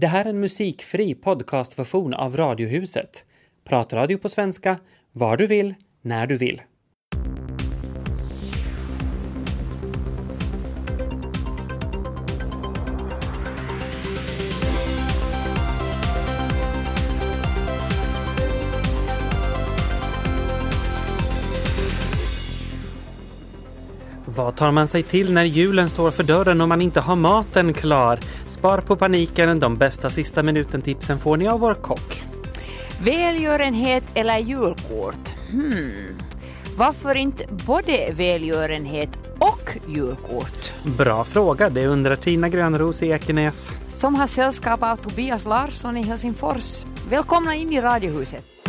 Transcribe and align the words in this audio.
Det 0.00 0.06
här 0.06 0.24
är 0.24 0.28
en 0.28 0.40
musikfri 0.40 1.14
podcastversion 1.14 2.14
av 2.14 2.36
Radiohuset. 2.36 3.24
Pratradio 3.64 4.18
på 4.18 4.28
svenska, 4.28 4.78
var 5.12 5.36
du 5.36 5.46
vill, 5.46 5.74
när 6.02 6.26
du 6.26 6.36
vill. 6.36 6.60
Vad 24.36 24.56
tar 24.56 24.70
man 24.70 24.88
sig 24.88 25.02
till 25.02 25.32
när 25.32 25.44
julen 25.44 25.90
står 25.90 26.10
för 26.10 26.22
dörren 26.22 26.60
och 26.60 26.68
man 26.68 26.82
inte 26.82 27.00
har 27.00 27.16
maten 27.16 27.74
klar? 27.74 28.18
Spar 28.60 28.80
på 28.80 28.96
paniken, 28.96 29.60
de 29.60 29.76
bästa 29.76 30.10
sista 30.10 30.42
minuten-tipsen 30.42 31.18
får 31.18 31.36
ni 31.36 31.48
av 31.48 31.60
vår 31.60 31.74
kock. 31.74 32.22
Välgörenhet 33.04 34.04
eller 34.14 34.38
julkort? 34.38 35.28
Hmm. 35.50 36.18
Varför 36.76 37.16
inte 37.16 37.44
både 37.66 38.12
välgörenhet 38.12 39.08
och 39.38 39.76
julkort? 39.88 40.72
Bra 40.98 41.24
fråga, 41.24 41.70
det 41.70 41.86
undrar 41.86 42.16
Tina 42.16 42.48
Grönros 42.48 43.02
i 43.02 43.08
Ekenäs. 43.08 43.78
Som 43.88 44.14
har 44.14 44.26
sällskap 44.26 44.82
av 44.82 44.96
Tobias 44.96 45.44
Larsson 45.44 45.96
i 45.96 46.02
Helsingfors. 46.02 46.84
Välkomna 47.10 47.54
in 47.54 47.72
i 47.72 47.80
Radiohuset. 47.80 48.59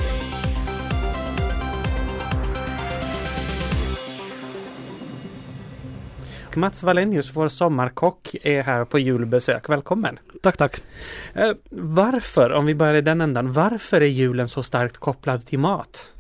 Mats 6.56 6.84
Wallenius, 6.84 7.32
vår 7.36 7.48
sommarkock, 7.48 8.36
är 8.42 8.64
här 8.64 8.86
på 8.86 9.00
julbesök. 9.00 9.70
Välkommen! 9.70 10.20
Tack, 10.42 10.58
tack. 10.58 10.84
Eh, 11.34 11.52
varför, 11.70 12.52
om 12.52 12.66
vi 12.66 12.76
börjar 12.76 12.94
i 12.94 13.02
den 13.02 13.22
ändan, 13.22 13.52
varför 13.52 14.02
är 14.02 14.06
julen 14.06 14.50
så 14.50 14.64
starkt 14.64 14.98
kopplad 14.98 15.46
till 15.46 15.60
mat? 15.60 16.14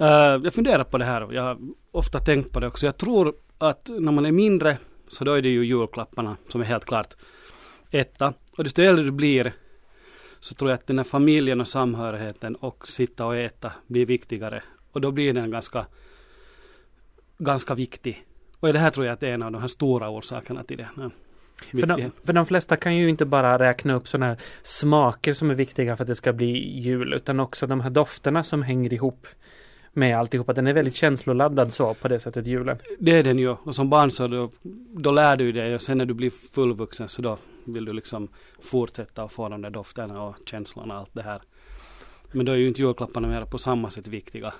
Uh, 0.00 0.06
jag 0.44 0.54
funderar 0.54 0.84
på 0.84 0.98
det 0.98 1.04
här 1.04 1.22
och 1.22 1.34
jag 1.34 1.42
har 1.42 1.58
ofta 1.92 2.18
tänkt 2.18 2.52
på 2.52 2.60
det 2.60 2.66
också. 2.66 2.86
Jag 2.86 2.96
tror 2.96 3.34
att 3.58 3.88
när 3.88 4.12
man 4.12 4.26
är 4.26 4.32
mindre 4.32 4.78
så 5.08 5.24
då 5.24 5.32
är 5.32 5.42
det 5.42 5.48
ju 5.48 5.64
julklapparna 5.64 6.36
som 6.48 6.60
är 6.60 6.64
helt 6.64 6.84
klart 6.84 7.16
etta. 7.90 8.32
Och 8.56 8.64
desto 8.64 8.82
äldre 8.82 9.04
du 9.04 9.10
blir 9.10 9.52
så 10.40 10.54
tror 10.54 10.70
jag 10.70 10.78
att 10.78 10.86
den 10.86 10.98
här 10.98 11.04
familjen 11.04 11.60
och 11.60 11.68
samhörigheten 11.68 12.54
och 12.54 12.88
sitta 12.88 13.26
och 13.26 13.36
äta 13.36 13.72
blir 13.86 14.06
viktigare. 14.06 14.62
Och 14.92 15.00
då 15.00 15.10
blir 15.10 15.32
den 15.32 15.50
ganska, 15.50 15.86
ganska 17.38 17.74
viktig. 17.74 18.24
Och 18.60 18.72
det 18.72 18.78
här 18.78 18.90
tror 18.90 19.06
jag 19.06 19.12
att 19.12 19.20
det 19.20 19.28
är 19.28 19.32
en 19.32 19.42
av 19.42 19.52
de 19.52 19.60
här 19.60 19.68
stora 19.68 20.10
orsakerna 20.10 20.64
till 20.64 20.76
det. 20.76 20.88
För 21.70 21.86
de, 21.86 22.10
för 22.24 22.32
de 22.32 22.46
flesta 22.46 22.76
kan 22.76 22.96
ju 22.96 23.08
inte 23.08 23.24
bara 23.24 23.58
räkna 23.58 23.94
upp 23.94 24.08
sådana 24.08 24.26
här 24.26 24.36
smaker 24.62 25.32
som 25.32 25.50
är 25.50 25.54
viktiga 25.54 25.96
för 25.96 26.04
att 26.04 26.08
det 26.08 26.14
ska 26.14 26.32
bli 26.32 26.80
jul, 26.80 27.12
utan 27.14 27.40
också 27.40 27.66
de 27.66 27.80
här 27.80 27.90
dofterna 27.90 28.44
som 28.44 28.62
hänger 28.62 28.92
ihop 28.92 29.26
med 29.92 30.18
alltihopa. 30.18 30.52
Den 30.52 30.66
är 30.66 30.72
väldigt 30.72 30.94
känsloladdad 30.94 31.72
så 31.72 31.94
på 31.94 32.08
det 32.08 32.20
sättet 32.20 32.46
julen. 32.46 32.78
Det 32.98 33.12
är 33.12 33.22
den 33.22 33.38
ju. 33.38 33.48
Och 33.48 33.74
som 33.74 33.90
barn 33.90 34.10
så 34.10 34.26
då, 34.26 34.50
då 35.02 35.10
lär 35.10 35.36
du 35.36 35.52
dig 35.52 35.74
och 35.74 35.82
sen 35.82 35.98
när 35.98 36.06
du 36.06 36.14
blir 36.14 36.30
fullvuxen 36.52 37.08
så 37.08 37.22
då 37.22 37.38
vill 37.64 37.84
du 37.84 37.92
liksom 37.92 38.28
fortsätta 38.60 39.24
och 39.24 39.32
få 39.32 39.48
de 39.48 39.62
där 39.62 39.70
dofterna 39.70 40.22
och 40.22 40.36
känslorna 40.46 40.94
och 40.94 41.00
allt 41.00 41.14
det 41.14 41.22
här. 41.22 41.40
Men 42.32 42.46
då 42.46 42.52
är 42.52 42.56
ju 42.56 42.68
inte 42.68 42.82
julklapparna 42.82 43.28
mer 43.28 43.44
på 43.44 43.58
samma 43.58 43.90
sätt 43.90 44.06
viktiga 44.06 44.54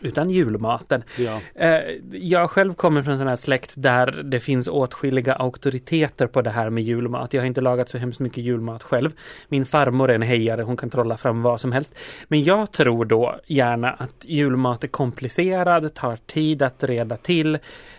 utan 0.00 0.30
julmaten. 0.30 1.02
Ja. 1.18 1.40
Eh, 1.54 1.80
jag 2.12 2.50
själv 2.50 2.74
kommer 2.74 3.02
från 3.02 3.12
en 3.12 3.18
sån 3.18 3.26
här 3.26 3.36
släkt 3.36 3.72
där 3.74 4.22
det 4.22 4.40
finns 4.40 4.68
åtskilliga 4.68 5.34
auktoriteter 5.34 6.26
på 6.26 6.42
det 6.42 6.50
här 6.50 6.70
med 6.70 6.84
julmat. 6.84 7.34
Jag 7.34 7.40
har 7.40 7.46
inte 7.46 7.60
lagat 7.60 7.88
så 7.88 7.98
hemskt 7.98 8.20
mycket 8.20 8.44
julmat 8.44 8.82
själv. 8.82 9.10
Min 9.48 9.66
farmor 9.66 10.10
är 10.10 10.14
en 10.14 10.22
hejare, 10.22 10.62
hon 10.62 10.76
kan 10.76 10.90
trolla 10.90 11.16
fram 11.16 11.42
vad 11.42 11.60
som 11.60 11.72
helst. 11.72 11.98
Men 12.28 12.44
jag 12.44 12.72
tror 12.72 13.04
då 13.04 13.40
gärna 13.46 13.90
att 13.90 14.24
julmat 14.24 14.84
är 14.84 14.88
komplicerad, 14.88 15.94
tar 15.94 16.16
tid 16.16 16.62
att 16.62 16.84
reda 16.84 17.16
till. 17.16 17.54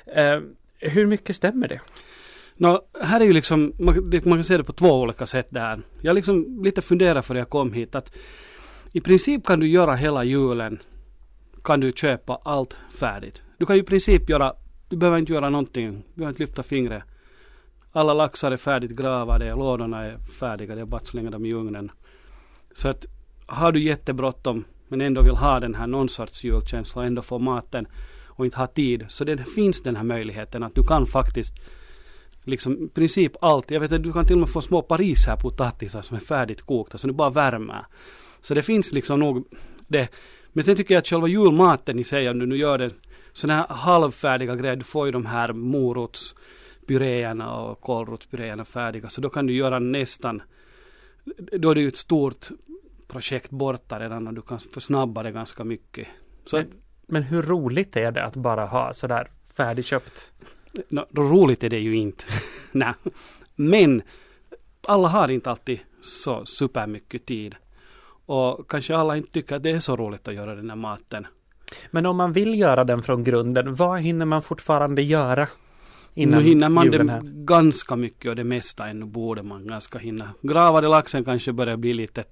Eh, 0.06 0.40
hur 0.80 1.06
mycket 1.06 1.36
stämmer 1.36 1.68
det? 1.68 1.80
No, 2.58 2.80
här 3.02 3.20
är 3.20 3.26
ju 3.26 3.34
liksom, 3.34 3.74
man, 3.80 4.12
man 4.24 4.38
kan 4.38 4.44
se 4.44 4.58
det 4.58 4.64
på 4.64 4.74
två 4.74 5.02
olika 5.02 5.26
sätt 5.26 5.48
där. 5.50 5.80
Jag 6.02 6.16
liksom 6.16 6.64
lite 6.64 6.82
funderar 6.82 7.22
för 7.22 7.36
jag 7.36 7.50
kom 7.50 7.74
hit 7.74 7.96
att 7.96 8.18
i 8.92 9.02
princip 9.02 9.46
kan 9.46 9.60
du 9.60 9.68
göra 9.68 9.96
hela 9.96 10.24
julen 10.24 10.80
kan 11.64 11.80
du 11.80 11.92
köpa 11.92 12.40
allt 12.44 12.78
färdigt. 13.00 13.42
Du 13.58 13.66
kan 13.66 13.76
ju 13.76 13.82
i 13.82 13.86
princip 13.86 14.30
göra, 14.30 14.54
du 14.90 14.98
behöver 14.98 15.18
inte 15.18 15.34
göra 15.34 15.50
någonting, 15.50 15.92
du 15.92 16.20
behöver 16.20 16.32
inte 16.32 16.44
lyfta 16.44 16.64
fingret. 16.64 17.04
Alla 17.92 18.14
laxar 18.14 18.52
är 18.52 18.58
färdigt 18.58 18.92
gravade, 18.92 19.56
lådorna 19.56 20.02
är 20.02 20.18
färdiga, 20.18 20.76
det 20.76 20.82
är 20.82 20.86
bara 20.86 20.98
att 20.98 21.08
slänga 21.08 21.32
dem 21.32 21.46
i 21.46 21.54
ugnen. 21.54 21.92
Så 22.74 22.88
att 22.88 23.06
har 23.46 23.72
du 23.72 23.84
jättebråttom 23.84 24.66
men 24.88 25.02
ändå 25.02 25.22
vill 25.22 25.36
ha 25.36 25.60
den 25.60 25.76
här 25.76 25.88
någon 25.88 26.10
sorts 26.10 26.44
julkänsla 26.44 27.02
och 27.02 27.06
ändå 27.06 27.22
få 27.22 27.40
maten 27.40 27.88
och 28.28 28.46
inte 28.46 28.58
ha 28.58 28.68
tid. 28.68 29.06
Så 29.10 29.24
det 29.24 29.46
finns 29.46 29.82
den 29.82 29.96
här 29.96 30.04
möjligheten 30.04 30.64
att 30.64 30.76
du 30.76 30.84
kan 30.84 31.06
faktiskt 31.06 31.54
liksom 32.44 32.84
i 32.84 32.88
princip 32.88 33.32
allt. 33.42 33.72
Jag 33.72 33.80
vet 33.80 33.92
att 33.92 34.04
du 34.04 34.14
kan 34.14 34.26
till 34.26 34.36
och 34.36 34.40
med 34.40 34.50
få 34.50 34.62
små 34.62 34.82
Paris 34.82 35.26
här 35.28 35.38
potatisar 35.38 36.02
som 36.02 36.18
är 36.18 36.22
färdigt 36.22 36.62
kokta 36.62 36.98
så 36.98 37.08
du 37.08 37.14
bara 37.14 37.30
värmer. 37.30 37.86
Så 38.42 38.54
det 38.54 38.62
finns 38.62 38.92
liksom 38.92 39.20
nog 39.20 39.46
det. 39.88 40.10
Men 40.54 40.66
sen 40.66 40.76
tycker 40.76 40.94
jag 40.94 41.00
att 41.00 41.08
själva 41.08 41.28
julmaten 41.28 42.00
i 42.00 42.04
sig, 42.04 42.30
om 42.30 42.40
du 42.40 42.46
nu 42.46 42.58
gör 42.58 42.78
den 42.78 42.94
sådana 43.34 43.60
här 43.60 43.76
halvfärdiga 43.76 44.56
grejer, 44.56 44.76
du 44.76 44.84
får 44.84 45.06
ju 45.06 45.12
de 45.12 45.26
här 45.26 45.54
morotspyréerna 45.54 47.56
och 47.56 47.82
kålrotspyréerna 47.82 48.66
färdiga, 48.66 49.10
så 49.10 49.22
då 49.22 49.30
kan 49.30 49.48
du 49.48 49.54
göra 49.54 49.80
nästan, 49.80 50.42
då 51.36 51.72
är 51.72 51.76
det 51.76 51.82
ju 51.82 51.88
ett 51.88 51.98
stort 51.98 52.50
projekt 53.08 53.50
borta 53.50 54.00
redan 54.00 54.28
och 54.28 54.34
du 54.34 54.42
kan 54.42 54.60
försnabba 54.60 55.24
det 55.24 55.32
ganska 55.32 55.64
mycket. 55.64 56.08
Så 56.46 56.58
men, 56.58 56.68
men 57.08 57.24
hur 57.24 57.42
roligt 57.42 57.96
är 57.96 58.12
det 58.12 58.24
att 58.24 58.36
bara 58.36 58.66
ha 58.66 58.94
sådär 58.94 59.32
färdigköpt? 59.56 60.32
No, 60.90 61.06
roligt 61.12 61.64
är 61.64 61.70
det 61.70 61.80
ju 61.80 61.96
inte. 61.96 62.26
Nej. 62.72 62.94
Men 63.56 64.02
alla 64.82 65.08
har 65.08 65.32
inte 65.32 65.52
alltid 65.52 65.80
så 66.02 66.46
supermycket 66.46 67.26
tid. 67.26 67.56
Och 68.26 68.70
kanske 68.70 68.96
alla 68.96 69.18
inte 69.18 69.32
tycker 69.32 69.56
att 69.56 69.64
det 69.64 69.70
är 69.70 69.80
så 69.80 69.96
roligt 69.96 70.28
att 70.28 70.34
göra 70.34 70.56
den 70.56 70.70
här 70.70 70.78
maten. 70.78 71.28
Men 71.92 72.06
om 72.06 72.18
man 72.18 72.34
vill 72.34 72.60
göra 72.60 72.84
den 72.84 73.04
från 73.04 73.24
grunden, 73.24 73.76
vad 73.76 74.02
hinner 74.02 74.26
man 74.26 74.42
fortfarande 74.42 75.02
göra? 75.02 75.48
Innan 76.14 76.40
nu 76.40 76.50
hinner 76.50 76.70
man 76.70 76.92
det 76.92 77.22
ganska 77.24 77.96
mycket 77.96 78.30
och 78.30 78.36
det 78.36 78.44
mesta 78.44 78.88
ännu 78.88 79.06
borde 79.06 79.44
man 79.44 79.68
ganska 79.68 80.00
hinna. 80.00 80.30
Gravade 80.42 80.88
laxen 80.88 81.24
kanske 81.24 81.54
börjar 81.54 81.78
bli 81.78 81.94
lite, 81.94 82.24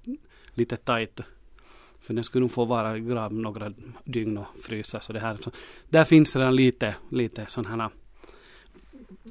lite 0.54 0.76
tajt. 0.76 1.20
För 2.00 2.14
den 2.14 2.24
skulle 2.24 2.40
nog 2.40 2.50
få 2.50 2.64
vara 2.64 2.98
grav 2.98 3.34
några 3.34 3.72
dygn 4.04 4.38
och 4.38 4.46
frysa. 4.62 5.00
Så 5.00 5.12
det 5.12 5.20
här, 5.20 5.36
så 5.36 5.50
där 5.90 6.04
finns 6.04 6.36
redan 6.36 6.56
lite, 6.56 6.94
lite 7.10 7.46
sådana 7.46 7.90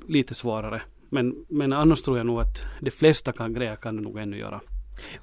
lite 0.08 0.34
svårare. 0.34 0.82
Men, 1.10 1.46
men 1.48 1.74
annars 1.74 2.02
tror 2.02 2.18
jag 2.18 2.26
nog 2.26 2.40
att 2.40 2.64
de 2.80 2.92
flesta 2.92 3.32
kan, 3.32 3.54
grejer 3.54 3.76
kan 3.76 3.96
du 3.96 4.02
nog 4.02 4.18
ännu 4.18 4.38
göra. 4.38 4.62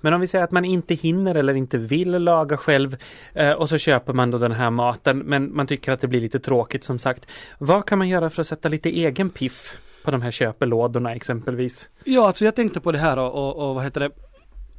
Men 0.01 0.15
om 0.15 0.21
vi 0.21 0.27
säger 0.27 0.45
att 0.45 0.51
man 0.51 0.65
inte 0.65 0.95
hinner 0.95 1.35
eller 1.35 1.55
inte 1.55 1.79
vill 1.79 2.11
laga 2.11 2.57
själv 2.57 2.97
eh, 3.35 3.53
och 3.53 3.69
så 3.69 3.79
köper 3.79 4.13
man 4.13 4.31
då 4.31 4.39
den 4.39 4.53
här 4.53 4.71
maten 4.71 5.19
men 5.19 5.57
man 5.57 5.67
tycker 5.67 5.93
att 5.93 6.01
det 6.01 6.09
blir 6.09 6.21
lite 6.21 6.39
tråkigt 6.39 6.85
som 6.85 6.99
sagt. 6.99 7.27
Vad 7.59 7.87
kan 7.87 7.99
man 7.99 8.09
göra 8.09 8.31
för 8.31 8.41
att 8.41 8.49
sätta 8.49 8.69
lite 8.69 8.89
egen 8.89 9.31
piff 9.31 9.79
på 10.05 10.11
de 10.11 10.23
här 10.23 10.31
köpelådorna 10.31 11.15
exempelvis? 11.15 11.89
Ja, 12.05 12.27
alltså 12.27 12.45
jag 12.45 12.57
tänkte 12.57 12.81
på 12.81 12.93
det 12.93 12.99
här 12.99 13.19
och, 13.19 13.35
och, 13.35 13.69
och 13.69 13.75
vad 13.75 13.85
heter 13.85 14.01
det? 14.01 14.11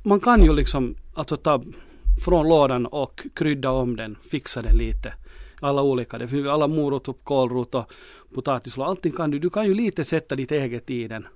Man 0.03 0.19
kan 0.19 0.43
ju 0.43 0.53
liksom 0.53 0.95
alltså 1.13 1.37
ta 1.37 1.63
från 2.25 2.49
lådan 2.49 2.85
och 2.85 3.27
krydda 3.35 3.71
om 3.71 3.95
den, 3.95 4.17
fixa 4.31 4.61
den 4.61 4.77
lite. 4.77 5.13
Alla 5.61 5.81
olika, 5.81 6.17
det 6.17 6.27
finns 6.27 6.47
alla 6.47 6.67
morot 6.67 7.07
och 7.07 7.23
kålrot 7.23 7.75
och 7.75 7.91
potatislå, 8.33 8.83
allting 8.83 9.11
kan 9.11 9.31
du, 9.31 9.39
du 9.39 9.49
kan 9.49 9.65
ju 9.65 9.73
lite 9.73 10.03
sätta 10.03 10.35
ditt 10.35 10.51
eget 10.51 10.89
i 10.89 11.07
den. 11.07 11.27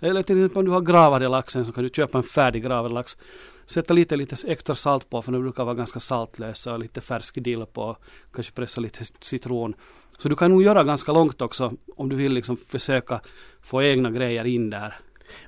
Eller 0.00 0.22
till 0.22 0.36
exempel 0.36 0.58
om 0.58 0.64
du 0.64 0.70
har 0.70 0.80
gravad 0.80 1.30
laxen 1.30 1.64
så 1.64 1.72
kan 1.72 1.84
du 1.84 1.90
köpa 1.90 2.18
en 2.18 2.24
färdig 2.24 2.62
gravad 2.62 2.92
lax. 2.92 3.16
Sätta 3.66 3.94
lite, 3.94 4.16
lite 4.16 4.36
extra 4.46 4.74
salt 4.74 5.10
på 5.10 5.22
för 5.22 5.32
den 5.32 5.42
brukar 5.42 5.64
vara 5.64 5.74
ganska 5.74 6.00
saltlösa 6.00 6.72
och 6.72 6.78
lite 6.78 7.00
färsk 7.00 7.34
dill 7.34 7.66
på. 7.72 7.96
Kanske 8.34 8.52
pressa 8.52 8.80
lite 8.80 9.04
citron. 9.20 9.74
Så 10.18 10.28
du 10.28 10.36
kan 10.36 10.50
nog 10.50 10.62
göra 10.62 10.84
ganska 10.84 11.12
långt 11.12 11.42
också 11.42 11.72
om 11.96 12.08
du 12.08 12.16
vill 12.16 12.32
liksom 12.32 12.56
försöka 12.56 13.20
få 13.62 13.82
egna 13.82 14.10
grejer 14.10 14.44
in 14.44 14.70
där. 14.70 14.94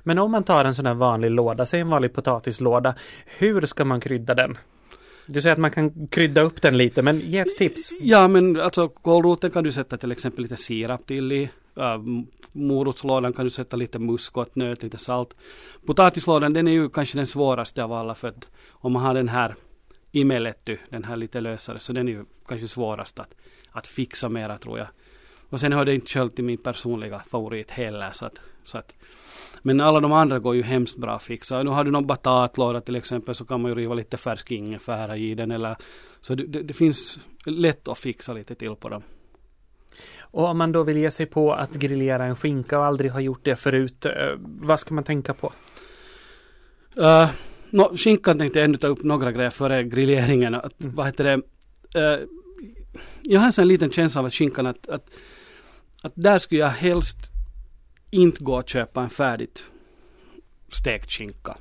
Men 0.03 0.19
om 0.19 0.31
man 0.31 0.43
tar 0.43 0.65
en 0.65 0.75
sån 0.75 0.85
här 0.85 0.93
vanlig 0.93 1.31
låda, 1.31 1.65
säg 1.65 1.79
en 1.79 1.89
vanlig 1.89 2.13
potatislåda. 2.13 2.95
Hur 3.25 3.65
ska 3.65 3.85
man 3.85 3.99
krydda 3.99 4.35
den? 4.35 4.57
Du 5.31 5.41
säger 5.41 5.53
att 5.53 5.59
man 5.59 5.71
kan 5.71 6.07
krydda 6.07 6.41
upp 6.41 6.61
den 6.61 6.77
lite, 6.77 7.01
men 7.01 7.19
ge 7.19 7.39
ett 7.39 7.57
tips. 7.57 7.91
Ja, 8.01 8.27
men 8.27 8.59
alltså 8.59 8.87
kålroten 8.87 9.51
kan 9.51 9.63
du 9.63 9.71
sätta 9.71 9.97
till 9.97 10.11
exempel 10.11 10.43
lite 10.43 10.57
sirap 10.57 11.05
till 11.07 11.31
i. 11.31 11.49
Äh, 11.77 11.97
morotslådan 12.51 13.33
kan 13.33 13.45
du 13.45 13.51
sätta 13.51 13.77
lite 13.77 13.99
muskot, 13.99 14.55
nöt, 14.55 14.83
lite 14.83 14.97
salt. 14.97 15.35
Potatislådan 15.85 16.53
den 16.53 16.67
är 16.67 16.71
ju 16.71 16.89
kanske 16.89 17.17
den 17.17 17.27
svåraste 17.27 17.83
av 17.83 17.93
alla 17.93 18.15
för 18.15 18.27
att 18.27 18.49
om 18.69 18.93
man 18.93 19.01
har 19.01 19.13
den 19.13 19.29
här 19.29 19.55
imeletty, 20.11 20.77
den 20.89 21.03
här 21.03 21.17
lite 21.17 21.41
lösare, 21.41 21.79
så 21.79 21.93
den 21.93 22.07
är 22.07 22.11
ju 22.11 22.25
kanske 22.47 22.67
svårast 22.67 23.19
att, 23.19 23.35
att 23.71 23.87
fixa 23.87 24.29
mera 24.29 24.57
tror 24.57 24.77
jag. 24.77 24.87
Och 25.49 25.59
sen 25.59 25.73
hör 25.73 25.85
det 25.85 25.95
inte 25.95 26.07
själv 26.07 26.29
till 26.29 26.43
min 26.43 26.57
personliga 26.57 27.19
favorit 27.19 27.71
heller. 27.71 28.11
Så 28.13 28.25
att, 28.25 28.41
så 28.63 28.77
att, 28.77 28.95
men 29.61 29.81
alla 29.81 29.99
de 29.99 30.11
andra 30.11 30.39
går 30.39 30.55
ju 30.55 30.63
hemskt 30.63 30.97
bra 30.97 31.15
att 31.15 31.23
fixa. 31.23 31.63
Nu 31.63 31.69
har 31.69 31.83
du 31.83 31.91
någon 31.91 32.07
batatlåda 32.07 32.81
till 32.81 32.95
exempel 32.95 33.35
så 33.35 33.45
kan 33.45 33.61
man 33.61 33.71
ju 33.71 33.75
riva 33.75 33.93
lite 33.93 34.17
färsk 34.17 34.51
ingefära 34.51 35.17
i 35.17 35.35
den. 35.35 35.51
Eller, 35.51 35.75
så 36.21 36.35
det, 36.35 36.47
det, 36.47 36.63
det 36.63 36.73
finns 36.73 37.19
lätt 37.45 37.87
att 37.87 37.97
fixa 37.97 38.33
lite 38.33 38.55
till 38.55 38.75
på 38.75 38.89
dem. 38.89 39.03
Och 40.31 40.45
om 40.45 40.57
man 40.57 40.71
då 40.71 40.83
vill 40.83 40.97
ge 40.97 41.11
sig 41.11 41.25
på 41.25 41.53
att 41.53 41.73
grillera 41.73 42.25
en 42.25 42.35
skinka 42.35 42.79
och 42.79 42.85
aldrig 42.85 43.11
har 43.11 43.19
gjort 43.19 43.45
det 43.45 43.55
förut, 43.55 44.05
eh, 44.05 44.11
vad 44.41 44.79
ska 44.79 44.93
man 44.93 45.03
tänka 45.03 45.33
på? 45.33 45.53
Uh, 46.97 47.29
no, 47.69 47.97
skinkan 47.97 48.39
tänkte 48.39 48.59
jag 48.59 48.65
ändå 48.65 48.77
ta 48.77 48.87
upp 48.87 49.03
några 49.03 49.31
grejer 49.31 49.49
före 49.49 49.83
grilleringen. 49.83 50.55
Att, 50.55 50.81
mm. 50.81 50.95
Vad 50.95 51.05
heter 51.05 51.23
det? 51.23 51.35
Uh, 51.99 52.27
jag 53.23 53.39
har 53.39 53.59
en 53.59 53.67
liten 53.67 53.91
känsla 53.91 54.19
av 54.19 54.25
att 54.25 54.33
skinkan 54.33 54.65
att, 54.65 54.89
att, 54.89 55.09
att 56.03 56.13
där 56.15 56.39
skulle 56.39 56.61
jag 56.61 56.69
helst 56.69 57.31
inte 58.11 58.43
gå 58.43 58.57
och 58.57 58.69
köpa 58.69 59.01
en 59.01 59.09
färdigt 59.09 59.63
stekt 60.67 61.11
skinka. 61.11 61.57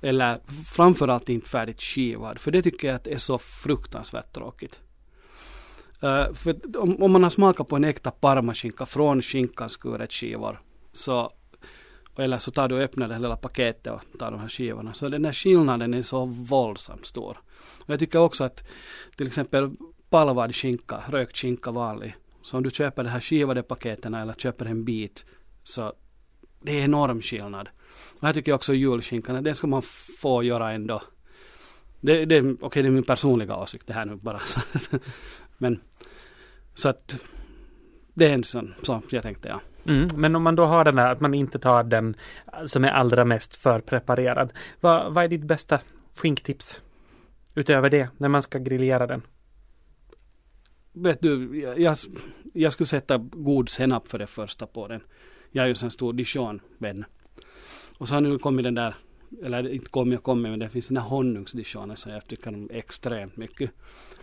Eller 0.00 0.38
framförallt 0.66 1.28
inte 1.28 1.48
färdigt 1.48 1.82
skivad. 1.82 2.38
För 2.38 2.50
det 2.50 2.62
tycker 2.62 2.88
jag 2.88 2.96
att 2.96 3.06
är 3.06 3.18
så 3.18 3.38
fruktansvärt 3.38 4.32
tråkigt. 4.32 4.80
Uh, 6.02 6.32
för 6.32 6.76
om, 6.78 7.02
om, 7.02 7.12
man 7.12 7.22
har 7.22 7.30
smakat 7.30 7.68
på 7.68 7.76
en 7.76 7.84
äkta 7.84 8.10
parmaskinka 8.10 8.86
från 8.86 9.22
skinkans 9.22 9.72
skuret 9.72 10.12
skivor 10.12 10.60
så 10.92 11.32
eller 12.18 12.38
så 12.38 12.50
tar 12.50 12.68
du 12.68 12.74
och 12.74 12.80
öppnar 12.80 13.08
det 13.08 13.14
här 13.14 13.20
lilla 13.20 13.36
paketet 13.36 13.92
och 13.92 14.18
tar 14.18 14.30
de 14.30 14.40
här 14.40 14.48
skivorna. 14.48 14.94
Så 14.94 15.08
den 15.08 15.24
här 15.24 15.32
skillnaden 15.32 15.94
är 15.94 16.02
så 16.02 16.24
våldsamt 16.24 17.06
stor. 17.06 17.40
Och 17.78 17.90
jag 17.90 17.98
tycker 17.98 18.18
också 18.18 18.44
att 18.44 18.68
till 19.16 19.26
exempel 19.26 19.70
palvad 20.10 20.54
skinka, 20.54 21.02
rökt 21.08 21.36
skinka 21.36 21.70
vanlig. 21.70 22.16
Så 22.48 22.56
om 22.56 22.62
du 22.62 22.70
köper 22.70 23.04
de 23.04 23.10
här 23.10 23.20
skivade 23.20 23.62
paketen 23.62 24.14
eller 24.14 24.32
köper 24.32 24.66
en 24.66 24.84
bit 24.84 25.24
så 25.64 25.92
det 26.60 26.80
är 26.80 26.84
enorm 26.84 27.22
skillnad. 27.22 27.68
Och 28.20 28.26
här 28.26 28.32
tycker 28.32 28.52
jag 28.52 28.56
också 28.56 28.74
julskinkan, 28.74 29.44
den 29.44 29.54
ska 29.54 29.66
man 29.66 29.82
få 30.20 30.42
göra 30.42 30.72
ändå. 30.72 31.02
Det, 32.00 32.24
det, 32.24 32.40
okej, 32.40 32.56
okay, 32.60 32.82
det 32.82 32.88
är 32.88 32.90
min 32.90 33.02
personliga 33.02 33.56
åsikt 33.56 33.86
det 33.86 33.92
här 33.92 34.06
nu 34.06 34.16
bara. 34.16 34.40
Men 35.58 35.80
så 36.74 36.88
att 36.88 37.16
det 38.14 38.28
är 38.28 38.34
en 38.34 38.44
sån, 38.44 38.74
så 38.82 39.02
jag 39.10 39.22
tänkte 39.22 39.48
ja. 39.48 39.60
Mm, 39.92 40.08
men 40.14 40.36
om 40.36 40.42
man 40.42 40.56
då 40.56 40.64
har 40.64 40.84
den 40.84 40.96
där 40.96 41.12
att 41.12 41.20
man 41.20 41.34
inte 41.34 41.58
tar 41.58 41.84
den 41.84 42.16
som 42.66 42.84
är 42.84 42.90
allra 42.90 43.24
mest 43.24 43.56
förpreparerad. 43.56 44.52
Vad, 44.80 45.14
vad 45.14 45.24
är 45.24 45.28
ditt 45.28 45.44
bästa 45.44 45.80
skinktips? 46.16 46.82
Utöver 47.54 47.90
det, 47.90 48.08
när 48.16 48.28
man 48.28 48.42
ska 48.42 48.58
grillera 48.58 49.06
den? 49.06 49.22
Vet 50.92 51.22
du, 51.22 51.60
jag, 51.60 51.96
jag 52.52 52.72
skulle 52.72 52.86
sätta 52.86 53.18
god 53.18 53.68
senap 53.68 54.08
för 54.08 54.18
det 54.18 54.26
första 54.26 54.66
på 54.66 54.88
den. 54.88 55.00
Jag 55.50 55.64
är 55.64 55.68
ju 55.68 55.74
en 55.82 55.90
stor 55.90 56.12
dijon-vän. 56.12 57.04
Och 57.98 58.08
så 58.08 58.14
har 58.14 58.20
nu 58.20 58.38
kommit 58.38 58.64
den 58.64 58.74
där, 58.74 58.94
eller 59.42 59.68
inte 59.68 59.90
kommit 59.90 60.18
och 60.18 60.24
kommit, 60.24 60.50
men 60.50 60.58
det 60.58 60.68
finns 60.68 60.88
den 60.88 60.96
här 60.96 61.04
honungsdijonen 61.04 61.96
som 61.96 62.12
jag 62.12 62.26
tycker 62.26 62.48
om 62.48 62.70
extremt 62.72 63.36
mycket. 63.36 63.70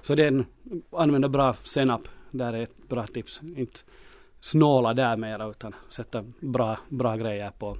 Så 0.02 0.16
den, 0.16 0.46
använder 0.92 1.30
bra 1.30 1.56
senap, 1.64 2.02
där 2.32 2.54
är 2.54 2.64
ett 2.64 2.88
bra 2.88 3.08
tips. 3.08 3.42
Inte 3.58 3.80
snåla 4.40 4.94
där 4.94 5.18
mera 5.18 5.50
utan 5.50 5.76
sätta 5.90 6.24
bra, 6.40 6.80
bra 6.90 7.16
grejer 7.16 7.52
på 7.60 7.78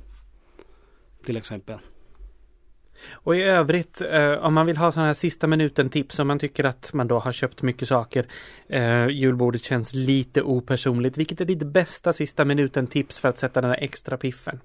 till 1.24 1.38
exempel. 1.38 1.80
Och 3.14 3.36
i 3.36 3.42
övrigt, 3.42 4.02
eh, 4.02 4.32
om 4.32 4.54
man 4.54 4.66
vill 4.66 4.78
ha 4.78 4.92
sådana 4.92 5.08
här 5.08 5.14
sista 5.14 5.48
minuten 5.48 5.90
tips 5.90 6.20
om 6.20 6.28
man 6.28 6.40
tycker 6.40 6.64
att 6.64 6.94
man 6.94 7.08
då 7.08 7.20
har 7.20 7.32
köpt 7.32 7.62
mycket 7.62 7.88
saker. 7.88 8.28
Eh, 8.68 9.08
julbordet 9.08 9.64
känns 9.64 9.94
lite 9.94 10.42
opersonligt. 10.42 11.18
Vilket 11.18 11.42
är 11.42 11.46
ditt 11.46 11.64
bästa 11.64 12.14
sista 12.14 12.46
minuten 12.46 12.88
tips 12.88 13.20
för 13.20 13.30
att 13.30 13.38
sätta 13.38 13.62
den 13.62 13.70
här 13.70 13.80
extra 13.82 14.18
piffen? 14.18 14.60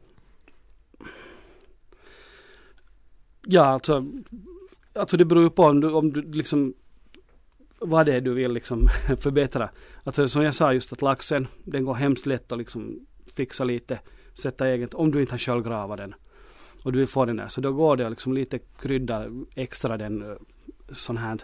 Ja, 3.47 3.65
alltså, 3.65 4.07
alltså 4.95 5.17
det 5.17 5.25
beror 5.25 5.43
ju 5.43 5.51
på 5.51 5.63
om 5.65 5.81
du, 5.81 5.93
om 5.93 6.13
du 6.13 6.23
liksom 6.23 6.75
vad 7.81 8.07
det 8.07 8.15
är 8.15 8.21
du 8.21 8.35
vill 8.35 8.53
liksom 8.53 8.89
förbättra. 9.21 9.71
Alltså 10.05 10.29
som 10.29 10.43
jag 10.43 10.55
sa 10.55 10.73
just 10.73 10.93
att 10.93 11.03
laxen, 11.03 11.47
den 11.65 11.85
går 11.85 11.95
hemskt 11.95 12.27
lätt 12.27 12.53
att 12.53 12.59
liksom 12.59 13.07
fixa 13.37 13.65
lite, 13.65 14.01
sätta 14.35 14.69
eget, 14.69 14.95
om 14.95 15.11
du 15.11 15.21
inte 15.21 15.33
har 15.33 15.39
själv 15.39 15.65
gravat 15.65 15.99
den. 15.99 16.15
Och 16.85 16.93
du 16.93 16.99
vill 16.99 17.09
få 17.09 17.25
den 17.25 17.37
där, 17.37 17.49
så 17.49 17.61
då 17.61 17.73
går 17.73 17.97
det 17.97 18.05
att 18.05 18.11
liksom 18.11 18.33
lite 18.33 18.59
krydda 18.59 19.27
extra 19.55 19.97
den 19.97 20.23
eh, 20.23 20.37
sån 20.93 21.17
här. 21.17 21.39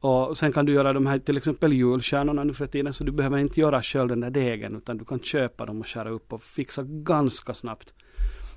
Och 0.00 0.38
sen 0.38 0.52
kan 0.52 0.66
du 0.66 0.72
göra 0.72 0.92
de 0.92 1.06
här 1.06 1.18
till 1.18 1.36
exempel 1.36 1.72
julstjärnorna 1.72 2.44
nu 2.44 2.52
för 2.52 2.66
tiden, 2.66 2.92
så 2.92 3.04
du 3.04 3.12
behöver 3.12 3.38
inte 3.38 3.60
göra 3.60 3.82
själv 3.82 4.08
den 4.08 4.20
där 4.20 4.30
degen, 4.30 4.76
utan 4.76 4.98
du 4.98 5.04
kan 5.04 5.20
köpa 5.20 5.66
dem 5.66 5.80
och 5.80 5.88
skära 5.88 6.10
upp 6.10 6.32
och 6.32 6.42
fixa 6.42 6.82
ganska 6.86 7.54
snabbt. 7.54 7.94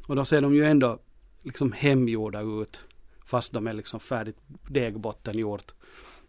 Och 0.08 0.16
då 0.16 0.26
ser 0.26 0.42
de 0.42 0.56
ju 0.56 0.66
ändå 0.66 1.00
liksom 1.44 1.72
hemgjorda 1.72 2.42
ut, 2.42 2.82
fast 3.26 3.54
de 3.54 3.68
är 3.68 3.74
liksom 3.74 4.00
färdigt 4.00 4.38
degbotten 4.70 5.38
gjort 5.38 5.74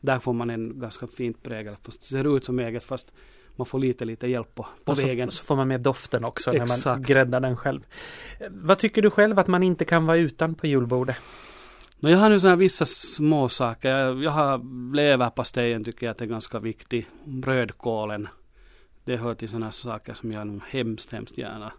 där 0.00 0.18
får 0.18 0.32
man 0.32 0.50
en 0.50 0.80
ganska 0.80 1.06
fint 1.06 1.42
prägel. 1.42 1.76
Det 1.84 1.92
ser 2.04 2.36
ut 2.36 2.44
som 2.44 2.58
eget 2.58 2.84
fast 2.84 3.14
man 3.58 3.66
får 3.66 3.78
lite, 3.78 4.04
lite 4.04 4.26
hjälp 4.26 4.54
på, 4.54 4.66
på 4.84 4.92
och 4.92 4.98
vägen. 4.98 5.30
Så, 5.30 5.36
så 5.36 5.44
får 5.44 5.56
man 5.56 5.68
med 5.68 5.80
doften 5.80 6.24
också 6.24 6.54
Exakt. 6.54 6.86
när 6.86 6.92
man 6.92 7.02
gräddar 7.02 7.40
den 7.40 7.56
själv. 7.56 7.80
Vad 8.50 8.78
tycker 8.78 9.02
du 9.02 9.10
själv 9.10 9.38
att 9.38 9.46
man 9.46 9.62
inte 9.62 9.84
kan 9.84 10.06
vara 10.06 10.16
utan 10.16 10.54
på 10.54 10.66
julbordet? 10.66 11.16
No, 12.00 12.08
jag 12.08 12.18
har 12.18 12.28
nu 12.28 12.40
sådana 12.40 12.56
vissa 12.56 12.86
små 12.86 13.48
saker. 13.48 13.96
Jag, 13.96 14.22
jag 14.22 14.30
har 14.30 14.94
leverpastejen 14.94 15.84
tycker 15.84 16.06
jag 16.06 16.10
att 16.10 16.20
är 16.20 16.26
ganska 16.26 16.58
viktig. 16.58 17.06
Rödkålen. 17.44 18.28
Det 19.04 19.16
hör 19.16 19.34
till 19.34 19.48
sådana 19.48 19.72
saker 19.72 20.14
som 20.14 20.32
jag 20.32 20.46
nog 20.46 20.62
hemskt, 20.68 21.12
hemskt 21.12 21.38
gärna 21.38 21.72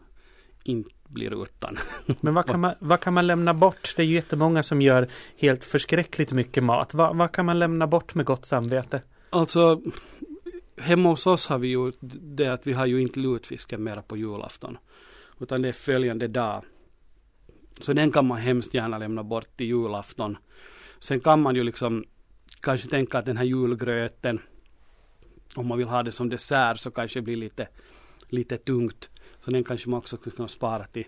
inte 0.63 0.89
blir 1.07 1.43
utan. 1.43 1.77
Men 2.21 2.33
vad 2.33 2.45
kan, 2.45 2.59
man, 2.59 2.73
vad 2.79 2.99
kan 2.99 3.13
man 3.13 3.27
lämna 3.27 3.53
bort? 3.53 3.93
Det 3.95 4.01
är 4.01 4.05
ju 4.05 4.15
jättemånga 4.15 4.63
som 4.63 4.81
gör 4.81 5.07
helt 5.37 5.63
förskräckligt 5.63 6.31
mycket 6.31 6.63
mat. 6.63 6.93
Vad, 6.93 7.17
vad 7.17 7.31
kan 7.31 7.45
man 7.45 7.59
lämna 7.59 7.87
bort 7.87 8.15
med 8.15 8.25
gott 8.25 8.45
samvete? 8.45 9.01
Alltså, 9.29 9.81
hemma 10.77 11.09
hos 11.09 11.27
oss 11.27 11.47
har 11.47 11.59
vi 11.59 11.67
ju 11.67 11.91
det 12.21 12.47
att 12.47 12.67
vi 12.67 12.73
har 12.73 12.85
ju 12.85 13.01
inte 13.01 13.19
lutfisken 13.19 13.83
mera 13.83 14.01
på 14.01 14.17
julafton. 14.17 14.77
Utan 15.39 15.61
det 15.61 15.67
är 15.67 15.73
följande 15.73 16.27
dag. 16.27 16.63
Så 17.79 17.93
den 17.93 18.11
kan 18.11 18.27
man 18.27 18.37
hemskt 18.37 18.73
gärna 18.73 18.97
lämna 18.97 19.23
bort 19.23 19.57
till 19.57 19.67
julafton. 19.67 20.37
Sen 20.99 21.19
kan 21.19 21.41
man 21.41 21.55
ju 21.55 21.63
liksom 21.63 22.05
kanske 22.59 22.89
tänka 22.89 23.17
att 23.17 23.25
den 23.25 23.37
här 23.37 23.45
julgröten 23.45 24.39
om 25.55 25.67
man 25.67 25.77
vill 25.77 25.87
ha 25.87 26.03
det 26.03 26.11
som 26.11 26.29
dessert 26.29 26.79
så 26.79 26.91
kanske 26.91 27.19
det 27.19 27.23
blir 27.23 27.35
lite, 27.35 27.67
lite 28.29 28.57
tungt. 28.57 29.09
Så 29.39 29.51
den 29.51 29.63
kanske 29.63 29.89
man 29.89 29.97
också 29.97 30.17
skulle 30.17 30.35
kunna 30.35 30.47
spara 30.47 30.83
till 30.85 31.05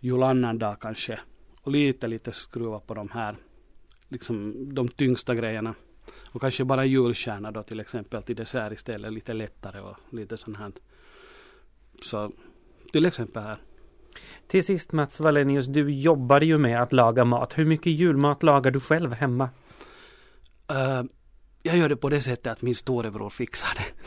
julannandag 0.00 0.76
kanske. 0.80 1.20
Och 1.62 1.72
lite, 1.72 2.08
lite 2.08 2.32
skruva 2.32 2.80
på 2.80 2.94
de 2.94 3.08
här, 3.10 3.36
liksom 4.08 4.54
de 4.74 4.88
tyngsta 4.88 5.34
grejerna. 5.34 5.74
Och 6.26 6.40
kanske 6.40 6.64
bara 6.64 6.84
julstjärna 6.84 7.50
då 7.50 7.62
till 7.62 7.80
exempel 7.80 8.22
till 8.22 8.36
dessert 8.36 8.72
istället, 8.72 9.12
lite 9.12 9.32
lättare 9.32 9.80
och 9.80 9.96
lite 10.10 10.36
sånt 10.36 10.56
här. 10.56 10.72
Så 12.02 12.32
till 12.92 13.06
exempel 13.06 13.42
här. 13.42 13.58
Till 14.46 14.64
sist 14.64 14.92
Mats 14.92 15.20
Wallenius, 15.20 15.66
du 15.66 15.90
jobbar 15.90 16.40
ju 16.40 16.58
med 16.58 16.82
att 16.82 16.92
laga 16.92 17.24
mat. 17.24 17.58
Hur 17.58 17.64
mycket 17.66 17.92
julmat 17.92 18.42
lagar 18.42 18.70
du 18.70 18.80
själv 18.80 19.12
hemma? 19.12 19.50
Uh, 20.72 21.02
jag 21.62 21.76
gör 21.76 21.88
det 21.88 21.96
på 21.96 22.08
det 22.08 22.20
sättet 22.20 22.46
att 22.52 22.62
min 22.62 22.74
storebror 22.74 23.30
fixar 23.30 23.74
det. 23.76 24.02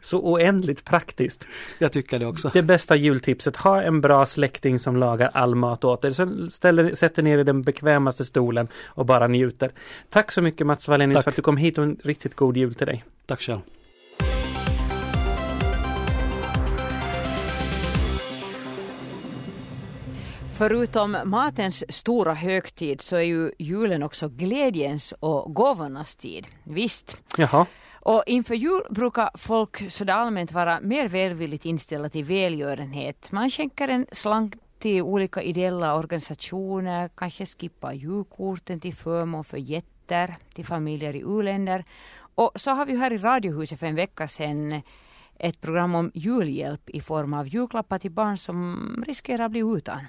Så 0.00 0.20
oändligt 0.20 0.84
praktiskt. 0.84 1.48
Jag 1.78 1.92
tycker 1.92 2.18
det 2.18 2.26
också. 2.26 2.50
Det 2.54 2.62
bästa 2.62 2.96
jultipset, 2.96 3.56
ha 3.56 3.82
en 3.82 4.00
bra 4.00 4.26
släkting 4.26 4.78
som 4.78 4.96
lagar 4.96 5.30
all 5.34 5.54
mat 5.54 5.84
åt 5.84 6.02
dig. 6.02 6.14
Sen 6.14 6.50
ställer, 6.50 6.94
sätter 6.94 7.22
ner 7.22 7.38
i 7.38 7.44
den 7.44 7.62
bekvämaste 7.62 8.24
stolen 8.24 8.68
och 8.86 9.06
bara 9.06 9.26
njuter. 9.26 9.72
Tack 10.10 10.32
så 10.32 10.42
mycket 10.42 10.66
Mats 10.66 10.88
Wallenius 10.88 11.24
för 11.24 11.30
att 11.30 11.36
du 11.36 11.42
kom 11.42 11.56
hit 11.56 11.78
och 11.78 11.84
en 11.84 11.96
riktigt 12.04 12.34
god 12.34 12.56
jul 12.56 12.74
till 12.74 12.86
dig. 12.86 13.04
Tack 13.26 13.40
själv. 13.40 13.60
Förutom 20.60 21.16
matens 21.24 21.84
stora 21.88 22.34
högtid 22.34 23.00
så 23.00 23.16
är 23.16 23.20
ju 23.20 23.50
julen 23.58 24.02
också 24.02 24.28
glädjens 24.28 25.14
och 25.20 25.54
gåvornas 25.54 26.16
tid. 26.16 26.46
Visst. 26.64 27.16
Jaha. 27.36 27.66
Och 28.02 28.22
inför 28.26 28.54
jul 28.54 28.82
brukar 28.90 29.30
folk 29.34 29.90
sådär 29.90 30.14
allmänt 30.14 30.52
vara 30.52 30.80
mer 30.80 31.08
välvilligt 31.08 31.64
inställda 31.64 32.08
till 32.08 32.24
välgörenhet. 32.24 33.32
Man 33.32 33.50
skänker 33.50 33.88
en 33.88 34.06
slant 34.12 34.54
till 34.78 35.02
olika 35.02 35.42
ideella 35.42 35.94
organisationer, 35.94 37.10
kanske 37.14 37.46
skippar 37.46 37.92
julkorten 37.92 38.80
till 38.80 38.94
förmån 38.94 39.44
för 39.44 39.58
jätter 39.58 40.36
till 40.54 40.66
familjer 40.66 41.16
i 41.16 41.20
u-länder. 41.20 41.84
Och 42.34 42.52
så 42.54 42.70
har 42.70 42.86
vi 42.86 42.96
här 42.96 43.12
i 43.12 43.18
Radiohuset 43.18 43.80
för 43.80 43.86
en 43.86 43.94
vecka 43.94 44.28
sedan 44.28 44.82
ett 45.38 45.60
program 45.60 45.94
om 45.94 46.10
julhjälp 46.14 46.90
i 46.90 47.00
form 47.00 47.34
av 47.34 47.48
julklappar 47.48 47.98
till 47.98 48.10
barn 48.10 48.38
som 48.38 49.04
riskerar 49.06 49.44
att 49.44 49.50
bli 49.50 49.60
utan. 49.60 50.00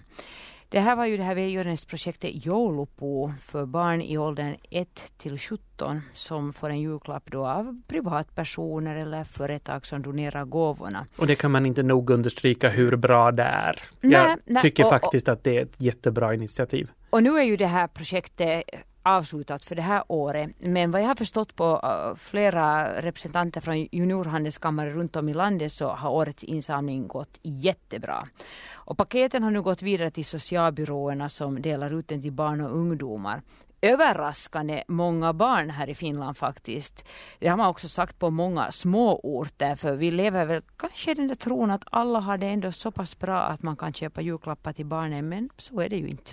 Det 0.72 0.80
här 0.80 0.96
var 0.96 1.06
ju 1.06 1.18
det 1.18 1.24
här 1.24 1.36
välgörenhetsprojektet 1.36 2.46
Joulupo 2.46 3.34
för 3.42 3.66
barn 3.66 4.01
i 4.01 4.18
åldern 4.18 4.56
1 4.70 5.13
till 5.18 5.38
17 5.40 6.01
som 6.13 6.54
får 6.54 6.70
en 6.70 6.82
julklapp 6.82 7.32
då 7.32 7.46
av 7.48 7.82
privatpersoner 7.88 8.96
eller 8.96 9.24
företag 9.24 9.86
som 9.86 10.01
donerar 10.01 10.46
gåvorna. 10.46 11.06
Och 11.18 11.28
det 11.28 11.36
kan 11.36 11.51
man 11.51 11.66
inte 11.66 11.84
nog 11.84 12.10
understryka 12.10 12.70
hur 12.70 12.96
bra 12.96 13.32
det 13.32 13.44
är. 13.44 13.80
Nej, 14.01 14.13
Jag 14.13 14.38
nej, 14.46 14.62
tycker 14.62 14.84
och- 14.84 14.90
faktiskt 14.90 15.30
att 15.30 15.44
det 15.44 15.58
är 15.58 15.62
ett 15.62 15.82
jättebra 15.82 16.34
initiativ. 16.34 16.92
Och 17.10 17.24
nu 17.24 17.38
är 17.38 17.44
ju 17.44 17.58
det 17.58 17.68
här 17.68 17.88
projektet 17.88 18.63
avslutat 19.03 19.65
för 19.65 19.75
det 19.75 19.81
här 19.81 20.03
året. 20.08 20.51
Men 20.60 20.91
vad 20.91 21.01
jag 21.01 21.08
har 21.08 21.15
förstått 21.15 21.55
på 21.55 21.81
eh, 21.84 22.15
flera 22.15 23.01
representanter 23.01 23.62
från 23.62 23.88
juniorhandelskammare 23.91 24.89
runt 24.89 25.15
om 25.15 25.29
i 25.29 25.34
landet 25.34 25.72
så 25.72 25.88
har 25.88 26.10
årets 26.10 26.43
insamling 26.43 27.08
gått 27.08 27.39
jättebra. 27.41 28.27
Och 28.74 28.98
paketen 28.98 29.43
har 29.43 29.51
nu 29.51 29.62
gått 29.62 29.81
vidare 29.81 30.12
till 30.12 30.25
socialbyråerna 30.25 31.29
som 31.29 31.62
delar 31.62 32.00
ut 32.00 32.08
den 32.08 32.22
till 32.22 32.31
barn 32.31 32.62
och 32.62 32.77
ungdomar. 32.77 33.41
Överraskande 33.84 34.84
många 34.88 35.34
barn 35.34 35.70
här 35.70 35.89
i 35.89 35.96
Finland 35.96 36.38
faktiskt. 36.38 37.08
Det 37.39 37.48
har 37.48 37.58
man 37.58 37.70
också 37.70 37.89
sagt 37.89 38.20
på 38.20 38.29
många 38.29 38.72
småorter. 38.72 39.75
för 39.75 39.96
vi 39.96 40.12
lever 40.12 40.46
väl 40.46 40.62
kanske 40.77 41.12
i 41.12 41.13
den 41.13 41.27
där 41.27 41.36
tron 41.36 41.72
att 41.72 41.84
alla 41.91 42.20
har 42.20 42.38
det 42.38 42.48
ändå 42.48 42.72
så 42.72 42.91
pass 42.91 43.20
bra 43.20 43.41
att 43.41 43.63
man 43.63 43.75
kan 43.75 43.93
köpa 43.93 44.22
julklappar 44.22 44.74
till 44.74 44.86
barnen 44.86 45.29
men 45.29 45.50
så 45.58 45.81
är 45.81 45.89
det 45.89 45.96
ju 45.96 46.08
inte. 46.08 46.31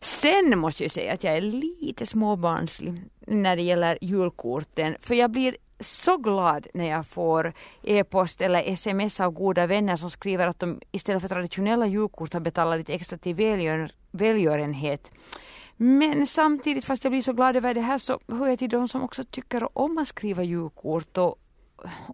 Sen 0.00 0.58
måste 0.58 0.84
jag 0.84 0.90
säga 0.90 1.12
att 1.12 1.24
jag 1.24 1.36
är 1.36 1.40
lite 1.40 2.06
småbarnslig 2.06 3.02
när 3.26 3.56
det 3.56 3.62
gäller 3.62 3.98
julkorten. 4.00 4.96
För 5.00 5.14
jag 5.14 5.30
blir 5.30 5.56
så 5.80 6.16
glad 6.16 6.66
när 6.74 6.88
jag 6.90 7.06
får 7.06 7.52
e-post 7.82 8.40
eller 8.40 8.62
sms 8.72 9.20
av 9.20 9.30
goda 9.30 9.66
vänner 9.66 9.96
som 9.96 10.10
skriver 10.10 10.46
att 10.46 10.58
de 10.58 10.80
istället 10.92 11.22
för 11.22 11.28
traditionella 11.28 11.86
julkort 11.86 12.32
har 12.32 12.40
betalat 12.40 12.78
lite 12.78 12.94
extra 12.94 13.18
till 13.18 13.34
välgör, 13.34 13.90
välgörenhet. 14.10 15.10
Men 15.76 16.26
samtidigt, 16.26 16.84
fast 16.84 17.04
jag 17.04 17.10
blir 17.10 17.22
så 17.22 17.32
glad 17.32 17.56
över 17.56 17.74
det 17.74 17.80
här, 17.80 17.98
så 17.98 18.20
hör 18.28 18.48
jag 18.48 18.58
till 18.58 18.70
de 18.70 18.88
som 18.88 19.02
också 19.02 19.24
tycker 19.24 19.78
om 19.78 19.98
att 19.98 20.08
skriva 20.08 20.42
julkort 20.42 21.18
och 21.18 21.38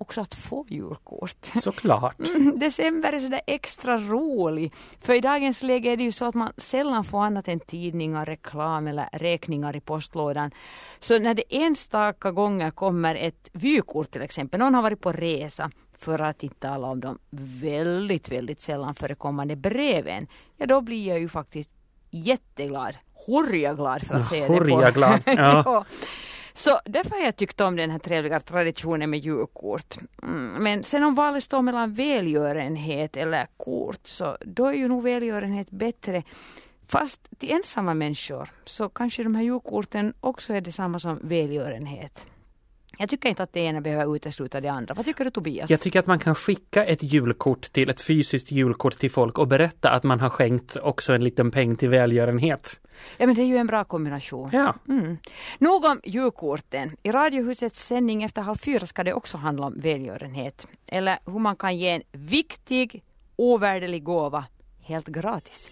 också 0.00 0.20
att 0.20 0.34
få 0.34 0.66
julkort. 0.68 1.44
Såklart. 1.62 2.28
Mm, 2.28 2.58
December 2.58 3.12
är 3.12 3.18
sådär 3.18 3.40
extra 3.46 3.98
rolig. 3.98 4.72
För 5.00 5.14
i 5.14 5.20
dagens 5.20 5.62
läge 5.62 5.90
är 5.90 5.96
det 5.96 6.04
ju 6.04 6.12
så 6.12 6.24
att 6.24 6.34
man 6.34 6.52
sällan 6.56 7.04
får 7.04 7.22
annat 7.22 7.48
än 7.48 7.60
tidningar, 7.60 8.26
reklam 8.26 8.86
eller 8.86 9.08
räkningar 9.12 9.76
i 9.76 9.80
postlådan. 9.80 10.50
Så 10.98 11.18
när 11.18 11.34
det 11.34 11.44
enstaka 11.48 12.30
gånger 12.30 12.70
kommer 12.70 13.14
ett 13.14 13.50
vykort 13.52 14.10
till 14.10 14.22
exempel, 14.22 14.60
någon 14.60 14.74
har 14.74 14.82
varit 14.82 15.00
på 15.00 15.12
resa 15.12 15.70
för 15.98 16.18
att 16.22 16.42
inte 16.42 16.56
tala 16.68 16.86
om 16.86 17.00
de 17.00 17.18
väldigt, 17.60 18.28
väldigt 18.32 18.60
sällan 18.60 18.94
förekommande 18.94 19.56
breven, 19.56 20.26
ja 20.56 20.66
då 20.66 20.80
blir 20.80 21.08
jag 21.08 21.18
ju 21.20 21.28
faktiskt 21.28 21.70
jätteglad, 22.10 22.96
hurjaglad 23.26 24.06
för 24.06 24.14
att 24.14 24.28
säga 24.28 24.48
det 24.48 24.58
på. 24.70 24.82
Ja. 25.26 25.62
Ja. 25.66 25.84
Så 26.54 26.80
därför 26.84 27.10
har 27.10 27.24
jag 27.24 27.36
tyckt 27.36 27.60
om 27.60 27.76
den 27.76 27.90
här 27.90 27.98
trevliga 27.98 28.40
traditionen 28.40 29.10
med 29.10 29.20
julkort. 29.20 29.96
Mm, 30.22 30.62
men 30.62 30.84
sen 30.84 31.02
om 31.02 31.14
valet 31.14 31.44
står 31.44 31.62
mellan 31.62 31.94
välgörenhet 31.94 33.16
eller 33.16 33.46
kort 33.56 34.06
så 34.06 34.36
då 34.40 34.66
är 34.66 34.72
ju 34.72 34.88
nog 34.88 35.02
välgörenhet 35.02 35.70
bättre. 35.70 36.22
Fast 36.88 37.38
till 37.38 37.50
ensamma 37.50 37.94
människor 37.94 38.50
så 38.64 38.88
kanske 38.88 39.22
de 39.22 39.34
här 39.34 39.42
julkorten 39.42 40.14
också 40.20 40.54
är 40.54 40.60
detsamma 40.60 41.00
som 41.00 41.18
välgörenhet. 41.22 42.26
Jag 43.02 43.08
tycker 43.08 43.28
inte 43.28 43.42
att 43.42 43.52
det 43.52 43.60
ena 43.60 43.80
behöver 43.80 44.16
utesluta 44.16 44.60
det 44.60 44.68
andra. 44.68 44.94
Vad 44.94 45.04
tycker 45.04 45.24
du 45.24 45.30
Tobias? 45.30 45.70
Jag 45.70 45.80
tycker 45.80 45.98
att 45.98 46.06
man 46.06 46.18
kan 46.18 46.34
skicka 46.34 46.84
ett 46.84 47.02
julkort 47.02 47.60
till 47.72 47.90
ett 47.90 48.00
fysiskt 48.00 48.50
julkort 48.50 48.98
till 48.98 49.10
folk 49.10 49.38
och 49.38 49.48
berätta 49.48 49.90
att 49.90 50.02
man 50.04 50.20
har 50.20 50.28
skänkt 50.30 50.76
också 50.76 51.12
en 51.14 51.24
liten 51.24 51.50
peng 51.50 51.76
till 51.76 51.88
välgörenhet. 51.88 52.80
Ja 53.16 53.26
men 53.26 53.34
det 53.34 53.42
är 53.42 53.46
ju 53.46 53.56
en 53.56 53.66
bra 53.66 53.84
kombination. 53.84 54.50
Ja, 54.52 54.74
Mm. 54.88 55.16
Nog 55.58 55.84
om 55.84 56.00
julkorten. 56.04 56.96
I 57.02 57.12
Radiohusets 57.12 57.86
sändning 57.86 58.22
efter 58.22 58.42
halv 58.42 58.56
fyra 58.56 58.86
ska 58.86 59.04
det 59.04 59.14
också 59.14 59.36
handla 59.36 59.66
om 59.66 59.74
välgörenhet. 59.80 60.66
Eller 60.86 61.18
hur 61.26 61.38
man 61.38 61.56
kan 61.56 61.76
ge 61.76 61.88
en 61.88 62.02
viktig, 62.12 63.02
ovärderlig 63.36 64.02
gåva 64.04 64.44
helt 64.82 65.06
gratis. 65.08 65.70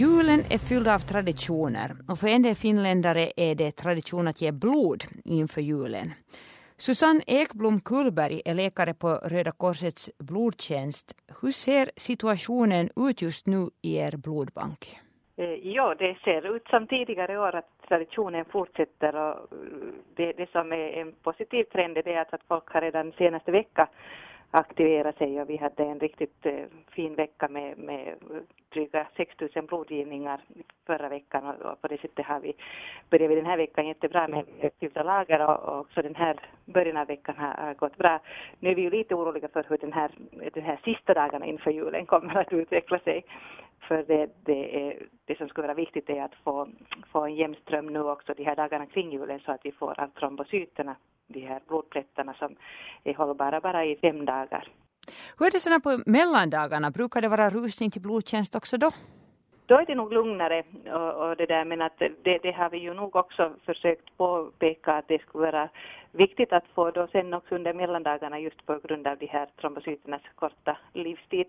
Julen 0.00 0.40
är 0.50 0.58
fylld 0.58 0.88
av 0.88 0.98
traditioner 0.98 1.90
och 2.08 2.18
för 2.18 2.28
en 2.28 2.42
del 2.42 2.54
finländare 2.54 3.32
är 3.36 3.54
det 3.54 3.70
tradition 3.70 4.28
att 4.28 4.40
ge 4.40 4.52
blod 4.52 5.04
inför 5.24 5.60
julen. 5.60 6.06
Susanne 6.76 7.20
Ekblom 7.26 7.80
Kullberg 7.80 8.42
är 8.44 8.54
läkare 8.54 8.94
på 8.94 9.08
Röda 9.08 9.52
Korsets 9.52 10.10
blodtjänst. 10.18 11.06
Hur 11.40 11.50
ser 11.50 11.90
situationen 11.96 12.88
ut 12.96 13.22
just 13.22 13.46
nu 13.46 13.62
i 13.82 13.96
er 13.96 14.16
blodbank? 14.16 14.98
Eh, 15.36 15.74
ja, 15.76 15.94
det 15.98 16.18
ser 16.24 16.56
ut 16.56 16.66
som 16.68 16.86
tidigare 16.86 17.38
år 17.38 17.54
att 17.54 17.70
traditionen 17.88 18.44
fortsätter 18.44 19.16
och 19.16 19.34
eh, 19.34 19.38
det, 20.16 20.32
det 20.32 20.50
som 20.50 20.72
är 20.72 20.88
en 21.00 21.12
positiv 21.22 21.64
trend 21.64 21.96
är 21.96 22.16
att, 22.16 22.34
att 22.34 22.48
folk 22.48 22.68
har 22.72 22.80
redan 22.80 23.12
senaste 23.12 23.50
vecka 23.50 23.88
aktivera 24.54 25.12
sig 25.12 25.40
och 25.40 25.50
vi 25.50 25.56
hade 25.56 25.84
en 25.84 26.00
riktigt 26.00 26.46
eh, 26.46 26.64
fin 26.90 27.14
vecka 27.14 27.48
med, 27.48 27.78
med 27.78 28.14
dryga 28.68 29.06
6 29.16 29.34
000 29.54 29.66
blodgivningar 29.66 30.40
förra 30.86 31.08
veckan 31.08 31.46
och, 31.46 31.80
på 31.80 31.88
det 31.88 32.00
sättet 32.00 32.26
har 32.26 32.40
vi 32.40 32.52
börjat 33.10 33.30
den 33.30 33.46
här 33.46 33.56
veckan 33.56 33.86
jättebra 33.86 34.28
med 34.28 34.44
fyllda 34.80 35.02
lager 35.02 35.46
och, 35.46 35.68
och 35.68 35.80
också 35.80 36.02
den 36.02 36.14
här 36.14 36.36
början 36.64 36.96
av 36.96 37.06
veckan 37.06 37.34
har, 37.38 37.66
har 37.66 37.74
gått 37.74 37.96
bra. 37.96 38.20
Nu 38.60 38.70
är 38.70 38.74
vi 38.74 38.82
ju 38.82 38.90
lite 38.90 39.14
oroliga 39.14 39.48
för 39.48 39.64
hur 39.68 39.78
den 39.78 39.92
här, 39.92 40.10
den 40.54 40.64
här 40.64 40.80
sista 40.84 41.14
dagarna 41.14 41.46
inför 41.46 41.70
julen 41.70 42.06
kommer 42.06 42.36
att 42.36 42.52
utveckla 42.52 42.98
sig. 42.98 43.24
För 43.88 44.02
det, 44.02 44.30
det, 44.44 44.86
är, 44.86 45.06
det 45.24 45.38
som 45.38 45.48
skulle 45.48 45.66
vara 45.66 45.76
viktigt 45.76 46.10
är 46.10 46.22
att 46.22 46.34
få, 46.44 46.68
få 47.12 47.24
en 47.24 47.34
jämn 47.34 47.56
ström 47.62 47.86
nu 47.86 48.00
också 48.00 48.34
de 48.36 48.44
här 48.44 48.56
dagarna 48.56 48.86
kring 48.86 49.12
julen 49.12 49.40
så 49.40 49.52
att 49.52 49.60
vi 49.64 49.72
får 49.72 50.00
av 50.00 50.08
trombocyterna, 50.08 50.96
de 51.26 51.40
här 51.40 51.60
blodplättarna 51.68 52.34
som 52.34 52.56
är 53.04 53.14
hållbara 53.14 53.60
bara 53.60 53.84
i 53.84 53.96
fem 53.96 54.24
dagar. 54.24 54.68
Hur 55.38 55.46
är 55.46 55.50
det 55.50 55.60
såna 55.60 55.80
på 55.80 56.02
mellandagarna? 56.06 56.90
Brukar 56.90 57.22
det 57.22 57.28
vara 57.28 57.50
rusning 57.50 57.90
till 57.90 58.02
blodtjänst 58.02 58.54
också 58.54 58.76
då? 58.76 58.90
Då 59.66 59.74
är 59.74 59.86
det 59.86 59.94
nog 59.94 60.12
lugnare 60.12 60.62
och, 60.92 61.28
och 61.28 61.36
det 61.36 61.46
där 61.46 61.64
men 61.64 61.82
att 61.82 61.98
det, 61.98 62.38
det 62.38 62.52
har 62.52 62.70
vi 62.70 62.78
ju 62.78 62.94
nog 62.94 63.16
också 63.16 63.52
försökt 63.64 64.16
påpeka 64.16 64.92
att 64.92 65.08
det 65.08 65.22
skulle 65.22 65.52
vara 65.52 65.68
viktigt 66.14 66.52
att 66.52 66.66
få 66.74 66.90
då 66.90 67.06
sen 67.06 67.34
också 67.34 67.54
under 67.54 67.72
mellandagarna 67.72 68.38
just 68.38 68.66
på 68.66 68.78
grund 68.84 69.06
av 69.06 69.18
de 69.18 69.26
här 69.26 69.48
trombocyternas 69.60 70.22
korta 70.34 70.76
livstid. 70.92 71.46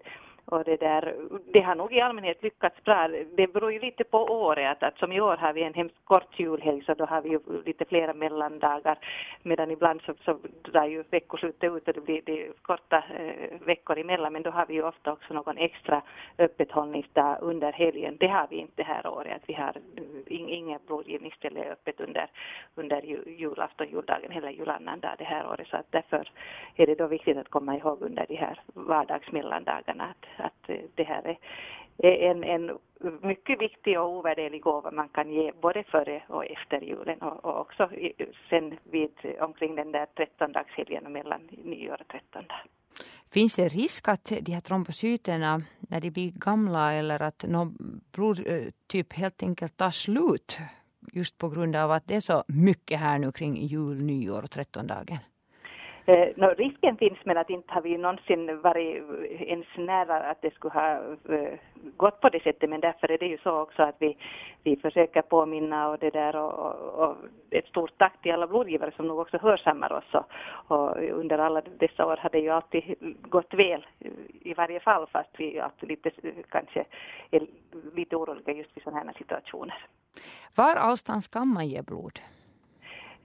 Och 0.47 0.63
det 0.63 0.77
där, 0.77 1.15
det 1.53 1.61
har 1.61 1.75
nog 1.75 1.93
i 1.93 2.01
allmänhet 2.01 2.43
lyckats 2.43 2.83
bra. 2.83 3.07
Det 3.07 3.53
beror 3.53 3.71
ju 3.71 3.79
lite 3.79 4.03
på 4.03 4.17
året. 4.17 4.71
Att, 4.71 4.83
att 4.83 4.97
som 4.97 5.11
i 5.11 5.21
år 5.21 5.37
har 5.37 5.53
vi 5.53 5.63
en 5.63 5.73
hemskt 5.73 6.05
kort 6.05 6.39
julhelg 6.39 6.83
så 6.85 6.93
då 6.93 7.05
har 7.05 7.21
vi 7.21 7.29
ju 7.29 7.39
lite 7.65 7.85
flera 7.85 8.13
mellandagar. 8.13 8.97
Medan 9.43 9.71
ibland 9.71 10.01
så, 10.01 10.13
så 10.25 10.37
drar 10.61 10.85
ju 10.85 11.03
veckoslutet 11.09 11.71
ut 11.71 11.87
och 11.87 11.93
det 11.93 12.01
blir 12.01 12.21
det 12.25 12.47
korta 12.61 13.03
eh, 13.19 13.59
veckor 13.65 13.97
emellan. 13.97 14.33
Men 14.33 14.43
då 14.43 14.49
har 14.49 14.65
vi 14.65 14.73
ju 14.73 14.83
ofta 14.83 15.11
också 15.11 15.33
någon 15.33 15.57
extra 15.57 16.01
öppethållningsdag 16.37 17.37
under 17.41 17.71
helgen. 17.71 18.17
Det 18.19 18.27
har 18.27 18.47
vi 18.49 18.55
inte 18.55 18.83
här 18.83 19.07
året. 19.07 19.35
Att 19.35 19.49
vi 19.49 19.53
har 19.53 19.77
mm, 19.97 20.23
in, 20.27 20.49
inget 20.49 20.87
blodgivningsställe 20.87 21.71
öppet 21.71 21.99
under, 22.01 22.27
under 22.75 23.01
ju, 23.01 23.23
julafton, 23.27 23.87
juldagen 23.89 24.31
heller 24.31 24.49
eller 24.55 24.59
julannandag 24.59 25.15
det 25.17 25.23
här 25.23 25.47
året. 25.47 25.67
Så 25.67 25.77
att 25.77 25.91
därför 25.91 26.31
är 26.75 26.87
det 26.87 26.95
då 26.95 27.07
viktigt 27.07 27.37
att 27.37 27.49
komma 27.49 27.75
ihåg 27.75 28.01
under 28.01 28.25
de 28.27 28.35
här 28.35 28.59
vardagsmellandagarna 28.73 30.03
att, 30.03 30.45
att 30.45 30.69
det 30.95 31.03
här 31.03 31.37
är 31.97 32.31
en, 32.31 32.43
en 32.43 32.77
mycket 33.21 33.61
viktig 33.61 33.99
och 33.99 34.09
ovärderlig 34.09 34.61
gåva 34.61 34.91
man 34.91 35.09
kan 35.09 35.31
ge 35.31 35.51
både 35.61 35.83
före 35.83 36.23
och 36.27 36.45
efter 36.45 36.81
julen 36.81 37.21
och, 37.21 37.45
och 37.45 37.59
också 37.59 37.89
sen 38.49 38.77
vid 38.83 39.11
omkring 39.39 39.75
den 39.75 39.91
där 39.91 40.05
trettondagshelgen 40.05 41.05
och 41.05 41.11
mellan 41.11 41.41
nyår 41.63 41.97
och 42.01 42.07
13 42.07 42.43
Finns 43.31 43.55
det 43.55 43.67
risk 43.67 44.07
att 44.07 44.31
de 44.41 44.51
här 44.51 44.61
trombocyterna, 44.61 45.61
när 45.79 46.01
de 46.01 46.09
blir 46.11 46.31
gamla 46.31 46.93
eller 46.93 47.21
att 47.21 47.43
någon 47.43 47.77
blodtyp 48.11 49.11
eh, 49.13 49.19
helt 49.19 49.43
enkelt 49.43 49.77
tar 49.77 49.91
slut 49.91 50.57
just 51.13 51.37
på 51.37 51.49
grund 51.49 51.75
av 51.75 51.91
att 51.91 52.07
det 52.07 52.15
är 52.15 52.21
så 52.21 52.43
mycket 52.47 52.99
här 52.99 53.19
nu 53.19 53.31
kring 53.31 53.55
jul, 53.55 54.03
nyår 54.03 54.43
och 54.43 54.51
trettondagen? 54.51 55.17
Eh, 56.07 56.29
no, 56.35 56.47
risken 56.57 56.97
finns 56.97 57.17
men 57.23 57.37
att 57.37 57.49
inte 57.49 57.73
har 57.73 57.81
vi 57.81 57.97
någonsin 57.97 58.61
varit 58.61 59.03
ens 59.39 59.67
nära 59.77 60.17
att 60.17 60.41
det 60.41 60.53
skulle 60.53 60.73
ha 60.73 60.91
eh, 61.29 61.59
gått 61.97 62.21
på 62.21 62.29
det 62.29 62.43
sättet 62.43 62.69
men 62.69 62.81
därför 62.81 63.11
är 63.11 63.17
det 63.17 63.25
ju 63.25 63.37
så 63.37 63.61
också 63.61 63.83
att 63.83 63.95
vi, 63.99 64.17
vi 64.63 64.75
försöker 64.75 65.21
påminna 65.21 65.89
och 65.89 65.99
det 65.99 66.09
där 66.09 66.35
och, 66.35 66.53
och, 66.53 67.09
och 67.09 67.15
ett 67.49 67.67
stort 67.67 67.97
tack 67.97 68.21
till 68.21 68.33
alla 68.33 68.47
blodgivare 68.47 68.91
som 68.95 69.07
nog 69.07 69.19
också 69.19 69.37
hörsammar 69.37 69.93
oss 69.93 70.13
och, 70.13 70.25
och 70.77 70.97
under 70.97 71.37
alla 71.37 71.61
dessa 71.79 72.05
år 72.05 72.17
har 72.17 72.29
det 72.29 72.39
ju 72.39 72.49
alltid 72.49 72.95
gått 73.21 73.53
väl 73.53 73.85
i 74.41 74.53
varje 74.53 74.79
fall 74.79 75.07
fast 75.07 75.29
vi 75.37 75.59
alltid 75.59 75.89
lite 75.89 76.11
kanske 76.49 76.85
är 77.31 77.47
lite 77.95 78.15
oroliga 78.15 78.53
just 78.53 78.77
i 78.77 78.81
sådana 78.81 78.99
här 78.99 79.13
situationer. 79.17 79.85
Var 80.55 80.75
allstans 80.75 81.27
kan 81.27 81.47
man 81.47 81.67
ge 81.67 81.81
blod? 81.81 82.19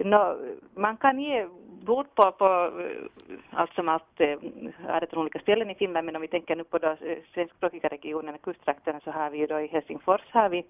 No, 0.05 0.37
man 0.75 0.97
kan 0.97 1.21
ge 1.21 1.47
blod 1.85 2.07
på, 2.15 2.33
på 2.33 2.45
eh, 2.81 3.39
allt 3.51 3.75
som 3.75 3.89
allt 3.89 4.21
eh, 4.21 4.39
18 4.89 5.19
olika 5.19 5.39
ställen 5.39 5.71
i 5.71 5.75
Finland, 5.75 6.07
men 6.07 6.17
om 6.17 6.23
vi 6.23 6.29
tänker 6.29 6.57
nu 6.57 6.65
på 6.65 6.79
då 6.79 6.89
eh, 6.89 7.19
svenskspråkiga 7.35 7.89
regionerna, 7.89 8.39
kusttrakterna, 8.39 9.01
så 9.01 9.11
har 9.11 9.31
vi 9.31 9.39
ju 9.39 9.47
då 9.47 9.61
i 9.61 9.67
Helsingfors 9.67 10.21
har 10.31 10.49
vi 10.49 10.65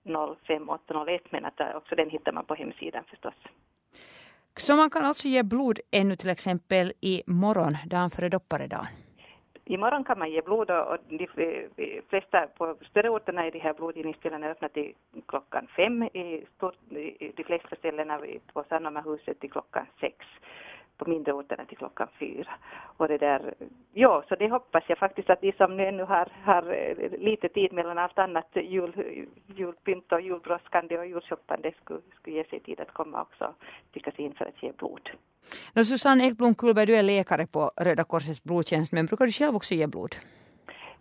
05801 0.03 1.21
men 1.29 1.45
att 1.45 1.75
också 1.75 1.95
den 1.95 2.09
hittar 2.09 2.31
man 2.31 2.45
på 2.45 2.55
hemsidan 2.55 3.03
förstås. 3.09 3.33
Så 4.57 4.75
man 4.75 4.89
kan 4.89 5.05
alltså 5.05 5.27
ge 5.27 5.43
blod 5.43 5.79
ännu 5.91 6.15
till 6.15 6.29
exempel 6.29 6.93
i 7.01 7.23
morgon, 7.27 7.77
dagen 7.85 8.09
före 8.09 8.29
dopparedagen? 8.29 8.85
Imorgon 9.65 10.03
kan 10.03 10.19
man 10.19 10.31
ge 10.31 10.41
blod 10.41 10.71
och 10.71 10.97
de 11.09 11.27
flesta 12.09 12.47
på 12.57 12.75
större 12.89 13.09
orterna 13.09 13.45
är 13.45 13.51
de 13.51 13.59
här 13.59 13.73
blodgivningsställena 13.73 14.47
öppna 14.47 14.69
till 14.69 14.93
klockan 15.27 15.67
fem, 15.75 16.03
i, 16.03 16.45
stort, 16.55 16.91
i 16.91 17.31
de 17.35 17.43
flesta 17.43 17.75
ställena 17.75 18.19
på 18.53 18.63
Sannamahuset 18.69 19.39
till 19.39 19.51
klockan 19.51 19.85
sex 19.99 20.25
på 21.01 21.09
mindre 21.09 21.33
orterna 21.33 21.65
till 21.65 21.77
klockan 21.77 22.07
fyra. 22.19 22.53
Och 22.97 23.07
det 23.07 23.17
där, 23.17 23.53
ja, 23.93 24.23
så 24.29 24.35
det 24.35 24.49
hoppas 24.49 24.83
jag 24.87 24.97
faktiskt 24.97 25.29
att 25.29 25.41
de 25.41 25.51
som 25.51 25.77
nu 25.77 25.85
ännu 25.85 26.03
har, 26.03 26.27
har 26.43 26.63
eh, 26.73 27.19
lite 27.19 27.49
tid 27.49 27.73
mellan 27.73 27.97
allt 27.97 28.19
annat 28.19 28.49
jul, 28.53 28.91
julpynt 29.55 30.11
och 30.11 30.21
julbrådskande 30.21 30.97
och 30.97 31.05
julshoppande 31.05 31.73
skulle, 31.83 32.01
skulle 32.19 32.35
ge 32.35 32.43
sig 32.43 32.59
tid 32.59 32.79
att 32.79 32.93
komma 32.93 33.21
också 33.21 33.43
och 33.45 33.93
tycka 33.93 34.11
sig 34.11 34.25
in 34.25 34.33
för 34.33 34.45
att 34.45 34.63
ge 34.63 34.71
blod. 34.71 35.09
No, 35.73 35.83
Susanne 35.83 36.27
Ekblom 36.27 36.55
Kullberg, 36.55 36.85
du 36.85 36.95
är 36.95 37.03
läkare 37.03 37.47
på 37.47 37.71
Röda 37.77 38.03
Korsets 38.03 38.43
blodtjänst, 38.43 38.91
men 38.93 39.05
brukar 39.05 39.25
du 39.25 39.31
själv 39.31 39.55
också 39.55 39.73
ge 39.73 39.87
blod? 39.87 40.15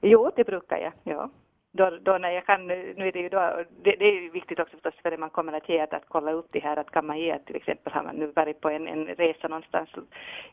Jo, 0.01 0.31
det 0.37 0.45
brukar 0.45 0.79
jag, 0.79 0.93
ja 1.05 1.31
då, 1.73 1.99
då 2.03 2.19
när 2.19 2.31
jag 2.31 2.47
kan, 2.47 2.67
nu 2.67 3.09
är 3.09 3.13
det 3.13 3.19
ju 3.19 3.29
då, 3.29 3.65
det, 3.83 3.97
det 3.99 4.05
är 4.05 4.31
viktigt 4.31 4.59
också 4.59 4.77
förstås 4.77 4.95
för 5.03 5.11
det 5.11 5.19
man 5.19 5.31
kommer 5.31 5.53
att 5.53 5.69
ge 5.69 5.81
att, 5.81 5.93
att 5.93 6.09
kolla 6.09 6.33
upp 6.33 6.49
det 6.51 6.61
här 6.61 6.77
att 6.77 6.91
kan 6.91 7.07
man 7.07 7.19
ge 7.19 7.39
till 7.39 7.57
exempel 7.57 7.93
har 7.93 8.03
man 8.03 8.17
nu 8.17 8.27
varit 8.37 8.61
på 8.61 8.71
en, 8.71 8.89
en 8.89 9.07
resa 9.07 9.49
någonstans 9.49 9.89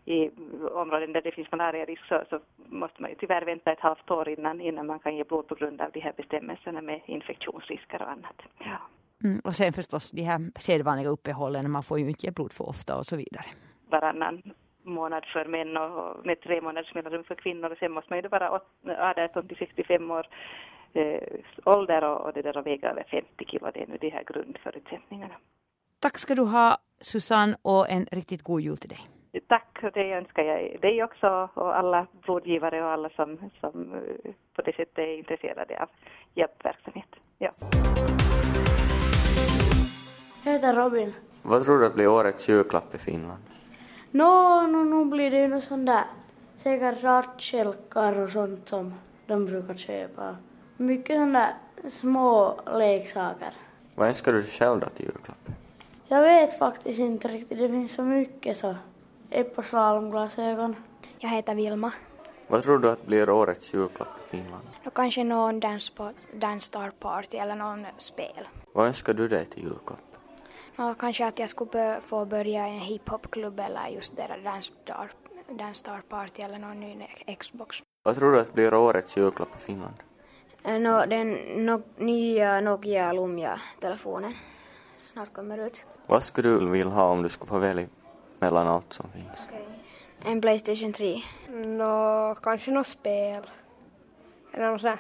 i 0.05 0.29
områden 0.71 1.13
där 1.13 1.21
det 1.21 1.31
finns 1.31 1.51
malariarisk 1.51 2.05
så, 2.05 2.23
så 2.29 2.39
måste 2.65 3.01
man 3.01 3.11
ju 3.11 3.15
tyvärr 3.15 3.45
vänta 3.45 3.71
ett 3.71 3.79
halvt 3.79 4.11
år 4.11 4.29
innan, 4.29 4.61
innan 4.61 4.87
man 4.87 4.99
kan 4.99 5.15
ge 5.15 5.23
blod 5.23 5.47
på 5.47 5.55
grund 5.55 5.81
av 5.81 5.91
de 5.91 5.99
här 5.99 6.13
bestämmelserna 6.17 6.81
med 6.81 7.01
infektionsrisker 7.05 8.01
och 8.01 8.11
annat. 8.11 8.41
Ja. 8.59 8.77
Mm, 9.23 9.41
och 9.43 9.55
sen 9.55 9.73
förstås 9.73 10.11
de 10.11 10.21
här 10.21 10.59
sedvanliga 10.59 11.09
uppehållen, 11.09 11.71
man 11.71 11.83
får 11.83 11.99
ju 11.99 12.09
inte 12.09 12.25
ge 12.25 12.31
blod 12.31 12.53
för 12.53 12.69
ofta 12.69 12.97
och 12.97 13.05
så 13.05 13.15
vidare. 13.15 13.45
Varannan 13.89 14.41
månad 14.87 15.25
för 15.25 15.45
män 15.45 15.77
och 15.77 16.25
med 16.25 16.41
tre 16.41 16.61
månaders 16.61 16.93
mellanrum 16.93 17.23
för 17.23 17.35
kvinnor 17.35 17.71
och 17.71 17.77
sen 17.77 17.91
måste 17.91 18.13
man 18.13 18.21
ju 18.21 18.27
vara 18.27 18.61
18 19.25 19.47
till 19.47 19.57
65 19.57 20.11
år 20.11 20.27
eh, 20.97 21.19
ålder 21.65 22.03
och, 22.03 22.25
och 22.25 22.33
det 22.33 22.41
där 22.41 22.57
att 22.57 22.65
väga 22.65 22.89
över 22.89 23.03
50 23.03 23.45
kilo. 23.45 23.71
Det 23.73 23.83
är 23.83 23.87
nu 23.87 23.97
de 24.01 24.09
här 24.09 24.23
grundförutsättningarna. 24.23 25.35
Tack 25.99 26.17
ska 26.17 26.35
du 26.35 26.41
ha 26.41 26.77
Susanne 27.01 27.55
och 27.61 27.89
en 27.89 28.05
riktigt 28.11 28.43
god 28.43 28.61
jul 28.61 28.77
till 28.77 28.89
dig. 28.89 28.99
Tack, 29.47 29.79
och 29.83 29.91
det 29.93 30.13
önskar 30.13 30.43
jag 30.43 30.81
dig 30.81 31.03
också 31.03 31.49
och 31.53 31.77
alla 31.77 32.07
blodgivare 32.21 32.83
och 32.83 32.89
alla 32.89 33.09
som, 33.09 33.37
som 33.59 33.93
eh, 33.93 34.31
på 34.55 34.61
det 34.61 34.75
sättet 34.75 34.97
är 34.97 35.17
intresserade 35.17 35.81
av 35.81 35.89
hjälpverksamhet. 36.35 37.09
Ja. 37.37 37.49
Jag 40.43 40.51
heter 40.51 40.73
Robin. 40.73 41.13
Vad 41.41 41.63
tror 41.63 41.79
du 41.79 41.89
blir 41.89 42.07
årets 42.07 42.49
julklapp 42.49 42.95
i 42.95 42.97
Finland? 42.97 43.43
Nå, 44.11 44.61
no, 44.67 44.83
nu 44.83 45.05
blir 45.05 45.31
det 45.31 45.37
ju 45.37 45.47
något 45.47 45.63
sånt 45.63 45.85
där, 45.85 46.03
säkert 46.57 47.03
rattkälkar 47.03 48.19
och 48.19 48.29
sånt 48.29 48.67
som 48.67 48.93
de 49.25 49.45
brukar 49.45 49.73
köpa. 49.73 50.35
Mycket 50.77 51.15
sådana 51.15 51.53
små 51.87 52.59
leksaker. 52.77 53.53
Vad 53.95 54.07
önskar 54.07 54.33
du 54.33 54.43
själv 54.43 54.79
då 54.79 54.89
till 54.89 55.05
julklapp? 55.05 55.49
Jag 56.07 56.21
vet 56.21 56.59
faktiskt 56.59 56.99
inte 56.99 57.27
riktigt, 57.27 57.57
det 57.57 57.69
finns 57.69 57.93
så 57.93 58.03
mycket 58.03 58.57
så. 58.57 58.75
Eppaslalomglasögon. 59.29 60.75
Jag 61.19 61.29
heter 61.29 61.55
Vilma. 61.55 61.91
Vad 62.47 62.63
tror 62.63 62.79
du 62.79 62.89
att 62.89 63.05
blir 63.05 63.29
årets 63.29 63.73
julklapp 63.73 64.07
i 64.25 64.29
Finland? 64.29 64.63
Och 64.85 64.93
kanske 64.93 65.23
någon 65.23 65.59
dance, 65.59 65.91
dance 66.33 66.67
star 66.67 66.89
party 66.99 67.37
eller 67.37 67.55
någon 67.55 67.85
spel. 67.97 68.47
Vad 68.73 68.87
önskar 68.87 69.13
du 69.13 69.27
dig 69.27 69.45
till 69.45 69.63
julklapp? 69.63 69.99
Och 70.77 70.97
kanske 70.97 71.27
att 71.27 71.39
jag 71.39 71.49
skulle 71.49 72.01
få 72.01 72.25
börja 72.25 72.67
i 72.67 72.71
en 72.71 72.79
hiphopklubb 72.79 73.59
eller 73.59 73.87
just 73.87 74.15
deras 74.15 74.43
dance 74.43 74.71
star, 74.83 75.11
dance 75.49 75.79
star 75.79 76.01
party 76.09 76.41
eller 76.41 76.59
någon 76.59 76.79
ny 76.79 77.07
Xbox. 77.39 77.77
Vad 78.03 78.15
tror 78.15 78.31
du 78.31 78.39
att 78.39 78.53
blir 78.53 78.73
årets 78.73 79.17
julklapp 79.17 79.55
i 79.55 79.59
Finland? 79.59 79.93
No, 80.67 81.05
den 81.05 81.33
no, 81.65 81.81
nya 81.97 82.61
Nokia 82.61 83.13
Lumia-telefonen 83.13 84.33
snart 84.99 85.33
kommer 85.33 85.57
ut. 85.57 85.85
Vad 86.07 86.23
skulle 86.23 86.49
du 86.49 86.69
vilja 86.69 86.93
ha 86.93 87.03
om 87.03 87.23
du 87.23 87.29
skulle 87.29 87.49
få 87.49 87.59
välja 87.59 87.87
mellan 88.39 88.67
allt 88.67 88.93
som 88.93 89.09
finns? 89.09 89.47
Okay. 89.47 89.61
En 90.31 90.41
Playstation 90.41 90.93
3. 90.93 91.21
Nå, 91.49 92.35
kanske 92.43 92.71
något 92.71 92.87
spel. 92.87 93.43
Eller 94.53 94.69
någon 94.69 94.79
sån 94.79 94.89
här 94.89 94.99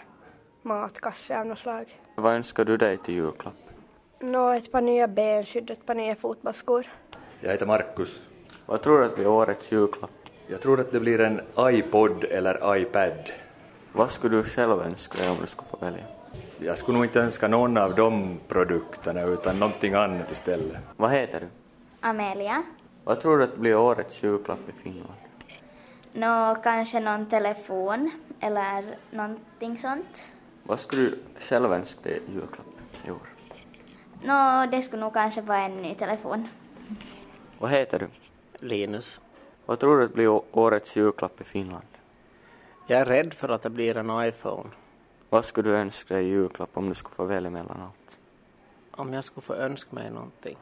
matkasse 0.61 1.39
av 1.39 1.45
något 1.45 1.59
slag. 1.59 2.01
Vad 2.15 2.33
önskar 2.33 2.65
du 2.65 2.77
dig 2.77 2.97
till 2.97 3.15
julklapp? 3.15 3.53
Nå, 4.19 4.51
ett 4.51 4.71
par 4.71 4.81
nya 4.81 5.07
benskydd, 5.07 5.69
ett 5.69 5.85
par 5.85 5.95
nya 5.95 6.15
fotbollsskor. 6.15 6.87
Jag 7.39 7.51
heter 7.51 7.65
Markus. 7.65 8.21
Vad 8.65 8.81
tror 8.81 8.99
du 8.99 9.05
att 9.05 9.15
blir 9.15 9.27
årets 9.27 9.71
julklapp? 9.71 10.11
Jag 10.47 10.61
tror 10.61 10.79
att 10.79 10.91
det 10.91 10.99
blir 10.99 11.19
en 11.21 11.41
iPod 11.57 12.23
eller 12.23 12.77
iPad. 12.77 13.31
Vad 13.97 14.11
skulle 14.11 14.37
du 14.37 14.43
själv 14.43 14.81
önska 14.81 15.17
dig 15.17 15.29
om 15.29 15.37
du 15.41 15.47
skulle 15.47 15.69
få 15.69 15.77
välja? 15.77 16.03
Jag 16.59 16.77
skulle 16.77 16.97
nog 16.97 17.05
inte 17.05 17.19
önska 17.19 17.47
någon 17.47 17.77
av 17.77 17.95
de 17.95 18.39
produkterna 18.47 19.21
utan 19.21 19.59
någonting 19.59 19.93
annat 19.93 20.31
istället. 20.31 20.77
Vad 20.97 21.11
heter 21.11 21.39
du? 21.39 21.47
Amelia. 21.99 22.63
Vad 23.03 23.21
tror 23.21 23.37
du 23.37 23.43
att 23.43 23.57
blir 23.57 23.75
årets 23.75 24.23
julklapp 24.23 24.59
i 24.69 24.71
Finland? 24.71 25.13
Nå, 26.13 26.55
kanske 26.63 26.99
någon 26.99 27.25
telefon 27.25 28.11
eller 28.39 28.85
någonting 29.11 29.77
sånt. 29.77 30.31
Vad 30.63 30.79
skulle 30.79 31.01
du 31.01 31.19
själv 31.39 31.73
önska 31.73 32.01
dig 32.03 32.21
i 32.27 32.33
julklapp 32.33 32.75
i 33.05 33.11
år? 33.11 33.27
Nå, 34.23 34.65
det 34.71 34.81
skulle 34.81 35.01
nog 35.01 35.13
kanske 35.13 35.41
vara 35.41 35.59
en 35.59 35.77
ny 35.77 35.93
telefon. 35.95 36.47
Vad 37.59 37.71
heter 37.71 37.99
du? 37.99 38.07
Linus. 38.67 39.19
Vad 39.65 39.79
tror 39.79 39.97
du 39.97 40.05
att 40.05 40.13
blir 40.13 40.41
årets 40.51 40.95
julklapp 40.97 41.41
i 41.41 41.43
Finland? 41.43 41.96
Jag 42.89 42.99
är 42.99 43.05
rädd 43.05 43.33
för 43.33 43.49
att 43.49 43.61
det 43.61 43.69
blir 43.69 43.97
en 43.97 44.27
iPhone. 44.27 44.69
Vad 45.29 45.45
skulle 45.45 45.69
du 45.69 45.75
önska 45.75 46.13
dig 46.13 46.25
i 46.25 46.27
julklapp 46.27 46.69
om 46.73 46.89
du 46.89 46.95
skulle 46.95 47.15
få 47.15 47.25
välja 47.25 47.49
mellan 47.49 47.81
allt? 47.81 48.19
Om 48.91 49.13
jag 49.13 49.23
skulle 49.23 49.41
få 49.41 49.53
önska 49.53 49.95
mig 49.95 50.11
någonting? 50.11 50.57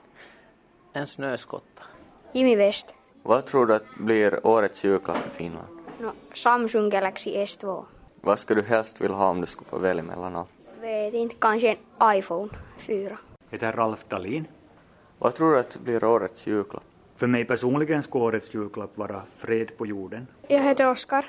En 0.94 1.08
snöskotta. 1.08 1.84
Jimmy 2.32 2.56
West. 2.56 2.96
Vad 3.24 3.46
tror 3.46 3.66
du 3.66 3.76
att 3.76 3.96
blir 3.98 4.48
årets 4.48 4.84
julklapp 4.84 5.26
i 5.26 5.30
Finland? 5.30 5.68
No, 6.00 6.12
Samsung 6.34 6.90
Galaxy 6.90 7.36
S2. 7.36 7.86
Vad 8.22 8.40
skulle 8.40 8.62
du 8.62 8.68
helst 8.68 9.02
vilja 9.02 9.16
ha 9.16 9.30
om 9.30 9.42
du 9.42 9.48
skulle 9.48 9.70
få 9.70 9.78
välja 9.78 10.04
mellan 10.04 10.36
allt? 10.36 10.50
Vet 10.82 11.14
inte, 11.14 11.36
kanske 11.40 11.78
en 12.00 12.18
iPhone 12.18 12.50
4. 12.78 13.10
Jag 13.10 13.18
heter 13.50 13.74
Ralf 13.74 14.06
Dahlin. 14.10 14.48
Vad 15.20 15.36
tror 15.36 15.52
du 15.52 15.60
att 15.60 15.80
blir 15.80 16.04
årets 16.04 16.48
julklapp? 16.48 16.84
För 17.16 17.28
mig 17.28 17.46
personligen 17.46 18.04
ska 18.04 18.20
årets 18.20 18.56
julklapp 18.56 18.98
vara 18.98 19.22
fred 19.38 19.78
på 19.78 19.86
jorden. 19.86 20.28
Jag 20.48 20.60
heter 20.64 20.92
Oskar. 20.92 21.26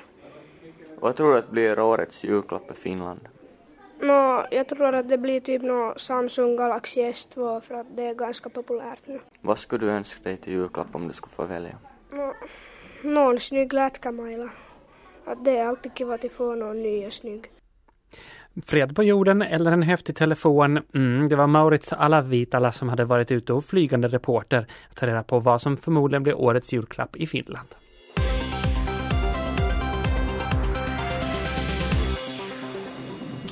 Vad 1.01 1.15
tror 1.15 1.31
du 1.31 1.37
att 1.37 1.51
blir 1.51 1.79
årets 1.79 2.23
julklapp 2.23 2.71
i 2.71 2.73
Finland? 2.73 3.19
No, 4.01 4.45
jag 4.51 4.67
tror 4.69 4.95
att 4.95 5.09
det 5.09 5.17
blir 5.17 5.39
typ 5.39 5.61
nå 5.61 5.93
Samsung 5.97 6.57
Galaxy 6.57 7.01
S2 7.01 7.61
för 7.61 7.75
att 7.75 7.87
det 7.95 8.07
är 8.07 8.13
ganska 8.13 8.49
populärt 8.49 8.99
nu. 9.05 9.19
Vad 9.41 9.57
skulle 9.57 9.85
du 9.85 9.91
önska 9.91 10.23
dig 10.23 10.37
till 10.37 10.53
julklapp 10.53 10.95
om 10.95 11.07
du 11.07 11.13
skulle 11.13 11.33
få 11.33 11.45
välja? 11.45 11.77
No, 12.11 12.33
någon 13.01 13.39
snygg 13.39 13.73
lätkämaila. 13.73 14.49
Att 15.25 15.45
det 15.45 15.57
är 15.57 15.67
alltid 15.67 15.91
kiva 15.95 16.13
att 16.13 16.31
få 16.31 16.55
någon 16.55 16.83
ny 16.83 17.05
och 17.05 17.13
snygg. 17.13 17.51
Fred 18.65 18.95
på 18.95 19.03
jorden 19.03 19.41
eller 19.41 19.71
en 19.71 19.83
häftig 19.83 20.15
telefon. 20.15 20.79
Mm, 20.93 21.29
det 21.29 21.35
var 21.35 21.47
Maurits 21.47 21.93
Alavitala 21.93 22.71
som 22.71 22.89
hade 22.89 23.05
varit 23.05 23.31
ute 23.31 23.53
och 23.53 23.65
flygande 23.65 24.07
reporter 24.07 24.67
att 24.89 24.95
ta 24.95 25.07
reda 25.07 25.23
på 25.23 25.39
vad 25.39 25.61
som 25.61 25.77
förmodligen 25.77 26.23
blir 26.23 26.37
årets 26.37 26.73
julklapp 26.73 27.15
i 27.15 27.27
Finland. 27.27 27.67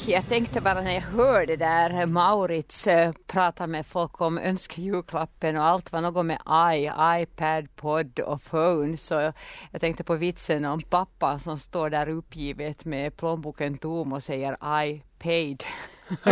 Jag 0.08 0.28
tänkte 0.30 0.62
bara 0.62 0.82
när 0.82 0.94
jag 0.94 1.02
hörde 1.02 1.56
där 1.56 2.06
Maurits 2.06 2.88
äh, 2.88 3.12
prata 3.28 3.68
med 3.68 3.86
folk 3.86 4.22
om 4.22 4.38
önskejulklappen 4.38 5.58
och 5.58 5.64
allt 5.64 5.92
var 5.92 6.02
något 6.02 6.26
med 6.26 6.40
i, 6.76 6.92
iPad, 7.22 7.76
podd 7.76 8.20
och 8.20 8.44
phone. 8.44 8.98
Så 8.98 9.32
jag 9.72 9.82
tänkte 9.82 10.04
på 10.04 10.16
vitsen 10.16 10.66
om 10.66 10.82
pappan 10.82 11.40
som 11.40 11.60
står 11.60 11.90
där 11.90 12.10
uppgivet 12.10 12.86
med 12.86 13.18
plånboken 13.18 13.78
tom 13.78 14.14
och 14.14 14.24
säger 14.24 14.84
I 14.84 15.04
paid. 15.20 15.64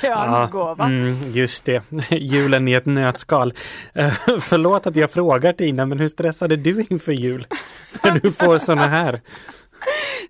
det 0.00 0.06
är 0.06 0.14
hans 0.14 0.50
gåva. 0.50 0.84
Mm, 0.84 1.16
just 1.32 1.64
det, 1.64 1.82
julen 2.10 2.68
i 2.68 2.72
ett 2.72 2.86
nötskal. 2.86 3.52
Uh, 3.98 4.12
förlåt 4.40 4.86
att 4.86 4.96
jag 4.96 5.10
frågar 5.10 5.52
Tina, 5.52 5.86
men 5.86 6.00
hur 6.00 6.08
stressade 6.08 6.56
du 6.56 6.86
inför 6.90 7.12
jul? 7.12 7.46
När 8.04 8.20
du 8.20 8.32
får 8.32 8.58
såna 8.58 8.88
här? 8.88 9.20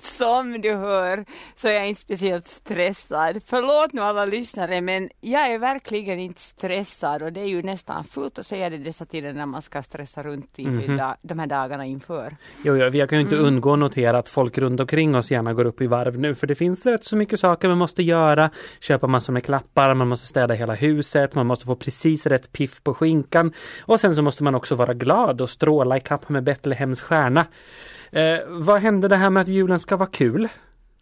Som 0.04 0.60
du 0.60 0.74
hör 0.74 1.24
så 1.56 1.68
är 1.68 1.72
jag 1.72 1.88
inte 1.88 2.00
speciellt 2.00 2.48
stressad. 2.48 3.40
Förlåt 3.46 3.92
nu 3.92 4.00
alla 4.00 4.24
lyssnare 4.24 4.80
men 4.80 5.10
jag 5.20 5.52
är 5.52 5.58
verkligen 5.58 6.18
inte 6.18 6.40
stressad 6.40 7.22
och 7.22 7.32
det 7.32 7.40
är 7.40 7.46
ju 7.46 7.62
nästan 7.62 8.04
fullt 8.04 8.38
att 8.38 8.46
säga 8.46 8.70
det 8.70 8.78
dessa 8.78 9.04
tider 9.04 9.32
när 9.32 9.46
man 9.46 9.62
ska 9.62 9.82
stressa 9.82 10.22
runt 10.22 10.58
inför 10.58 10.84
mm 10.84 10.98
-hmm. 10.98 11.14
de 11.22 11.38
här 11.38 11.46
dagarna 11.46 11.84
inför. 11.84 12.36
Jo, 12.64 12.76
jo 12.76 12.90
vi 12.90 12.98
kan 12.98 13.18
ju 13.18 13.20
inte 13.20 13.36
mm. 13.36 13.46
undgå 13.46 13.72
att 13.72 13.78
notera 13.78 14.18
att 14.18 14.28
folk 14.28 14.58
runt 14.58 14.80
omkring 14.80 15.14
oss 15.14 15.30
gärna 15.30 15.52
går 15.52 15.64
upp 15.64 15.80
i 15.80 15.86
varv 15.86 16.18
nu 16.18 16.34
för 16.34 16.46
det 16.46 16.54
finns 16.54 16.86
rätt 16.86 17.04
så 17.04 17.16
mycket 17.16 17.40
saker 17.40 17.68
man 17.68 17.78
måste 17.78 18.02
göra. 18.02 18.50
Köpa 18.80 19.06
massor 19.06 19.32
med 19.32 19.44
klappar, 19.44 19.94
man 19.94 20.08
måste 20.08 20.26
städa 20.26 20.54
hela 20.54 20.74
huset, 20.74 21.34
man 21.34 21.46
måste 21.46 21.66
få 21.66 21.76
precis 21.76 22.26
rätt 22.26 22.52
piff 22.52 22.82
på 22.82 22.94
skinkan 22.94 23.52
och 23.82 24.00
sen 24.00 24.16
så 24.16 24.22
måste 24.22 24.44
man 24.44 24.54
också 24.54 24.74
vara 24.74 24.94
glad 24.94 25.40
och 25.40 25.50
stråla 25.50 25.96
i 25.96 26.00
kapp 26.00 26.28
med 26.28 26.44
Betlehems 26.44 27.02
stjärna. 27.02 27.46
Eh, 28.14 28.40
vad 28.48 28.80
hände 28.80 29.08
det 29.08 29.16
här 29.16 29.30
med 29.30 29.40
att 29.40 29.48
julen 29.48 29.80
ska 29.80 29.96
vara 29.96 30.08
kul? 30.08 30.48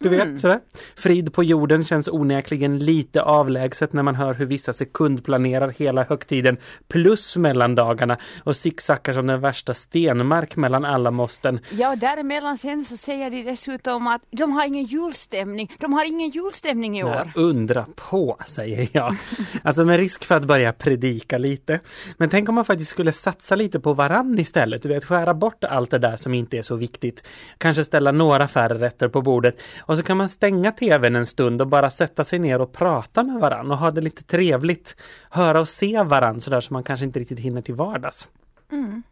Du 0.02 0.08
vet, 0.08 0.22
mm. 0.22 0.38
sådär. 0.38 0.60
Frid 0.96 1.32
på 1.32 1.44
jorden 1.44 1.84
känns 1.84 2.08
onekligen 2.08 2.78
lite 2.78 3.22
avlägset 3.22 3.92
när 3.92 4.02
man 4.02 4.14
hör 4.14 4.34
hur 4.34 4.46
vissa 4.46 4.72
sekundplanerar 4.72 5.68
hela 5.68 6.04
högtiden 6.04 6.56
plus 6.88 7.36
mellandagarna 7.36 8.18
och 8.44 8.56
zigzaggar 8.56 9.12
som 9.12 9.26
den 9.26 9.40
värsta 9.40 9.74
stenmark 9.74 10.56
mellan 10.56 10.84
alla 10.84 11.10
måsten. 11.10 11.60
Ja, 11.70 11.96
däremellan 11.96 12.58
sen 12.58 12.84
så 12.84 12.96
säger 12.96 13.30
de 13.30 13.42
dessutom 13.42 14.06
att 14.06 14.22
de 14.30 14.52
har 14.52 14.66
ingen 14.66 14.84
julstämning. 14.84 15.72
De 15.78 15.92
har 15.92 16.04
ingen 16.04 16.30
julstämning 16.30 16.98
i 16.98 17.04
år. 17.04 17.10
Nej, 17.10 17.32
undra 17.34 17.86
på, 18.10 18.36
säger 18.46 18.88
jag. 18.92 19.16
alltså 19.62 19.84
med 19.84 19.96
risk 19.96 20.24
för 20.24 20.34
att 20.34 20.44
börja 20.44 20.72
predika 20.72 21.38
lite. 21.38 21.80
Men 22.16 22.28
tänk 22.28 22.48
om 22.48 22.54
man 22.54 22.64
faktiskt 22.64 22.90
skulle 22.90 23.12
satsa 23.12 23.54
lite 23.54 23.80
på 23.80 23.92
varann 23.92 24.38
istället. 24.38 24.82
Du 24.82 24.88
vet, 24.88 25.04
skära 25.04 25.34
bort 25.34 25.64
allt 25.64 25.90
det 25.90 25.98
där 25.98 26.16
som 26.16 26.34
inte 26.34 26.58
är 26.58 26.62
så 26.62 26.76
viktigt. 26.76 27.28
Kanske 27.58 27.84
ställa 27.84 28.12
några 28.12 28.48
färre 28.48 28.78
rätter 28.78 29.08
på 29.08 29.22
bordet 29.22 29.62
och 29.92 29.98
så 29.98 30.04
kan 30.04 30.16
man 30.16 30.28
stänga 30.28 30.72
tvn 30.72 31.16
en 31.16 31.26
stund 31.26 31.60
och 31.60 31.66
bara 31.68 31.90
sätta 31.90 32.24
sig 32.24 32.38
ner 32.38 32.60
och 32.60 32.72
prata 32.72 33.22
med 33.22 33.40
varann 33.40 33.70
och 33.70 33.78
ha 33.78 33.90
det 33.90 34.00
lite 34.00 34.22
trevligt. 34.22 34.96
Höra 35.30 35.60
och 35.60 35.68
se 35.68 36.02
varann 36.02 36.40
sådär 36.40 36.60
som 36.60 36.74
man 36.74 36.82
kanske 36.82 37.06
inte 37.06 37.20
riktigt 37.20 37.38
hinner 37.38 37.62
till 37.62 37.74
vardags. 37.74 38.28
Mm. 38.72 39.02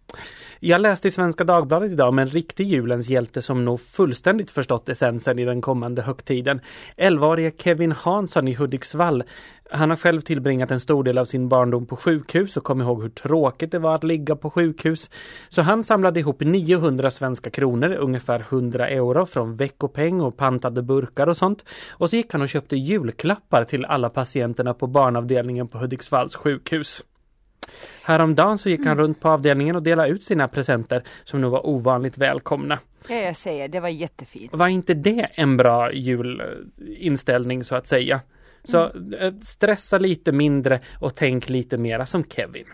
Jag 0.60 0.80
läste 0.80 1.08
i 1.08 1.10
Svenska 1.10 1.44
Dagbladet 1.44 1.92
idag 1.92 2.08
om 2.08 2.18
en 2.18 2.28
riktig 2.28 2.66
julens 2.66 3.08
hjälte 3.08 3.42
som 3.42 3.64
nog 3.64 3.80
fullständigt 3.80 4.50
förstått 4.50 4.88
essensen 4.88 5.38
i 5.38 5.44
den 5.44 5.60
kommande 5.60 6.02
högtiden. 6.02 6.60
11-årige 6.96 7.52
Kevin 7.58 7.92
Hansson 7.92 8.48
i 8.48 8.54
Hudiksvall. 8.54 9.24
Han 9.72 9.90
har 9.90 9.96
själv 9.96 10.20
tillbringat 10.20 10.70
en 10.70 10.80
stor 10.80 11.04
del 11.04 11.18
av 11.18 11.24
sin 11.24 11.48
barndom 11.48 11.86
på 11.86 11.96
sjukhus 11.96 12.56
och 12.56 12.64
kom 12.64 12.80
ihåg 12.80 13.02
hur 13.02 13.08
tråkigt 13.08 13.72
det 13.72 13.78
var 13.78 13.94
att 13.94 14.04
ligga 14.04 14.36
på 14.36 14.50
sjukhus. 14.50 15.10
Så 15.48 15.62
han 15.62 15.84
samlade 15.84 16.20
ihop 16.20 16.40
900 16.40 17.10
svenska 17.10 17.50
kronor, 17.50 17.94
ungefär 17.94 18.40
100 18.40 18.88
euro 18.88 19.26
från 19.26 19.56
veckopeng 19.56 20.20
och 20.20 20.36
pantade 20.36 20.82
burkar 20.82 21.26
och 21.26 21.36
sånt. 21.36 21.64
Och 21.90 22.10
så 22.10 22.16
gick 22.16 22.32
han 22.32 22.42
och 22.42 22.48
köpte 22.48 22.76
julklappar 22.76 23.64
till 23.64 23.84
alla 23.84 24.10
patienterna 24.10 24.74
på 24.74 24.86
barnavdelningen 24.86 25.68
på 25.68 25.78
Hudiksvalls 25.78 26.36
sjukhus. 26.36 27.02
Häromdagen 28.02 28.58
så 28.58 28.68
gick 28.68 28.80
han 28.80 28.92
mm. 28.92 28.98
runt 28.98 29.20
på 29.20 29.28
avdelningen 29.28 29.76
och 29.76 29.82
delade 29.82 30.08
ut 30.08 30.24
sina 30.24 30.48
presenter 30.48 31.02
som 31.24 31.40
nog 31.40 31.52
var 31.52 31.66
ovanligt 31.66 32.18
välkomna. 32.18 32.78
Ja, 33.08 33.16
jag 33.16 33.36
säger, 33.36 33.68
det 33.68 33.80
var 33.80 33.88
jättefint. 33.88 34.54
Var 34.54 34.68
inte 34.68 34.94
det 34.94 35.28
en 35.34 35.56
bra 35.56 35.92
julinställning 35.92 37.64
så 37.64 37.74
att 37.74 37.86
säga? 37.86 38.20
Så 38.64 38.90
mm. 38.90 39.14
Eh, 39.14 39.32
stressa 39.40 39.98
lite 39.98 40.32
mindre 40.32 40.80
och 40.98 41.14
tänk 41.14 41.48
lite 41.48 41.78
mera 41.78 42.06
som 42.06 42.24
Kevin. 42.24 42.66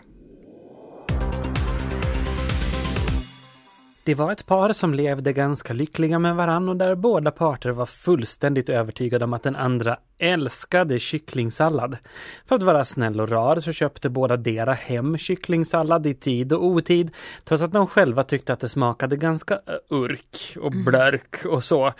Det 4.07 4.15
var 4.15 4.31
ett 4.31 4.45
par 4.45 4.73
som 4.73 4.93
levde 4.93 5.33
ganska 5.33 5.73
lyckliga 5.73 6.19
med 6.19 6.35
varann 6.35 6.69
och 6.69 6.75
där 6.75 6.95
båda 6.95 7.31
parter 7.31 7.69
var 7.69 7.85
fullständigt 7.85 8.69
övertygade 8.69 9.25
om 9.25 9.33
att 9.33 9.43
den 9.43 9.55
andra 9.55 9.97
älskade 10.17 10.99
kycklingsallad. 10.99 11.97
För 12.45 12.55
att 12.55 12.63
vara 12.63 12.85
snäll 12.85 13.21
och 13.21 13.29
rar 13.29 13.59
så 13.59 13.71
köpte 13.71 14.09
båda 14.09 14.37
dera 14.37 14.73
hem 14.73 15.17
kycklingsallad 15.17 16.07
i 16.07 16.13
tid 16.13 16.53
och 16.53 16.65
otid 16.65 17.11
trots 17.43 17.63
att 17.63 17.71
de 17.71 17.87
själva 17.87 18.23
tyckte 18.23 18.53
att 18.53 18.59
det 18.59 18.69
smakade 18.69 19.17
ganska 19.17 19.53
eh, 19.53 19.59
urk 19.89 20.57
och 20.61 20.71
mm. 20.71 20.85
blörk 20.85 21.45
och 21.45 21.63
så. 21.63 21.93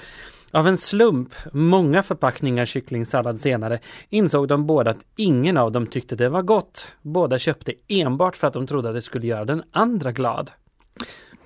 Av 0.51 0.67
en 0.67 0.77
slump, 0.77 1.33
många 1.51 2.03
förpackningar 2.03 2.65
kycklingsallad 2.65 3.39
senare, 3.39 3.79
insåg 4.10 4.47
de 4.47 4.65
båda 4.65 4.91
att 4.91 5.05
ingen 5.15 5.57
av 5.57 5.71
dem 5.71 5.88
tyckte 5.88 6.15
det 6.15 6.29
var 6.29 6.41
gott. 6.41 6.91
Båda 7.01 7.38
köpte 7.38 7.73
enbart 7.88 8.36
för 8.36 8.47
att 8.47 8.53
de 8.53 8.67
trodde 8.67 8.89
att 8.89 8.95
det 8.95 9.01
skulle 9.01 9.27
göra 9.27 9.45
den 9.45 9.63
andra 9.71 10.12
glad. 10.12 10.51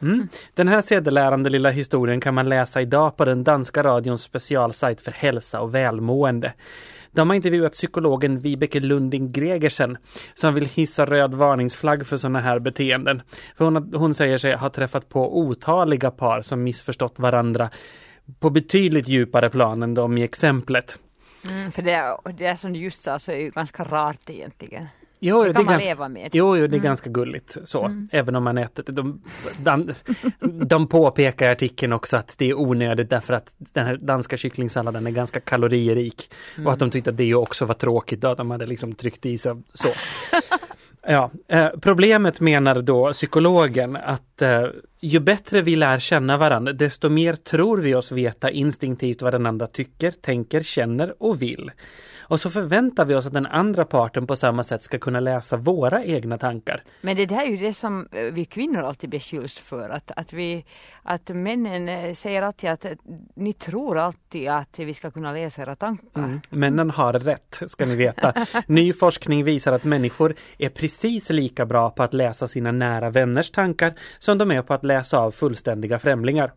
Mm. 0.01 0.27
Den 0.53 0.67
här 0.67 0.81
sedelärande 0.81 1.49
lilla 1.49 1.69
historien 1.69 2.21
kan 2.21 2.33
man 2.33 2.49
läsa 2.49 2.81
idag 2.81 3.17
på 3.17 3.25
den 3.25 3.43
danska 3.43 3.83
radions 3.83 4.23
specialsajt 4.23 5.01
för 5.01 5.11
hälsa 5.11 5.61
och 5.61 5.75
välmående. 5.75 6.53
De 7.11 7.29
har 7.29 7.35
intervjuat 7.35 7.73
psykologen 7.73 8.39
Vibeke 8.39 8.79
Lunding 8.79 9.31
Gregersen 9.31 9.97
som 10.33 10.53
vill 10.53 10.65
hissa 10.65 11.05
röd 11.05 11.33
varningsflagg 11.33 12.07
för 12.07 12.17
sådana 12.17 12.39
här 12.39 12.59
beteenden. 12.59 13.21
För 13.55 13.65
hon, 13.65 13.93
hon 13.93 14.13
säger 14.13 14.37
sig 14.37 14.55
ha 14.55 14.69
träffat 14.69 15.09
på 15.09 15.39
otaliga 15.39 16.11
par 16.11 16.41
som 16.41 16.63
missförstått 16.63 17.19
varandra 17.19 17.69
på 18.39 18.49
betydligt 18.49 19.07
djupare 19.07 19.49
plan 19.49 19.83
än 19.83 19.93
de 19.93 20.17
i 20.17 20.23
exemplet. 20.23 20.99
Mm, 21.49 21.71
för 21.71 21.81
det, 21.81 22.17
det 22.37 22.57
som 22.57 22.73
du 22.73 22.79
just 22.79 23.01
sa 23.01 23.19
så 23.19 23.31
är 23.31 23.37
ju 23.37 23.49
ganska 23.49 23.83
rart 23.83 24.29
egentligen. 24.29 24.87
Jo, 25.23 25.43
det 25.43 25.53
kan 25.53 25.65
man 25.65 25.73
ganska, 25.73 25.89
leva 25.89 26.09
med. 26.09 26.29
Jo, 26.33 26.57
jo 26.57 26.67
det 26.67 26.75
är 26.75 26.77
mm. 26.77 26.83
ganska 26.83 27.09
gulligt 27.09 27.57
så. 27.63 27.85
Mm. 27.85 28.09
Även 28.11 28.35
om 28.35 28.43
man 28.43 28.57
äter 28.57 28.83
de, 28.83 29.21
de, 29.59 29.93
de 30.39 30.87
påpekar 30.87 31.45
i 31.45 31.49
artikeln 31.49 31.93
också 31.93 32.17
att 32.17 32.37
det 32.37 32.49
är 32.49 32.59
onödigt 32.59 33.09
därför 33.09 33.33
att 33.33 33.51
den 33.57 33.85
här 33.85 33.97
danska 33.97 34.37
kycklingsalladen 34.37 35.07
är 35.07 35.11
ganska 35.11 35.39
kaloririk. 35.39 36.33
Mm. 36.55 36.67
Och 36.67 36.73
att 36.73 36.79
de 36.79 36.89
tyckte 36.89 37.09
att 37.09 37.17
det 37.17 37.35
också 37.35 37.65
var 37.65 37.73
tråkigt 37.73 38.21
då. 38.21 38.35
De 38.35 38.51
hade 38.51 38.65
liksom 38.65 38.93
tryckt 38.93 39.25
i 39.25 39.37
sig 39.37 39.55
så. 39.73 39.87
Ja, 41.07 41.31
eh, 41.47 41.69
problemet 41.81 42.39
menar 42.39 42.81
då 42.81 43.11
psykologen 43.13 43.95
att 43.95 44.41
eh, 44.41 44.65
ju 44.99 45.19
bättre 45.19 45.61
vi 45.61 45.75
lär 45.75 45.99
känna 45.99 46.37
varandra, 46.37 46.73
desto 46.73 47.09
mer 47.09 47.35
tror 47.35 47.77
vi 47.77 47.95
oss 47.95 48.11
veta 48.11 48.51
instinktivt 48.51 49.21
vad 49.21 49.33
den 49.33 49.45
andra 49.45 49.67
tycker, 49.67 50.11
tänker, 50.11 50.63
känner 50.63 51.23
och 51.23 51.41
vill. 51.41 51.71
Och 52.31 52.41
så 52.41 52.49
förväntar 52.49 53.05
vi 53.05 53.15
oss 53.15 53.27
att 53.27 53.33
den 53.33 53.45
andra 53.45 53.85
parten 53.85 54.27
på 54.27 54.35
samma 54.35 54.63
sätt 54.63 54.81
ska 54.81 54.99
kunna 54.99 55.19
läsa 55.19 55.57
våra 55.57 56.03
egna 56.03 56.37
tankar. 56.37 56.83
Men 57.01 57.15
det 57.15 57.25
där 57.25 57.41
är 57.41 57.45
ju 57.45 57.57
det 57.57 57.73
som 57.73 58.07
eh, 58.11 58.23
vi 58.23 58.45
kvinnor 58.45 58.81
alltid 58.81 59.09
beskylls 59.09 59.57
för. 59.57 59.89
Att, 59.89 60.11
att, 60.15 60.33
vi, 60.33 60.65
att 61.03 61.29
männen 61.29 61.89
eh, 61.89 62.13
säger 62.13 62.41
alltid 62.41 62.69
att 62.69 62.85
eh, 62.85 62.91
ni 63.35 63.53
tror 63.53 63.97
alltid 63.97 64.49
att 64.49 64.79
vi 64.79 64.93
ska 64.93 65.11
kunna 65.11 65.31
läsa 65.33 65.61
era 65.61 65.75
tankar. 65.75 66.23
Mm. 66.23 66.41
Männen 66.49 66.89
har 66.89 67.13
rätt, 67.13 67.61
ska 67.67 67.85
ni 67.85 67.95
veta. 67.95 68.33
Ny 68.67 68.93
forskning 68.93 69.43
visar 69.43 69.73
att 69.73 69.83
människor 69.83 70.35
är 70.57 70.69
precis 70.69 71.29
lika 71.29 71.65
bra 71.65 71.89
på 71.89 72.03
att 72.03 72.13
läsa 72.13 72.47
sina 72.47 72.71
nära 72.71 73.09
vänners 73.09 73.51
tankar 73.51 73.93
som 74.19 74.37
de 74.37 74.51
är 74.51 74.61
på 74.61 74.73
att 74.73 74.83
läsa 74.83 75.19
av 75.19 75.31
fullständiga 75.31 75.99
främlingar. 75.99 76.51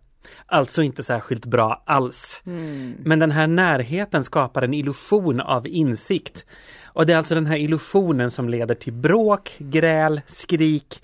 Alltså 0.46 0.82
inte 0.82 1.02
särskilt 1.02 1.46
bra 1.46 1.82
alls. 1.86 2.42
Mm. 2.46 2.94
Men 2.98 3.18
den 3.18 3.30
här 3.30 3.46
närheten 3.46 4.24
skapar 4.24 4.62
en 4.62 4.74
illusion 4.74 5.40
av 5.40 5.66
insikt. 5.66 6.46
Och 6.84 7.06
det 7.06 7.12
är 7.12 7.16
alltså 7.16 7.34
den 7.34 7.46
här 7.46 7.56
illusionen 7.56 8.30
som 8.30 8.48
leder 8.48 8.74
till 8.74 8.92
bråk, 8.92 9.54
gräl, 9.58 10.20
skrik 10.26 11.02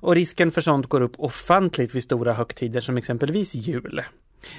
och 0.00 0.14
risken 0.14 0.50
för 0.50 0.60
sånt 0.60 0.86
går 0.86 1.00
upp 1.00 1.14
ofantligt 1.18 1.94
vid 1.94 2.02
stora 2.02 2.32
högtider 2.32 2.80
som 2.80 2.96
exempelvis 2.96 3.54
jul. 3.54 4.02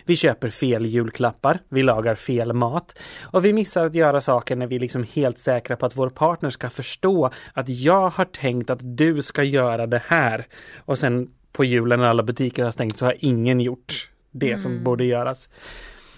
Vi 0.05 0.15
köper 0.15 0.49
fel 0.49 0.85
julklappar, 0.85 1.59
vi 1.69 1.83
lagar 1.83 2.15
fel 2.15 2.53
mat 2.53 2.99
och 3.21 3.45
vi 3.45 3.53
missar 3.53 3.85
att 3.85 3.95
göra 3.95 4.21
saker 4.21 4.55
när 4.55 4.67
vi 4.67 4.75
är 4.75 4.79
liksom 4.79 5.05
helt 5.13 5.39
säkra 5.39 5.75
på 5.75 5.85
att 5.85 5.97
vår 5.97 6.09
partner 6.09 6.49
ska 6.49 6.69
förstå 6.69 7.29
att 7.53 7.69
jag 7.69 8.09
har 8.09 8.25
tänkt 8.25 8.69
att 8.69 8.79
du 8.97 9.21
ska 9.21 9.43
göra 9.43 9.87
det 9.87 10.01
här. 10.05 10.47
Och 10.77 10.97
sen 10.97 11.29
på 11.51 11.63
julen 11.63 11.99
när 11.99 12.07
alla 12.07 12.23
butiker 12.23 12.63
har 12.63 12.71
stängt 12.71 12.97
så 12.97 13.05
har 13.05 13.15
ingen 13.19 13.61
gjort 13.61 14.09
det 14.31 14.47
mm. 14.47 14.59
som 14.59 14.83
borde 14.83 15.05
göras. 15.05 15.49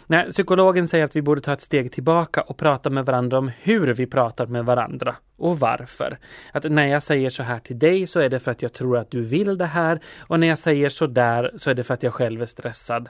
Nej, 0.07 0.29
psykologen 0.29 0.87
säger 0.87 1.05
att 1.05 1.15
vi 1.15 1.21
borde 1.21 1.41
ta 1.41 1.53
ett 1.53 1.61
steg 1.61 1.91
tillbaka 1.91 2.41
och 2.41 2.57
prata 2.57 2.89
med 2.89 3.05
varandra 3.05 3.37
om 3.37 3.51
hur 3.61 3.93
vi 3.93 4.07
pratar 4.07 4.45
med 4.45 4.65
varandra 4.65 5.15
och 5.37 5.59
varför. 5.59 6.17
Att 6.51 6.63
när 6.63 6.85
jag 6.85 7.03
säger 7.03 7.29
så 7.29 7.43
här 7.43 7.59
till 7.59 7.79
dig 7.79 8.07
så 8.07 8.19
är 8.19 8.29
det 8.29 8.39
för 8.39 8.51
att 8.51 8.61
jag 8.61 8.73
tror 8.73 8.97
att 8.97 9.11
du 9.11 9.21
vill 9.21 9.57
det 9.57 9.65
här 9.65 9.99
och 10.19 10.39
när 10.39 10.47
jag 10.47 10.57
säger 10.57 10.89
så 10.89 11.07
där 11.07 11.51
så 11.57 11.69
är 11.69 11.73
det 11.73 11.83
för 11.83 11.93
att 11.93 12.03
jag 12.03 12.13
själv 12.13 12.41
är 12.41 12.45
stressad 12.45 13.09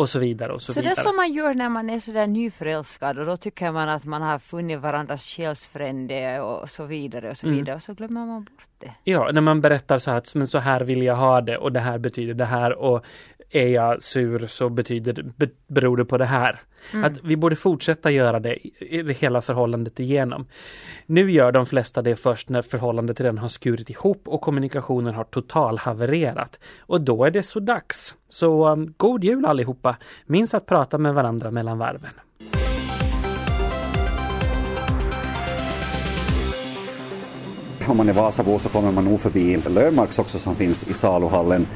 och 0.00 0.08
så 0.08 0.18
vidare 0.18 0.52
och 0.52 0.62
så, 0.62 0.72
så 0.72 0.80
vidare. 0.80 0.94
det 0.94 1.00
som 1.00 1.16
man 1.16 1.32
gör 1.32 1.54
när 1.54 1.68
man 1.68 1.90
är 1.90 2.00
sådär 2.00 2.26
nyförälskad 2.26 3.18
och 3.18 3.26
då 3.26 3.36
tycker 3.36 3.72
man 3.72 3.88
att 3.88 4.04
man 4.04 4.22
har 4.22 4.38
funnit 4.38 4.80
varandras 4.80 5.22
själsfrände 5.22 6.40
och 6.40 6.70
så 6.70 6.84
vidare 6.84 7.30
och 7.30 7.36
så 7.36 7.46
Mm. 7.46 7.58
vidare 7.58 7.76
och 7.76 7.82
så 7.82 7.94
glömmer 7.94 8.26
man 8.26 8.44
bort 8.44 8.68
det. 8.78 8.92
Ja, 9.04 9.30
när 9.32 9.40
man 9.40 9.60
berättar 9.60 9.98
så 9.98 10.10
här 10.10 10.18
att 10.18 10.34
men 10.34 10.46
så 10.46 10.58
här 10.58 10.80
vill 10.80 11.02
jag 11.02 11.16
ha 11.16 11.40
det 11.40 11.56
och 11.58 11.72
det 11.72 11.80
här 11.80 11.98
betyder 11.98 12.34
det 12.34 12.44
här 12.44 12.72
och 12.78 13.04
är 13.50 13.66
jag 13.66 14.02
sur 14.02 14.46
så 14.46 14.68
betyder 14.68 15.24
beror 15.66 15.96
det 15.96 16.04
på 16.04 16.18
det 16.18 16.24
här. 16.24 16.60
Mm. 16.92 17.04
Att 17.04 17.24
vi 17.24 17.36
borde 17.36 17.56
fortsätta 17.56 18.10
göra 18.10 18.40
det 18.40 18.66
i, 18.66 18.72
i 18.80 19.12
hela 19.12 19.42
förhållandet 19.42 20.00
igenom. 20.00 20.46
Nu 21.06 21.30
gör 21.30 21.52
de 21.52 21.66
flesta 21.66 22.02
det 22.02 22.16
först 22.16 22.48
när 22.48 22.62
förhållandet 22.62 23.20
redan 23.20 23.38
har 23.38 23.48
skurit 23.48 23.90
ihop 23.90 24.28
och 24.28 24.40
kommunikationen 24.40 25.14
har 25.14 25.24
totalhavererat. 25.24 26.60
Och 26.80 27.00
då 27.00 27.24
är 27.24 27.30
det 27.30 27.42
så 27.42 27.60
dags. 27.60 28.16
Så 28.28 28.68
um, 28.68 28.94
god 28.96 29.24
jul 29.24 29.44
allihopa! 29.44 29.96
Minns 30.26 30.54
att 30.54 30.66
prata 30.66 30.98
med 30.98 31.14
varandra 31.14 31.50
mellan 31.50 31.78
varven. 31.78 32.10
Om 37.88 37.96
man 37.96 38.08
är 38.08 38.12
Vasabo 38.12 38.58
så 38.58 38.68
kommer 38.68 38.92
man 38.92 39.04
nog 39.04 39.20
förbi 39.20 39.56
Löfmarks 39.68 40.18
också 40.18 40.38
som 40.38 40.56
finns 40.56 40.88
i 40.88 40.92
saluhallen. 40.92 41.66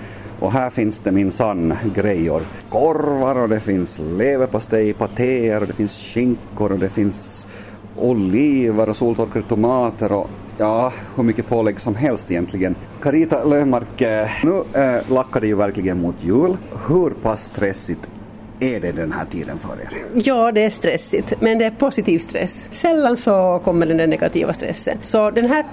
Och 0.44 0.52
här 0.52 0.70
finns 0.70 1.00
det 1.00 1.12
minsann 1.12 1.74
grejor. 1.94 2.42
Korvar 2.68 3.42
och 3.42 3.48
det 3.48 3.60
finns 3.60 4.00
leverpastej, 4.18 4.92
patéer 4.92 5.60
och 5.60 5.66
det 5.66 5.72
finns 5.72 5.92
skinkor 5.92 6.72
och 6.72 6.78
det 6.78 6.88
finns 6.88 7.46
oliver 7.96 8.88
och 8.88 8.96
soltorkade 8.96 9.44
tomater 9.48 10.12
och 10.12 10.30
ja, 10.58 10.92
hur 11.16 11.22
mycket 11.22 11.48
pålägg 11.48 11.80
som 11.80 11.94
helst 11.94 12.30
egentligen. 12.30 12.74
Carita 13.02 13.44
Löfmark, 13.44 14.00
eh, 14.00 14.28
nu 14.44 14.80
äh, 14.80 15.12
lackar 15.12 15.40
det 15.40 15.46
ju 15.46 15.54
verkligen 15.54 16.00
mot 16.00 16.16
jul. 16.20 16.56
Hur 16.88 17.10
pass 17.10 17.44
stressigt 17.44 18.10
är 18.60 18.80
det 18.80 18.92
den 18.92 19.12
här 19.12 19.24
tiden 19.24 19.58
för 19.58 19.80
er? 19.82 20.04
Ja, 20.14 20.52
det 20.52 20.64
är 20.64 20.70
stressigt, 20.70 21.34
men 21.40 21.58
det 21.58 21.64
är 21.64 21.70
positiv 21.70 22.18
stress. 22.18 22.68
Sällan 22.70 23.16
så 23.16 23.60
kommer 23.64 23.86
den 23.86 23.96
där 23.96 24.06
negativa 24.06 24.52
stressen. 24.52 24.98
Så 25.02 25.30
den 25.30 25.46
här 25.46 25.64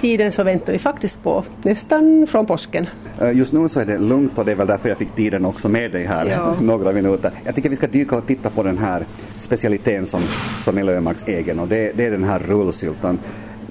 tiden 0.00 0.32
så 0.32 0.42
väntar 0.42 0.72
vi 0.72 0.78
faktiskt 0.78 1.22
på 1.22 1.44
nästan 1.62 2.26
från 2.30 2.46
påsken. 2.46 2.86
Eh, 3.20 3.30
Just 3.32 3.52
nu 3.52 3.68
så 3.68 3.80
är 3.80 3.84
det 3.86 3.98
lugnt 3.98 4.38
och 4.38 4.44
det 4.44 4.52
är 4.52 4.56
väl 4.56 4.66
därför 4.66 4.88
jag 4.88 4.98
fick 4.98 5.14
tiden 5.14 5.44
också 5.44 5.68
med 5.68 5.92
dig 5.92 6.04
här 6.04 6.26
Ja. 6.26 6.54
några 6.60 6.92
minuter. 6.92 7.30
Jag 7.44 7.54
tycker 7.54 7.68
vi 7.68 7.76
ska 7.76 7.86
dyka 7.86 8.16
och 8.16 8.26
titta 8.26 8.50
på 8.50 8.62
den 8.62 8.78
här 8.78 9.04
specialiteten 9.36 10.06
som, 10.06 10.20
som 10.62 10.78
är 10.78 10.84
Löfmarks 10.84 11.24
egen 11.28 11.58
och 11.58 11.68
det, 11.68 11.92
det 11.96 12.06
är 12.06 12.10
den 12.10 12.24
här 12.24 12.38
rullsyltan. 12.38 13.18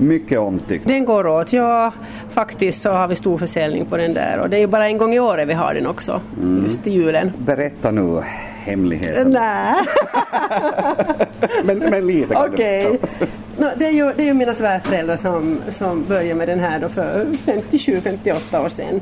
Mycket 0.02 0.39
omtyckt. 0.39 0.88
Den 0.88 1.06
går 1.06 1.28
åt, 1.28 1.54
ja 1.54 1.92
faktiskt 2.30 2.82
så 2.82 2.89
har 2.92 3.08
vi 3.08 3.15
stor 3.15 3.38
försäljning 3.38 3.86
på 3.86 3.98
den 3.98 4.13
där 4.13 4.39
och 4.39 4.50
det 4.50 4.58
är 4.58 4.60
ju 4.60 4.68
bara 4.68 4.88
en 4.88 4.98
gång 4.98 5.13
i 5.13 5.20
året 5.20 5.48
vi 5.48 5.54
har 5.54 5.74
den 5.74 5.88
också, 5.88 6.22
Mm. 6.42 6.63
just 6.63 6.88
i 6.88 6.92
julen. 6.92 7.32
Berätta 7.38 7.92
nu 7.92 8.22
hemligheten. 8.69 9.32
Nej. 9.32 9.75
men, 11.63 11.79
men 11.79 12.08
lite 12.08 12.34
kan. 12.34 12.53
Okej. 12.53 12.99
Nå, 13.58 13.71
det, 13.75 13.86
är 13.86 13.91
ju, 13.91 14.13
det 14.13 14.21
är 14.21 14.25
ju 14.25 14.34
mina 14.34 14.53
svärföräldrar 14.53 15.15
som, 15.15 15.60
som 15.69 16.03
började 16.03 16.36
med 16.36 16.47
den 16.47 16.60
här 16.60 16.79
då 16.79 16.89
för 16.89 17.25
57-58 17.25 18.65
år 18.65 18.69
sedan. 18.69 19.01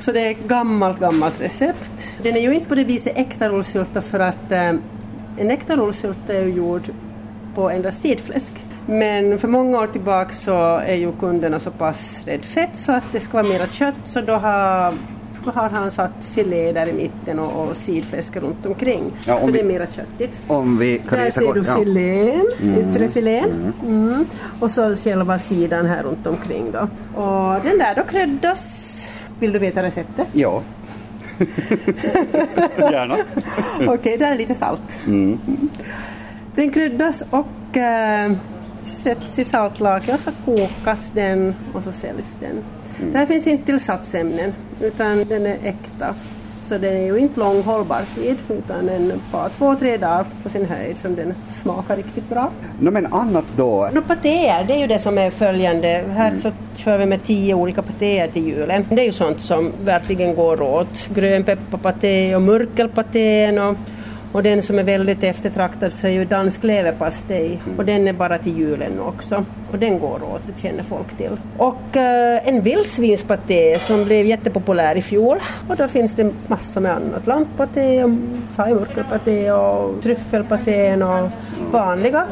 Så 0.00 0.12
det 0.12 0.20
är 0.20 0.30
ett 0.30 0.48
gammalt, 0.48 1.00
gammalt 1.00 1.40
recept. 1.40 2.18
Den 2.22 2.36
är 2.36 2.40
ju 2.40 2.54
inte 2.54 2.68
på 2.68 2.74
det 2.74 2.84
viset 2.84 3.12
äkta 3.16 3.48
rullsylta 3.48 4.02
för 4.02 4.20
att 4.20 4.52
eh, 4.52 4.74
en 5.38 5.50
äkta 5.50 5.76
rullsylta 5.76 6.34
är 6.34 6.40
ju 6.42 6.52
gjord 6.52 6.82
på 7.54 7.70
endast 7.70 8.02
sidfläsk. 8.02 8.54
Men 8.86 9.38
för 9.38 9.48
många 9.48 9.80
år 9.80 9.86
tillbaka 9.86 10.34
så 10.34 10.76
är 10.76 10.94
ju 10.94 11.12
kunderna 11.12 11.58
så 11.60 11.70
pass 11.70 12.20
rädd 12.24 12.44
fett 12.44 12.76
så 12.78 12.92
att 12.92 13.12
det 13.12 13.20
ska 13.20 13.32
vara 13.32 13.52
mera 13.52 13.66
kött 13.66 13.94
så 14.04 14.20
då 14.20 14.32
har, 14.32 14.94
har 15.44 15.68
han 15.68 15.90
satt 15.90 16.12
filé 16.34 16.72
där 16.72 16.88
i 16.88 16.92
mitten 16.92 17.38
och, 17.38 17.68
och 17.68 17.76
sidfläsk 17.76 18.36
runt 18.36 18.66
omkring. 18.66 19.12
Ja, 19.26 19.34
om 19.34 19.40
så 19.40 19.46
vi- 19.46 19.52
det 19.52 19.60
är 19.60 19.64
mera 19.64 19.86
köttigt. 19.86 20.40
Om 20.46 20.78
vi, 20.78 21.00
Där 21.10 21.30
ser 21.30 21.52
du 21.54 21.62
ja. 21.66 21.76
filén, 21.78 22.46
Mm. 22.62 22.90
yttre 22.90 23.08
filén. 23.08 23.72
Mm. 23.86 24.24
Och 24.60 24.70
så 24.70 24.94
själva 24.96 25.38
sidan 25.38 25.86
här 25.86 26.02
runt 26.02 26.26
omkring 26.26 26.72
då. 26.72 26.78
Och 27.22 27.62
den 27.64 27.78
där 27.78 27.94
då 27.96 28.02
kryddas. 28.04 29.04
Vill 29.40 29.52
du 29.52 29.58
veta 29.58 29.82
receptet? 29.82 30.26
Ja. 30.32 30.62
Gärna. 32.78 33.16
Okej, 33.88 34.16
där 34.18 34.32
är 34.32 34.36
lite 34.36 34.54
salt. 34.54 35.00
Mm. 35.06 35.38
Den 36.54 36.70
kryddas 36.70 37.24
och 37.30 37.76
eh, 37.76 38.32
sätts 39.02 39.38
i 39.38 39.44
saltlake 39.44 40.14
och 40.14 40.20
så 40.20 40.30
kokas 40.44 41.10
den 41.14 41.54
och 41.72 41.82
så 41.82 41.92
säljs 41.92 42.36
den. 42.40 42.62
Mm. 43.00 43.12
Där 43.12 43.26
finns 43.26 43.46
inte 43.46 43.64
tillsatsämnen 43.64 44.54
utan 44.80 45.24
den 45.24 45.46
är 45.46 45.56
äkta. 45.62 46.14
Så 46.60 46.78
det 46.78 46.88
är 46.88 47.06
ju 47.06 47.18
inte 47.18 47.40
lång 47.40 47.62
hållbar 47.62 48.02
tid 48.14 48.36
utan 48.48 48.86
den 48.86 49.12
bara 49.32 49.48
två, 49.48 49.74
tre 49.74 49.96
dagar 49.96 50.24
på 50.42 50.48
sin 50.48 50.66
höjd 50.66 50.98
som 50.98 51.14
den 51.14 51.34
smakar 51.34 51.96
riktigt 51.96 52.28
bra. 52.28 52.50
No, 52.80 52.90
men 52.90 53.06
annat 53.06 53.44
då? 53.56 53.90
No, 53.92 54.00
patéer, 54.00 54.64
det 54.66 54.72
är 54.72 54.78
ju 54.78 54.86
det 54.86 54.98
som 54.98 55.18
är 55.18 55.30
följande. 55.30 56.04
Här 56.10 56.32
så 56.42 56.50
kör 56.74 56.98
vi 56.98 57.06
med 57.06 57.24
tio 57.24 57.54
olika 57.54 57.82
patéer 57.82 58.28
till 58.28 58.46
julen. 58.46 58.84
Det 58.90 59.00
är 59.00 59.06
ju 59.06 59.12
sånt 59.12 59.40
som 59.40 59.72
verkligen 59.84 60.34
går 60.34 60.62
åt. 60.62 61.08
Grönpepparpaté 61.14 62.36
och 62.36 62.42
mörkelpatén 62.42 63.58
och, 63.58 63.76
och 64.32 64.42
den 64.42 64.62
som 64.62 64.78
är 64.78 64.82
väldigt 64.82 65.24
eftertraktad 65.24 65.92
så 65.92 66.06
är 66.06 66.10
ju 66.10 66.24
dansk 66.24 66.64
leverpastej 66.64 67.62
och 67.76 67.84
den 67.84 68.08
är 68.08 68.12
bara 68.12 68.38
till 68.38 68.58
julen 68.58 69.00
också. 69.00 69.44
Och 69.72 69.78
den 69.78 69.98
går 69.98 70.22
åt, 70.34 70.42
det 70.46 70.60
känner 70.60 70.82
folk 70.82 71.16
till. 71.16 71.36
Och 71.56 71.96
eh, 71.96 72.48
en 72.48 72.62
vildsvinspaté 72.62 73.78
som 73.78 74.04
blev 74.04 74.26
jättepopulär 74.26 74.96
i 74.96 75.02
fjol 75.02 75.38
och 75.68 75.76
då 75.76 75.88
finns 75.88 76.14
det 76.14 76.32
massor 76.46 76.80
med 76.80 76.92
annat. 76.92 77.26
Lamppaté, 77.26 78.04
och 78.04 78.10
och 79.52 80.02
tryffelpatén 80.02 81.02
och 81.02 81.30
vanliga 81.70 82.26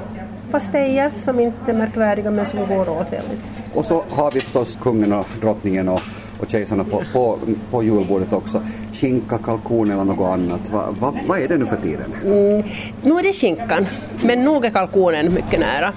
pastejer 0.50 1.10
som 1.10 1.40
inte 1.40 1.70
är 1.70 1.74
märkvärdiga 1.74 2.30
men 2.30 2.46
som 2.46 2.66
går 2.66 2.88
åt 2.88 3.12
väldigt. 3.12 3.60
Och 3.74 3.84
så 3.84 4.04
har 4.10 4.30
vi 4.30 4.40
förstås 4.40 4.78
kungen 4.82 5.12
och 5.12 5.26
drottningen 5.40 5.88
och, 5.88 6.00
och 6.40 6.50
kejsarna 6.50 6.84
på, 6.84 7.02
på, 7.12 7.38
på 7.70 7.82
julbordet 7.82 8.32
också. 8.32 8.62
Skinka, 8.92 9.38
kalkon 9.38 9.90
eller 9.90 10.04
något 10.04 10.38
annat. 10.38 10.70
Va, 10.70 10.94
va, 11.00 11.14
vad 11.26 11.38
är 11.38 11.48
det 11.48 11.56
nu 11.56 11.66
för 11.66 11.76
tiden? 11.76 12.12
Mm, 12.24 12.62
nu 13.02 13.18
är 13.18 13.22
det 13.22 13.32
skinkan, 13.32 13.86
men 14.22 14.44
nog 14.44 14.64
är 14.64 14.70
kalkonen 14.70 15.34
mycket 15.34 15.60
nära. 15.60 15.88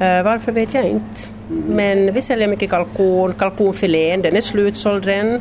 Uh, 0.00 0.24
varför 0.24 0.52
vet 0.52 0.74
jag 0.74 0.84
inte. 0.88 1.20
Men 1.68 2.12
vi 2.12 2.22
säljer 2.22 2.48
mycket 2.48 2.70
kalkon, 2.70 3.32
kalkonfilén, 3.32 4.22
den 4.22 4.36
är 4.36 4.40
slutsåld 4.40 5.04
redan. 5.04 5.40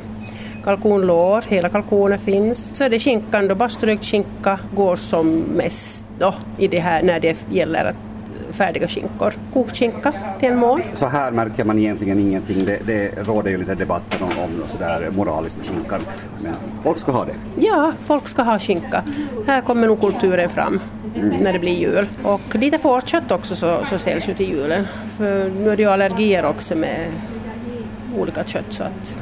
Kalkonlår, 0.63 1.43
hela 1.47 1.69
kalkonen 1.69 2.19
finns. 2.19 2.69
Så 2.73 2.84
är 2.84 2.89
det 2.89 2.99
skinkan 2.99 3.47
då, 3.47 3.56
baströkt 3.56 4.06
skinka 4.06 4.60
går 4.75 4.95
som 4.95 5.39
mest 5.39 6.06
då, 6.19 6.34
i 6.58 6.67
det 6.67 6.80
här 6.80 7.04
när 7.04 7.19
det 7.19 7.38
gäller 7.51 7.86
att 7.86 8.14
färdiga 8.56 8.88
skinkor. 8.88 9.34
Kokt 9.54 9.78
skinka 9.78 10.13
till 10.39 10.50
en 10.50 10.58
mån. 10.58 10.82
Så 10.94 11.06
här 11.06 11.32
märker 11.32 11.65
man 11.65 11.80
egentligen 11.80 12.20
ingenting. 12.20 12.65
Det, 12.65 12.80
det 12.86 13.28
råder 13.28 13.52
ju 13.52 13.58
lite 13.58 13.76
debatter 13.76 14.24
om, 14.24 14.30
om 14.44 14.68
sådär 14.68 15.10
moraliskt 15.12 15.58
med 15.58 15.65
skinkan. 15.65 16.00
Men 16.44 16.54
folk 16.84 16.98
ska 16.98 17.12
ha 17.12 17.26
det. 17.26 17.34
Ja, 17.60 17.94
folk 18.06 18.28
ska 18.28 18.41
ha 18.41 18.60
skinka. 18.60 19.04
Här 19.48 19.62
kommer 19.62 19.88
nog 19.88 20.02
kulturen 20.02 20.50
fram 20.50 20.80
när 21.41 21.54
det 21.54 21.60
blir 21.60 21.80
jul. 21.80 22.08
Och 22.24 22.56
lite 22.56 22.78
fårkött 22.78 23.32
också 23.32 23.56
så, 23.56 23.86
så 23.86 23.98
säljs 23.98 24.30
ju 24.30 24.34
till 24.34 24.50
julen. 24.50 24.88
För 25.18 25.50
nu 25.50 25.70
är 25.70 25.76
det 25.76 25.82
ju 25.82 25.89
allergier 25.89 26.46
också 26.46 26.76
med 26.76 27.08
olika 28.20 28.44
kött 28.44 28.65
så 28.70 28.84
att, 28.84 29.15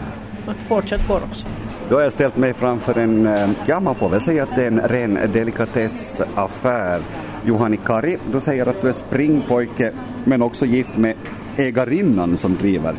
att 0.48 0.58
fårkött 0.58 1.08
går 1.08 1.22
också. 1.30 1.48
Då 1.90 1.96
har 1.96 2.04
jag 2.04 2.14
ställt 2.14 2.38
mig 2.38 2.54
framför 2.54 2.98
en, 2.98 3.28
eh, 3.28 3.50
ja 3.66 3.80
man 3.80 3.96
får 3.96 4.10
väl 4.10 4.22
säga 4.22 4.44
att 4.44 4.56
det 4.56 4.64
är 4.64 4.68
en 4.68 4.82
ren 4.82 5.20
delikatessaffär. 5.34 7.00
Juhani 7.46 7.78
Kari, 7.86 8.18
du 8.32 8.40
säger 8.40 8.66
att 8.66 8.82
du 8.82 8.88
är 8.88 8.92
springpojke 8.92 9.92
men 10.24 10.42
också 10.42 10.66
gift 10.66 10.98
med 10.98 11.14
ägarinnan 11.58 12.38
som 12.38 12.58
driver 12.58 12.96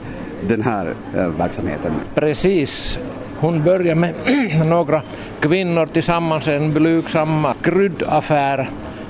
den 0.48 0.62
här 0.62 0.94
eh, 1.16 1.28
verksamheten. 1.28 1.92
Precis. 2.14 2.98
Hon 3.38 3.64
började 3.64 4.00
med 4.00 4.14
några 4.66 5.02
kvinnor 5.40 5.86
tillsammans 5.86 6.48
en 6.48 6.72
blygsam 6.72 7.46
kryddaffär 7.62 8.68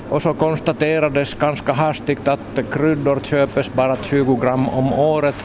och 0.09 0.21
så 0.21 0.33
konstaterades 0.33 1.33
ganska 1.33 1.73
hastigt 1.73 2.27
att 2.27 2.59
kryddor 2.71 3.19
köpes 3.23 3.73
bara 3.73 3.95
20 3.95 4.35
gram 4.35 4.69
om 4.69 4.93
året 4.93 5.35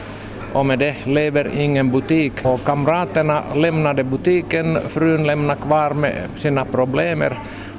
och 0.53 0.65
med 0.65 0.79
det 0.79 0.95
lever 1.03 1.51
ingen 1.57 1.91
butik. 1.91 2.33
Och 2.43 2.63
kamraterna 2.63 3.43
lämnade 3.55 4.03
butiken, 4.03 4.79
frun 4.89 5.27
lämnade 5.27 5.61
kvar 5.61 5.93
med 5.93 6.13
sina 6.37 6.65
problem 6.65 7.23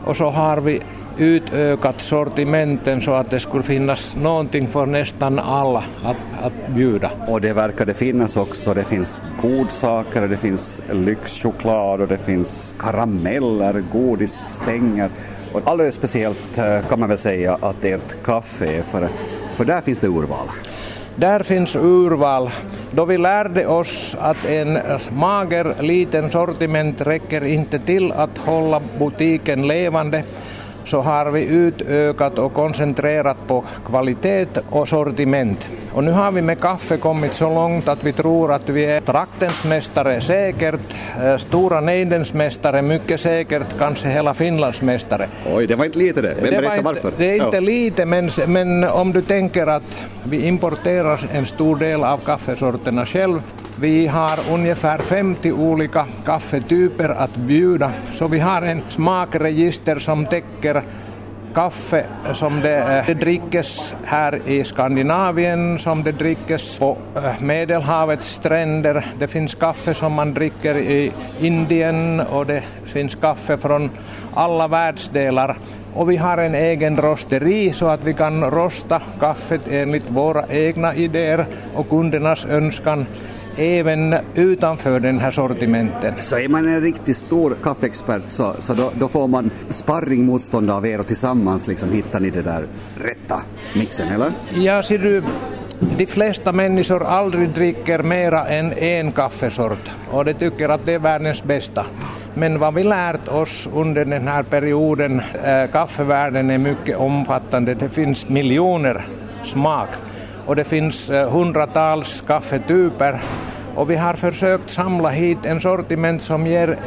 och 0.05 0.17
så 0.17 0.31
har 0.31 0.57
vi 0.57 0.81
utökat 1.19 2.01
sortimenten 2.01 3.01
så 3.01 3.15
att 3.15 3.31
det 3.31 3.41
skulle 3.41 3.63
finnas 3.63 4.17
någonting 4.17 4.69
för 4.69 4.87
nästan 4.87 5.39
alla 5.39 5.85
att, 6.05 6.17
att 6.43 6.69
bjuda. 6.69 7.11
Och 7.29 7.41
det 7.41 7.53
verkar 7.53 7.87
det 7.87 7.95
finnas 7.95 8.37
också. 8.37 8.75
Det 8.75 8.85
finns 8.85 9.21
godsaker, 9.43 10.29
det 10.29 10.37
finns 10.37 10.83
lyxchoklad 10.93 12.01
och 12.01 12.09
det 12.09 12.19
finns 12.19 12.75
karameller, 12.79 13.83
godisstänger. 13.93 15.11
Och 15.53 15.61
alldeles 15.65 15.95
speciellt 15.95 16.59
eh, 16.59 16.81
kan 16.89 17.01
man 17.01 17.09
väl 17.09 17.19
säga 17.19 17.59
att 17.61 17.85
ert 17.85 18.23
kaffe 18.25 18.67
är 18.67 18.83
för, 18.83 19.09
för 19.55 19.65
där 19.65 19.81
finns 19.81 20.01
det 20.01 20.07
urval. 20.07 20.49
Där 21.17 21.43
finns 21.43 21.77
urval. 21.77 22.51
Då 22.91 23.05
vi 23.05 23.19
lärde 23.19 23.67
oss 23.67 24.17
att 24.21 24.45
en 24.45 24.79
mager 25.11 25.83
liten 25.83 26.31
sortiment 26.31 27.01
räcker 27.01 27.45
inte 27.45 27.79
till 27.79 28.13
att 28.13 28.39
hålla 28.39 28.81
butiken 28.99 29.69
levande 29.69 30.23
så 30.85 31.01
har 31.01 31.31
vi 31.31 31.45
utökat 31.47 32.39
och 32.39 32.53
koncentrerat 32.55 33.37
på 33.47 33.65
kvalitet 33.87 34.47
och 34.71 34.89
sortiment. 34.89 35.69
Och 35.93 36.05
nu 36.05 36.11
har 36.13 36.33
vi 36.33 36.43
med 36.43 36.61
kaffe 36.61 36.97
kommit 36.97 37.33
så 37.35 37.55
långt 37.55 37.89
att 37.89 38.05
vi 38.05 38.13
tror 38.13 38.53
att 38.53 38.69
vi 38.69 38.85
är 38.85 39.01
traktens 39.01 39.65
mästare 39.65 40.21
säkert, 40.21 40.81
Stora 41.39 41.81
Neidens 41.81 42.33
mästare 42.33 42.83
mycket 42.83 43.21
säkert, 43.21 43.79
kanske 43.79 44.09
hela 44.09 44.35
Finlands 44.35 44.83
mästare. 44.83 45.27
Oj, 45.55 45.67
det 45.67 45.77
var 45.77 45.85
inte 45.85 45.99
lite 45.99 46.21
det. 46.21 46.35
Vem 46.35 46.51
berättar 46.51 46.73
inte, 46.73 46.85
varför? 46.85 47.13
Det 47.19 47.31
är 47.31 47.35
inte 47.45 47.57
Ja. 47.57 47.61
lite, 47.61 48.05
men, 48.07 48.31
men 48.47 48.85
om 48.85 49.13
du 49.13 49.23
tänker 49.23 49.67
att 49.67 49.99
vi 50.25 50.47
importerar 50.47 51.21
en 51.33 51.47
stor 51.47 51.77
del 51.77 52.05
av 52.05 52.19
kaffesorterna 52.19 53.07
själv. 53.07 53.41
Vi 53.81 54.07
har 54.07 54.39
ungefär 54.53 54.99
50 54.99 55.53
olika 55.53 56.07
kaffetyper 56.25 57.09
att 57.09 57.37
bjuda, 57.37 57.93
så 58.13 58.29
vi 58.29 58.39
har 58.39 58.63
en 58.63 58.83
smakregister 58.89 59.99
som 59.99 60.27
täcker 60.27 60.83
kaffe 61.55 62.05
som 62.35 62.61
det, 62.61 62.79
eh, 62.79 63.07
det 63.07 63.15
drickes 63.15 63.95
här 64.05 64.49
i 64.49 64.65
Skandinavien, 64.65 65.79
som 65.79 66.03
det 66.03 66.13
drickes 66.13 66.79
på 66.79 66.97
eh, 67.17 67.41
Medelhavets 67.41 68.29
stränder. 68.29 69.07
Det 69.19 69.29
finns 69.29 69.55
kaffe 69.55 69.95
som 69.95 70.13
man 70.13 70.35
dricker 70.35 70.77
i 70.77 71.13
Indien 71.41 72.21
och 72.21 72.47
det 72.47 72.63
finns 72.85 73.15
kaffe 73.15 73.57
från 73.57 73.91
alla 74.35 74.69
världsdelar. 74.69 75.57
Och 75.95 76.11
vi 76.11 76.17
har 76.17 76.39
en 76.39 76.55
egen 76.55 76.97
rosteri 76.97 77.73
så 77.73 77.87
att 77.87 78.05
vi 78.05 78.15
kan 78.15 78.51
rosta 78.51 79.03
kaffet 79.21 79.61
enligt 79.71 80.11
våra 80.11 80.47
egna 80.49 80.95
idéer 80.95 81.47
och 81.75 81.89
kundernas 81.89 82.45
önskan 82.45 83.07
även 83.57 84.17
utanför 84.35 85.01
den 85.01 85.19
här 85.19 85.31
sortimenten. 85.31 86.15
Så 86.21 86.39
är 86.39 86.49
man 86.49 86.69
en 86.69 86.81
riktigt 86.81 87.17
stor 87.17 87.57
kaffeexpert 87.63 88.23
så, 88.29 88.55
så 88.59 88.75
då, 88.75 88.93
då 88.99 89.09
får 89.09 89.29
man 89.29 89.51
sparring 89.69 90.25
motstånd 90.25 90.71
av 90.71 90.87
er 90.87 91.01
och 91.01 91.07
tillsammans 91.07 91.69
liksom 91.69 91.93
hittar 91.93 92.21
ni 92.21 92.31
det 92.31 92.43
där 92.43 92.67
rätta 92.97 93.43
mixen, 93.75 94.09
eller? 94.09 94.33
Ja, 94.55 94.83
ser 94.83 94.99
du, 94.99 95.23
de 95.99 96.07
flesta 96.07 96.53
människor 96.53 97.05
aldrig 97.05 97.49
dricker 97.49 98.03
mera 98.03 98.47
än 98.47 98.73
en 98.73 99.13
kaffesort 99.13 99.91
och 100.11 100.25
de 100.25 100.35
tycker 100.35 100.69
att 100.69 100.85
det 100.85 100.95
är 100.95 100.99
världens 100.99 101.45
bästa. 101.45 101.87
Men 102.35 102.59
vad 102.59 102.75
vi 102.75 102.83
lärt 102.83 103.29
oss 103.29 103.69
under 103.75 104.05
den 104.05 104.29
här 104.29 104.43
perioden, 104.43 105.23
äh, 105.45 105.71
kaffevärlden 105.73 106.51
är 106.51 106.59
mycket 106.59 106.97
omfattande, 106.97 107.75
det 107.75 107.89
finns 107.89 108.29
miljoner 108.29 109.05
smak 109.45 109.89
och 110.47 110.57
det 110.57 110.65
finns 110.65 111.11
äh, 111.11 111.31
hundratals 111.31 112.21
kaffetyper 112.27 113.21
och 113.75 113.91
vi 113.91 113.97
har 113.97 114.15
försökt 114.15 114.71
samla 114.71 115.09
hit 115.09 115.39
en 115.45 115.61
sortiment 115.61 116.23
som 116.23 116.47
ger 116.47 116.79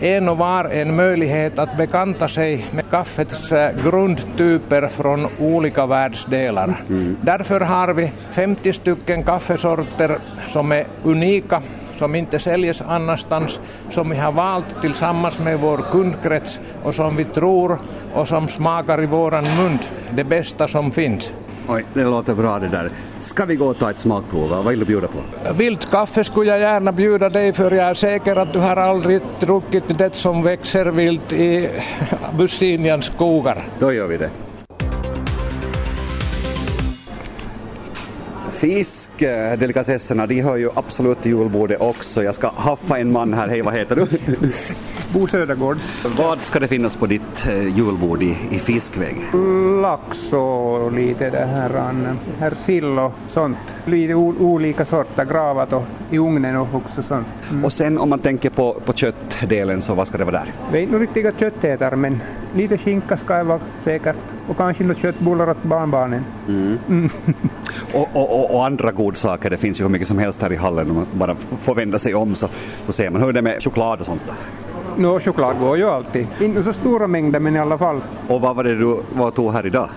en 0.00 0.28
och 0.28 0.38
var 0.38 0.64
en 0.64 0.96
möjlighet 0.96 1.58
att 1.58 1.76
bekanta 1.76 2.28
sig 2.28 2.66
med 2.70 2.90
kaffets 2.90 3.52
eh, 3.52 3.70
grundtyper 3.84 4.88
från 4.88 5.26
olika 5.38 5.86
världsdelar. 5.86 6.74
Därför 7.20 7.60
har 7.60 7.94
vi 7.94 8.12
50 8.30 8.72
stycken 8.72 9.22
kaffesorter 9.22 10.18
som 10.48 10.72
är 10.72 10.84
unika 11.04 11.62
som 11.98 12.14
inte 12.14 12.38
säljs 12.38 12.82
annanstans, 12.82 13.60
som 13.90 14.10
vi 14.10 14.16
har 14.16 14.32
valt 14.32 14.80
tillsammans 14.80 15.38
med 15.38 15.58
vår 15.58 15.84
kundkrets 15.92 16.60
och 16.82 16.94
som 16.94 17.16
vi 17.16 17.24
tror 17.24 17.78
och 18.14 18.28
som 18.28 18.48
smakar 18.48 19.02
i 19.02 19.06
våran 19.06 19.44
mun 19.44 19.78
det 20.10 20.24
bästa 20.24 20.68
som 20.68 20.90
finns. 20.90 21.32
Oj, 21.70 21.84
det 21.94 22.04
låter 22.04 22.34
bra 22.34 22.58
det 22.58 22.68
där. 22.68 22.90
Ska 23.18 23.44
vi 23.44 23.56
gå 23.56 23.66
och 23.66 23.78
ta 23.78 23.90
ett 23.90 23.98
smakprov? 23.98 24.48
Vad 24.48 24.66
vill 24.66 24.78
du 24.78 24.84
bjuda 24.84 25.08
på? 25.08 25.52
Vilt 25.54 25.90
kaffe 25.90 26.24
skulle 26.24 26.50
jag 26.50 26.60
gärna 26.60 26.92
bjuda 26.92 27.28
dig 27.28 27.52
för 27.52 27.70
jag 27.70 27.86
är 27.86 27.94
säker 27.94 28.36
att 28.36 28.52
du 28.52 28.58
har 28.58 28.76
aldrig 28.76 29.20
druckit 29.40 29.98
det 29.98 30.14
som 30.14 30.42
växer 30.42 30.86
vilt 30.86 31.32
i 31.32 31.68
Bussinians 32.38 33.04
skogar. 33.04 33.64
Då 33.78 33.92
gör 33.92 34.06
vi 34.06 34.16
det. 34.16 34.30
Fiskdelikatesserna, 38.58 40.26
de 40.26 40.40
hör 40.40 40.56
ju 40.56 40.70
absolut 40.74 41.22
till 41.22 41.30
julbordet 41.32 41.80
också. 41.80 42.22
Jag 42.24 42.34
ska 42.34 42.50
haffa 42.56 42.98
en 42.98 43.12
man 43.12 43.34
här. 43.34 43.48
Hej, 43.48 43.62
vad 43.62 43.74
heter 43.74 43.96
du? 43.96 44.06
Bo 45.12 45.26
Södergård. 45.26 45.76
Vad 46.18 46.40
ska 46.40 46.58
det 46.58 46.68
finnas 46.68 46.96
på 46.96 47.06
ditt 47.06 47.46
eh, 47.46 47.76
julbord 47.78 48.22
i, 48.22 48.36
i 48.50 48.58
fiskväg? 48.58 49.16
Lax 49.82 50.32
och 50.32 50.92
lite 50.92 51.30
det 51.30 51.46
här, 51.46 51.74
an- 51.76 52.18
här 52.38 52.50
sill 52.64 52.98
och 52.98 53.12
sånt. 53.28 53.58
Lite 53.84 54.14
olika 54.14 54.84
sorter, 54.84 55.24
gravat 55.24 55.72
och 55.72 55.84
i 56.10 56.18
ugnen 56.18 56.56
och 56.56 56.68
också 56.74 57.02
sånt. 57.02 57.26
Mm. 57.50 57.64
Och 57.64 57.72
sen 57.72 57.98
om 57.98 58.08
man 58.08 58.18
tänker 58.18 58.50
på, 58.50 58.80
på 58.84 58.92
köttdelen, 58.92 59.82
så 59.82 59.94
vad 59.94 60.06
ska 60.06 60.18
det 60.18 60.24
vara 60.24 60.38
där? 60.38 60.52
Vi 60.72 60.78
är 60.78 60.82
inte 60.82 60.98
riktiga 60.98 61.32
köttätare 61.32 61.96
men 61.96 62.22
lite 62.54 62.78
skinka 62.78 63.16
ska 63.16 63.34
det 63.36 63.42
vara 63.44 63.60
säkert. 63.84 64.18
Och 64.48 64.56
kanske 64.56 64.84
några 64.84 64.94
köttbullar 65.00 65.50
åt 65.50 65.62
barnbarnen. 65.62 66.24
Mm. 66.48 66.78
Mm. 66.88 67.10
Och, 67.94 68.08
och, 68.12 68.54
och, 68.54 68.66
andra 68.66 68.92
godsaker, 68.92 69.50
det 69.50 69.56
finns 69.56 69.80
ju 69.80 69.84
hur 69.84 69.90
mycket 69.90 70.08
som 70.08 70.18
helst 70.18 70.42
här 70.42 70.52
i 70.52 70.56
hallen. 70.56 70.90
Om 70.90 70.96
man 70.96 71.06
bara 71.12 71.34
får 71.62 71.74
vända 71.74 71.98
sig 71.98 72.14
om 72.14 72.34
så, 72.34 72.48
så 72.86 72.92
ser 72.92 73.10
man 73.10 73.22
hur 73.22 73.32
det 73.32 73.40
är 73.40 73.42
med 73.42 73.62
choklad 73.62 74.00
och 74.00 74.06
sånt. 74.06 74.22
Där. 74.26 74.36
Nå, 74.96 75.20
choklad 75.20 75.58
går 75.60 75.76
ju 75.76 75.88
alltid. 75.88 76.26
Inte 76.40 76.62
så 76.62 76.72
stora 76.72 77.06
mängder 77.06 77.40
men 77.40 77.56
i 77.56 77.58
alla 77.58 77.78
fall. 77.78 78.00
Och 78.28 78.40
vad 78.40 78.56
var 78.56 78.64
det 78.64 78.74
du 78.74 78.96
vad 79.12 79.34
tog 79.34 79.52
här 79.52 79.66
idag? 79.66 79.88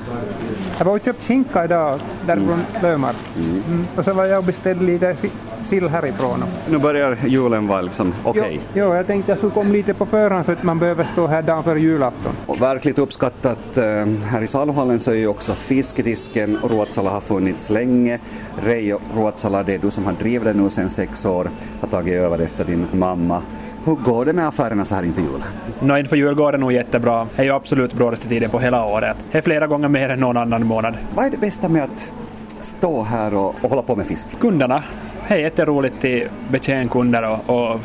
Jag 0.82 0.86
var 0.86 0.94
och 0.96 1.06
köpt 1.06 1.24
skinka 1.28 1.66
idag 1.66 2.00
därifrån 2.26 2.60
Löfmark. 2.82 3.16
Mm. 3.36 3.86
Och 3.96 4.06
så 4.06 4.14
var 4.14 4.26
jag 4.26 4.38
och 4.38 4.44
beställde 4.44 4.86
lite 4.86 5.16
si- 5.16 5.32
sill 5.64 5.88
härifrån. 5.88 6.44
Nu 6.70 6.78
börjar 6.78 7.18
julen 7.28 7.68
vara 7.68 7.82
liksom 7.82 8.14
okej. 8.24 8.60
Jo, 8.74 8.86
jo, 8.86 8.96
jag 8.96 9.08
tänkte 9.08 9.32
jag 9.32 9.38
skulle 9.38 9.54
komma 9.54 9.70
lite 9.70 9.94
på 9.94 10.06
förhand 10.06 10.46
så 10.46 10.52
att 10.52 10.64
man 10.64 10.80
behöver 10.80 11.04
stå 11.04 11.28
här 11.28 11.42
dagen 11.42 11.64
före 11.64 11.80
julafton. 11.80 12.32
Och 12.46 12.62
verkligt 12.62 13.00
uppskattat 13.00 13.78
eh, 13.78 13.84
här 14.26 14.42
i 14.42 14.48
saluhallen 14.48 15.00
så 15.00 15.12
är 15.12 15.16
ju 15.16 15.28
också 15.28 15.54
fiskedisken 15.54 16.58
och 16.58 16.72
Ruotsala 16.72 17.10
har 17.10 17.22
funnits 17.22 17.70
länge. 17.70 18.20
Reijo 18.64 19.00
Ruotsala, 19.16 19.64
det 19.64 19.74
är 19.74 19.80
du 19.80 19.92
som 19.92 20.06
har 20.06 20.14
drivit 20.14 20.44
den 20.44 20.58
nu 20.64 20.70
sedan 20.70 20.90
sex 20.90 21.26
år, 21.26 21.50
har 21.82 21.88
tagit 21.88 22.14
över 22.14 22.40
efter 22.40 22.66
din 22.66 22.88
mamma. 22.92 23.42
Hur 23.86 23.96
går 23.96 24.26
det 24.26 24.34
med 24.34 24.48
affärerna 24.48 24.86
så 24.86 24.96
här 24.96 25.04
inför 25.04 25.22
julen? 25.22 25.48
Nå, 25.80 25.98
inför 25.98 26.16
jul 26.16 26.36
går 26.36 26.52
det 26.52 26.58
nog 26.58 26.72
jättebra. 26.72 27.28
Det 27.36 27.42
är 27.42 27.46
ju 27.46 27.52
absolut 27.52 27.94
brådaste 27.94 28.28
tiden 28.28 28.50
på 28.50 28.60
hela 28.60 28.86
året. 28.86 29.18
Det 29.32 29.38
är 29.38 29.42
flera 29.42 29.68
gånger 29.68 29.88
mer 29.88 30.10
än 30.10 30.20
någon 30.20 30.38
annan 30.38 30.66
månad. 30.66 30.98
Vad 31.16 31.26
är 31.26 31.30
det 31.30 31.38
bästa 31.38 31.70
med 31.70 31.84
att 31.84 32.12
stå 32.60 33.04
här 33.04 33.36
och, 33.36 33.56
och 33.62 33.70
hålla 33.70 33.82
på 33.82 33.96
med 33.96 34.08
fisk? 34.08 34.40
Kunderna. 34.40 34.84
Det 35.28 35.34
är 35.34 35.40
jätteroligt 35.40 36.06
att 36.06 36.52
betjäna 36.52 36.90
kunder 36.90 37.40
och, 37.48 37.72
och 37.74 37.80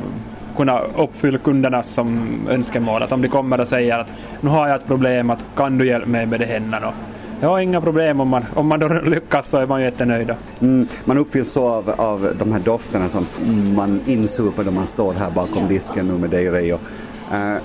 kunna 0.56 0.80
uppfylla 0.80 1.38
kundernas 1.38 1.88
som 1.88 2.38
önskemål. 2.50 3.02
Att 3.02 3.12
om 3.12 3.22
de 3.22 3.28
kommer 3.28 3.60
och 3.60 3.68
säger 3.68 3.98
att 3.98 4.08
nu 4.40 4.50
har 4.50 4.68
jag 4.68 4.76
ett 4.76 4.86
problem, 4.86 5.30
att 5.30 5.44
kan 5.56 5.78
du 5.78 5.86
hjälpa 5.86 6.08
mig 6.08 6.26
med 6.26 6.40
det 6.40 6.46
här? 6.46 6.92
Jag 7.40 7.48
har 7.48 7.58
inga 7.58 7.80
problem 7.80 8.20
om 8.20 8.28
man, 8.28 8.44
om 8.54 8.66
man 8.66 8.80
då 8.80 8.88
lyckas 8.88 9.48
så 9.48 9.56
är 9.58 9.66
man 9.66 9.80
ju 9.80 9.84
jättenöjd. 9.86 10.34
Mm, 10.60 10.86
man 11.04 11.18
uppfylls 11.18 11.52
så 11.52 11.68
av, 11.68 11.90
av 11.90 12.34
de 12.38 12.52
här 12.52 12.60
dofterna 12.60 13.08
som 13.08 13.26
man 13.76 14.00
insuper 14.06 14.64
när 14.64 14.72
man 14.72 14.86
står 14.86 15.12
här 15.12 15.30
bakom 15.30 15.68
disken 15.68 16.06
nu 16.06 16.12
med 16.12 16.30
dig 16.30 16.50
Reijo. 16.50 16.78
Uh, 17.32 17.56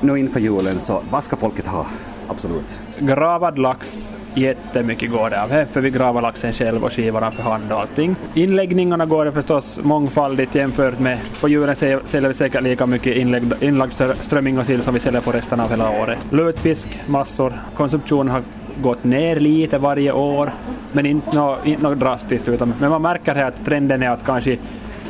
nu 0.00 0.18
inför 0.18 0.40
julen 0.40 0.80
så, 0.80 1.00
vad 1.10 1.24
ska 1.24 1.36
folket 1.36 1.66
ha? 1.66 1.86
Absolut. 2.28 2.78
Gravad 2.98 3.58
lax, 3.58 4.08
jättemycket 4.34 5.10
går 5.10 5.30
det 5.30 5.42
av. 5.42 5.50
här, 5.50 5.64
För 5.64 5.80
vi 5.80 5.90
gravar 5.90 6.22
laxen 6.22 6.52
själv 6.52 6.84
och 6.84 6.92
skivar 6.92 7.20
den 7.20 7.32
för 7.32 7.42
hand 7.42 7.72
och 7.72 7.80
allting. 7.80 8.16
Inläggningarna 8.34 9.06
går 9.06 9.24
det 9.24 9.32
förstås 9.32 9.78
mångfaldigt 9.82 10.54
jämfört 10.54 10.98
med 10.98 11.18
på 11.40 11.48
julen 11.48 11.74
sä- 11.76 12.00
säljer 12.06 12.28
vi 12.28 12.34
säkert 12.34 12.62
lika 12.62 12.86
mycket 12.86 13.16
inlägg, 13.16 13.42
inlagd 13.60 13.92
strö- 13.92 14.14
strömming 14.22 14.58
och 14.58 14.66
sill 14.66 14.82
som 14.82 14.94
vi 14.94 15.00
säljer 15.00 15.20
på 15.20 15.32
resten 15.32 15.60
av 15.60 15.70
hela 15.70 15.90
året. 16.02 16.18
Lutfisk, 16.30 17.00
massor. 17.06 17.52
Konsumtionen 17.76 18.28
har 18.28 18.42
gått 18.82 19.04
ner 19.04 19.36
lite 19.36 19.78
varje 19.78 20.12
år, 20.12 20.52
men 20.92 21.06
inte 21.06 21.36
något, 21.36 21.66
inte 21.66 21.82
något 21.82 21.98
drastiskt. 21.98 22.48
Utan, 22.48 22.74
men 22.80 22.90
man 22.90 23.02
märker 23.02 23.34
här 23.34 23.44
att 23.44 23.64
trenden 23.64 24.02
är 24.02 24.10
att 24.10 24.24
kanske 24.24 24.58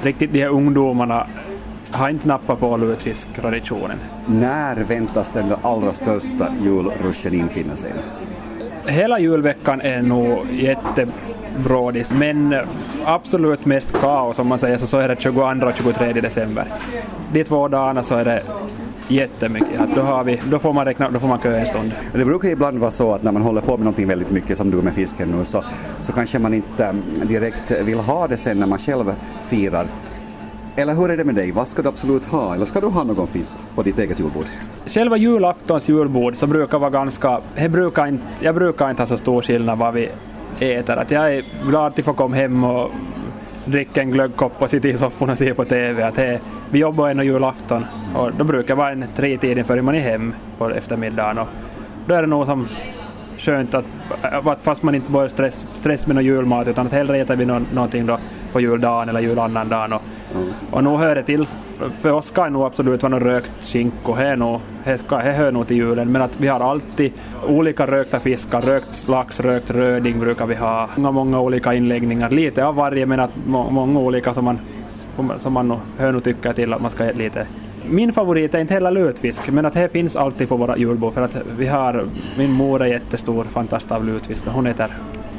riktigt 0.02 0.32
de 0.32 0.40
här 0.40 0.48
ungdomarna 0.48 1.26
har 1.90 2.08
inte 2.08 2.28
nappat 2.28 2.60
på 2.60 2.76
lutfisktraditionen. 2.76 3.98
När 4.26 4.76
väntas 4.76 5.30
den 5.30 5.54
allra 5.62 5.92
största 5.92 6.52
julruschen 6.62 7.34
infinna 7.34 7.76
sig? 7.76 7.92
Hela 8.86 9.18
julveckan 9.18 9.80
är 9.80 10.02
nog 10.02 10.38
jättebrådis, 10.52 12.12
men 12.12 12.56
absolut 13.04 13.64
mest 13.64 13.92
kaos 13.92 14.38
om 14.38 14.46
man 14.46 14.58
säger 14.58 14.78
så, 14.78 14.86
så 14.86 14.98
är 14.98 15.08
det 15.08 15.20
22 15.20 15.42
och 15.42 15.72
23 15.74 16.12
december. 16.12 16.64
De 17.32 17.44
två 17.44 17.68
dagarna 17.68 18.02
så 18.02 18.14
är 18.14 18.24
det 18.24 18.42
jättemycket. 19.08 19.80
Att 19.80 19.94
då, 19.94 20.00
har 20.00 20.24
vi, 20.24 20.40
då, 20.50 20.58
får 20.58 20.72
man 20.72 20.84
räkna, 20.84 21.10
då 21.10 21.18
får 21.20 21.28
man 21.28 21.38
kö 21.38 21.58
en 21.58 21.66
stund. 21.66 21.92
Det 22.12 22.24
brukar 22.24 22.48
ibland 22.48 22.78
vara 22.78 22.90
så 22.90 23.14
att 23.14 23.22
när 23.22 23.32
man 23.32 23.42
håller 23.42 23.60
på 23.60 23.70
med 23.70 23.84
någonting 23.84 24.08
väldigt 24.08 24.30
mycket 24.30 24.56
som 24.56 24.70
du 24.70 24.76
med 24.76 24.94
fisken 24.94 25.30
nu 25.30 25.44
så, 25.44 25.64
så 26.00 26.12
kanske 26.12 26.38
man 26.38 26.54
inte 26.54 26.84
mm, 26.84 27.02
direkt 27.22 27.70
vill 27.70 27.98
ha 27.98 28.28
det 28.28 28.36
sen 28.36 28.58
när 28.58 28.66
man 28.66 28.78
själv 28.78 29.14
firar. 29.42 29.86
Eller 30.76 30.94
hur 30.94 31.10
är 31.10 31.16
det 31.16 31.24
med 31.24 31.34
dig? 31.34 31.52
Vad 31.52 31.68
ska 31.68 31.82
du 31.82 31.88
absolut 31.88 32.24
ha? 32.26 32.54
Eller 32.54 32.64
ska 32.64 32.80
du 32.80 32.86
ha 32.86 33.04
någon 33.04 33.26
fisk 33.26 33.58
på 33.74 33.82
ditt 33.82 33.98
eget 33.98 34.20
julbord? 34.20 34.46
Själva 34.86 35.16
julaftons 35.16 35.88
julbord 35.88 36.36
så 36.36 36.46
brukar 36.46 36.78
vara 36.78 36.90
ganska... 36.90 37.40
Jag 37.56 37.70
brukar 37.70 38.06
inte, 38.06 38.24
jag 38.40 38.54
brukar 38.54 38.90
inte 38.90 39.02
ha 39.02 39.06
så 39.06 39.16
stor 39.16 39.42
skillnad 39.42 39.78
vad 39.78 39.94
vi 39.94 40.08
äter. 40.58 40.96
Att 40.96 41.10
jag 41.10 41.34
är 41.34 41.68
glad 41.68 41.86
att 41.86 42.04
få 42.04 42.12
komma 42.12 42.36
hem 42.36 42.64
och 42.64 42.90
dricka 43.64 44.00
en 44.00 44.10
glöggkopp 44.10 44.62
och 44.62 44.70
sitta 44.70 44.88
i 44.88 44.98
soffan 44.98 45.30
och 45.30 45.38
se 45.38 45.54
på 45.54 45.64
TV. 45.64 46.02
Att 46.02 46.16
he, 46.16 46.38
vi 46.70 46.78
jobbar 46.78 47.08
ändå 47.08 47.22
julafton 47.22 47.84
och 48.14 48.32
då 48.32 48.44
brukar 48.44 48.74
vara 48.74 48.90
en 48.90 49.04
tre 49.16 49.38
tiden 49.38 49.64
före 49.64 49.82
man 49.82 49.94
är 49.94 50.00
hem 50.00 50.34
på 50.58 50.70
eftermiddagen. 50.70 51.38
Och 51.38 51.48
då 52.06 52.14
är 52.14 52.22
det 52.22 52.28
nog 52.28 52.46
som 52.46 52.68
skönt 53.38 53.74
att, 53.74 53.84
fast 54.62 54.82
man 54.82 54.94
inte 54.94 55.12
börjar 55.12 55.28
stress, 55.28 55.66
stress 55.80 56.06
med 56.06 56.16
någon 56.16 56.24
julmat 56.24 56.68
utan 56.68 56.86
att 56.86 56.92
hellre 56.92 57.18
äter 57.18 57.36
vi 57.36 57.46
nå, 57.46 57.60
någonting 57.74 58.06
då 58.06 58.18
på 58.52 58.60
juldagen 58.60 59.08
eller 59.08 59.20
julannandagen. 59.20 59.92
Och, 59.92 60.02
mm. 60.34 60.52
och 60.70 60.84
nu 60.84 60.90
hör 60.90 61.14
det 61.14 61.22
till, 61.22 61.46
för 62.00 62.12
oss 62.12 62.26
ska 62.26 62.48
nog 62.48 62.62
absolut 62.62 63.02
vara 63.02 63.10
någon 63.10 63.20
rökt 63.20 63.52
skinko, 63.62 64.14
det, 64.14 64.36
nog, 64.36 64.60
hör 65.10 65.52
nog 65.52 65.66
till 65.66 65.76
julen, 65.76 66.12
men 66.12 66.22
att 66.22 66.40
vi 66.40 66.48
har 66.48 66.60
alltid 66.60 67.12
olika 67.46 67.86
rökta 67.86 68.20
fiskar, 68.20 68.62
rökt 68.62 69.08
lax, 69.08 69.40
rökt 69.40 69.70
röding 69.70 70.20
brukar 70.20 70.46
vi 70.46 70.54
ha, 70.54 70.88
många, 70.96 71.10
många 71.10 71.40
olika 71.40 71.74
inläggningar, 71.74 72.30
lite 72.30 72.66
av 72.66 72.74
varje 72.74 73.06
men 73.06 73.20
att 73.20 73.30
må, 73.46 73.70
många 73.70 74.00
olika 74.00 74.34
som 74.34 74.44
man, 74.44 74.58
som 75.42 75.52
man 75.52 75.68
nog, 75.68 75.78
hör 75.98 76.12
nog 76.12 76.24
tycka 76.24 76.52
till 76.52 76.72
att 76.72 76.82
man 76.82 76.90
ska 76.90 77.04
äta 77.04 77.18
lite 77.18 77.46
min 77.90 78.12
favorit 78.12 78.54
är 78.54 78.58
inte 78.58 78.74
heller 78.74 78.90
lutfisk, 78.90 79.50
men 79.50 79.66
att 79.66 79.74
det 79.74 79.88
finns 79.88 80.16
alltid 80.16 80.48
på 80.48 80.56
våra 80.56 80.76
julbord 80.76 81.14
för 81.14 81.22
att 81.22 81.36
vi 81.58 81.66
har, 81.66 82.06
min 82.38 82.52
mor 82.52 82.82
är 82.82 82.86
jättestor 82.86 83.44
fantast 83.44 83.92
av 83.92 84.04
lutfisk 84.04 84.46
och 84.46 84.52
hon 84.52 84.66
äter 84.66 84.88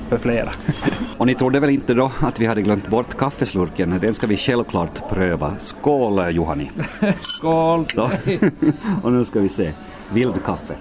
för 0.10 0.18
flera. 0.18 0.50
Och 1.18 1.26
ni 1.26 1.36
trodde 1.36 1.60
väl 1.60 1.70
inte 1.70 1.94
då 1.94 2.12
att 2.22 2.40
vi 2.40 2.46
hade 2.46 2.62
glömt 2.62 2.88
bort 2.88 3.18
kaffeslurken? 3.18 4.00
Den 4.02 4.14
ska 4.14 4.28
vi 4.28 4.38
självklart 4.38 5.10
pröva. 5.10 5.54
Skål 5.60 6.36
Johani! 6.36 6.72
Skål! 7.22 7.86
Så. 7.86 8.12
och 9.04 9.12
nu 9.12 9.26
ska 9.26 9.40
vi 9.40 9.50
se. 9.50 9.74
Vildkaffe. 10.14 10.76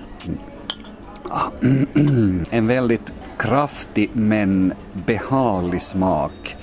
En 2.50 2.66
väldigt 2.66 3.12
kraftig 3.36 4.10
men 4.12 4.72
behaglig 4.92 5.82
smak. 5.82 6.56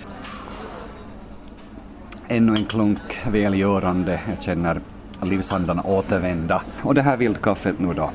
Ännu 2.27 2.53
en 2.55 2.65
klunk 2.65 3.19
välgörande. 3.27 4.19
Jag 4.29 4.43
känner 4.43 4.81
livsandarna 5.23 5.83
återvända. 5.83 6.61
Och 6.81 6.95
det 6.95 7.01
här 7.01 7.17
vildkaffet 7.17 7.79
nu 7.79 7.93
då? 7.93 8.11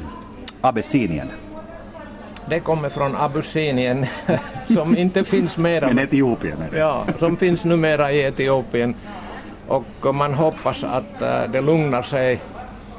Abessinien. 0.61 1.29
Det 2.49 2.61
kommer 2.61 2.89
från 2.89 3.17
Abyssinien 3.17 4.07
som 4.75 4.97
inte 4.97 5.25
finns 5.25 5.59
mera. 5.59 5.87
Men 5.87 5.99
Etiopien 5.99 6.63
är 6.63 6.71
det. 6.71 6.79
Ja, 6.79 7.05
som 7.19 7.37
finns 7.37 7.65
numera 7.65 8.13
i 8.13 8.21
Etiopien. 8.23 8.95
Och 9.69 10.15
man 10.15 10.35
hoppas 10.35 10.85
att 10.85 11.23
uh, 11.23 11.53
det 11.53 11.61
lugnar 11.61 12.03
sig 12.03 12.41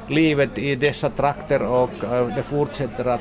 livet 0.08 0.58
i 0.58 0.74
dessa 0.74 1.10
trakter 1.10 1.62
och 1.62 2.04
uh, 2.04 2.36
det 2.36 2.42
fortsätter 2.42 3.04
att, 3.04 3.20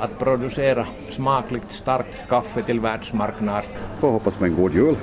att 0.00 0.18
producera 0.18 0.86
smakligt 1.10 1.72
starkt 1.72 2.28
kaffe 2.28 2.62
till 2.62 2.80
världsmarknad. 2.80 3.64
Får 3.98 4.10
hoppas 4.10 4.36
på 4.36 4.44
en 4.44 4.56
god 4.56 4.74
jul. 4.74 4.96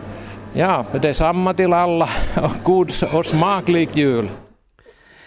Ja, 0.55 0.85
detsamma 1.01 1.53
till 1.53 1.73
alla 1.73 2.09
och 2.35 2.63
god 2.63 2.91
och 3.13 3.25
smaklig 3.25 3.89
jul. 3.93 4.29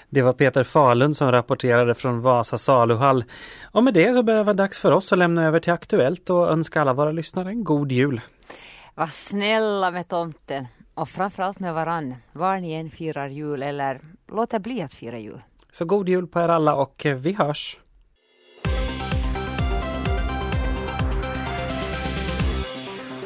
Det 0.08 0.22
var 0.22 0.32
Peter 0.32 0.62
Falund 0.62 1.16
som 1.16 1.32
rapporterade 1.32 1.94
från 1.94 2.20
Vasa 2.20 2.58
saluhall. 2.58 3.24
Och 3.62 3.84
med 3.84 3.94
det 3.94 4.14
så 4.14 4.22
börjar 4.22 4.38
det 4.38 4.44
vara 4.44 4.54
dags 4.54 4.78
för 4.78 4.92
oss 4.92 5.12
att 5.12 5.18
lämna 5.18 5.46
över 5.46 5.60
till 5.60 5.72
Aktuellt 5.72 6.30
och 6.30 6.50
önska 6.50 6.80
alla 6.80 6.92
våra 6.92 7.12
lyssnare 7.12 7.48
en 7.48 7.64
god 7.64 7.92
jul. 7.92 8.20
Var 8.94 9.06
snälla 9.06 9.90
med 9.90 10.08
tomten 10.08 10.66
och 10.94 11.08
framförallt 11.08 11.58
med 11.58 11.74
varann. 11.74 12.14
Var 12.32 12.58
ni 12.58 12.72
än 12.72 12.90
firar 12.90 13.28
jul 13.28 13.62
eller 13.62 14.00
låter 14.32 14.58
bli 14.58 14.82
att 14.82 14.94
fira 14.94 15.18
jul. 15.18 15.40
Så 15.72 15.84
god 15.84 16.08
jul 16.08 16.26
på 16.26 16.40
er 16.40 16.48
alla 16.48 16.74
och 16.74 17.06
vi 17.16 17.32
hörs! 17.32 17.78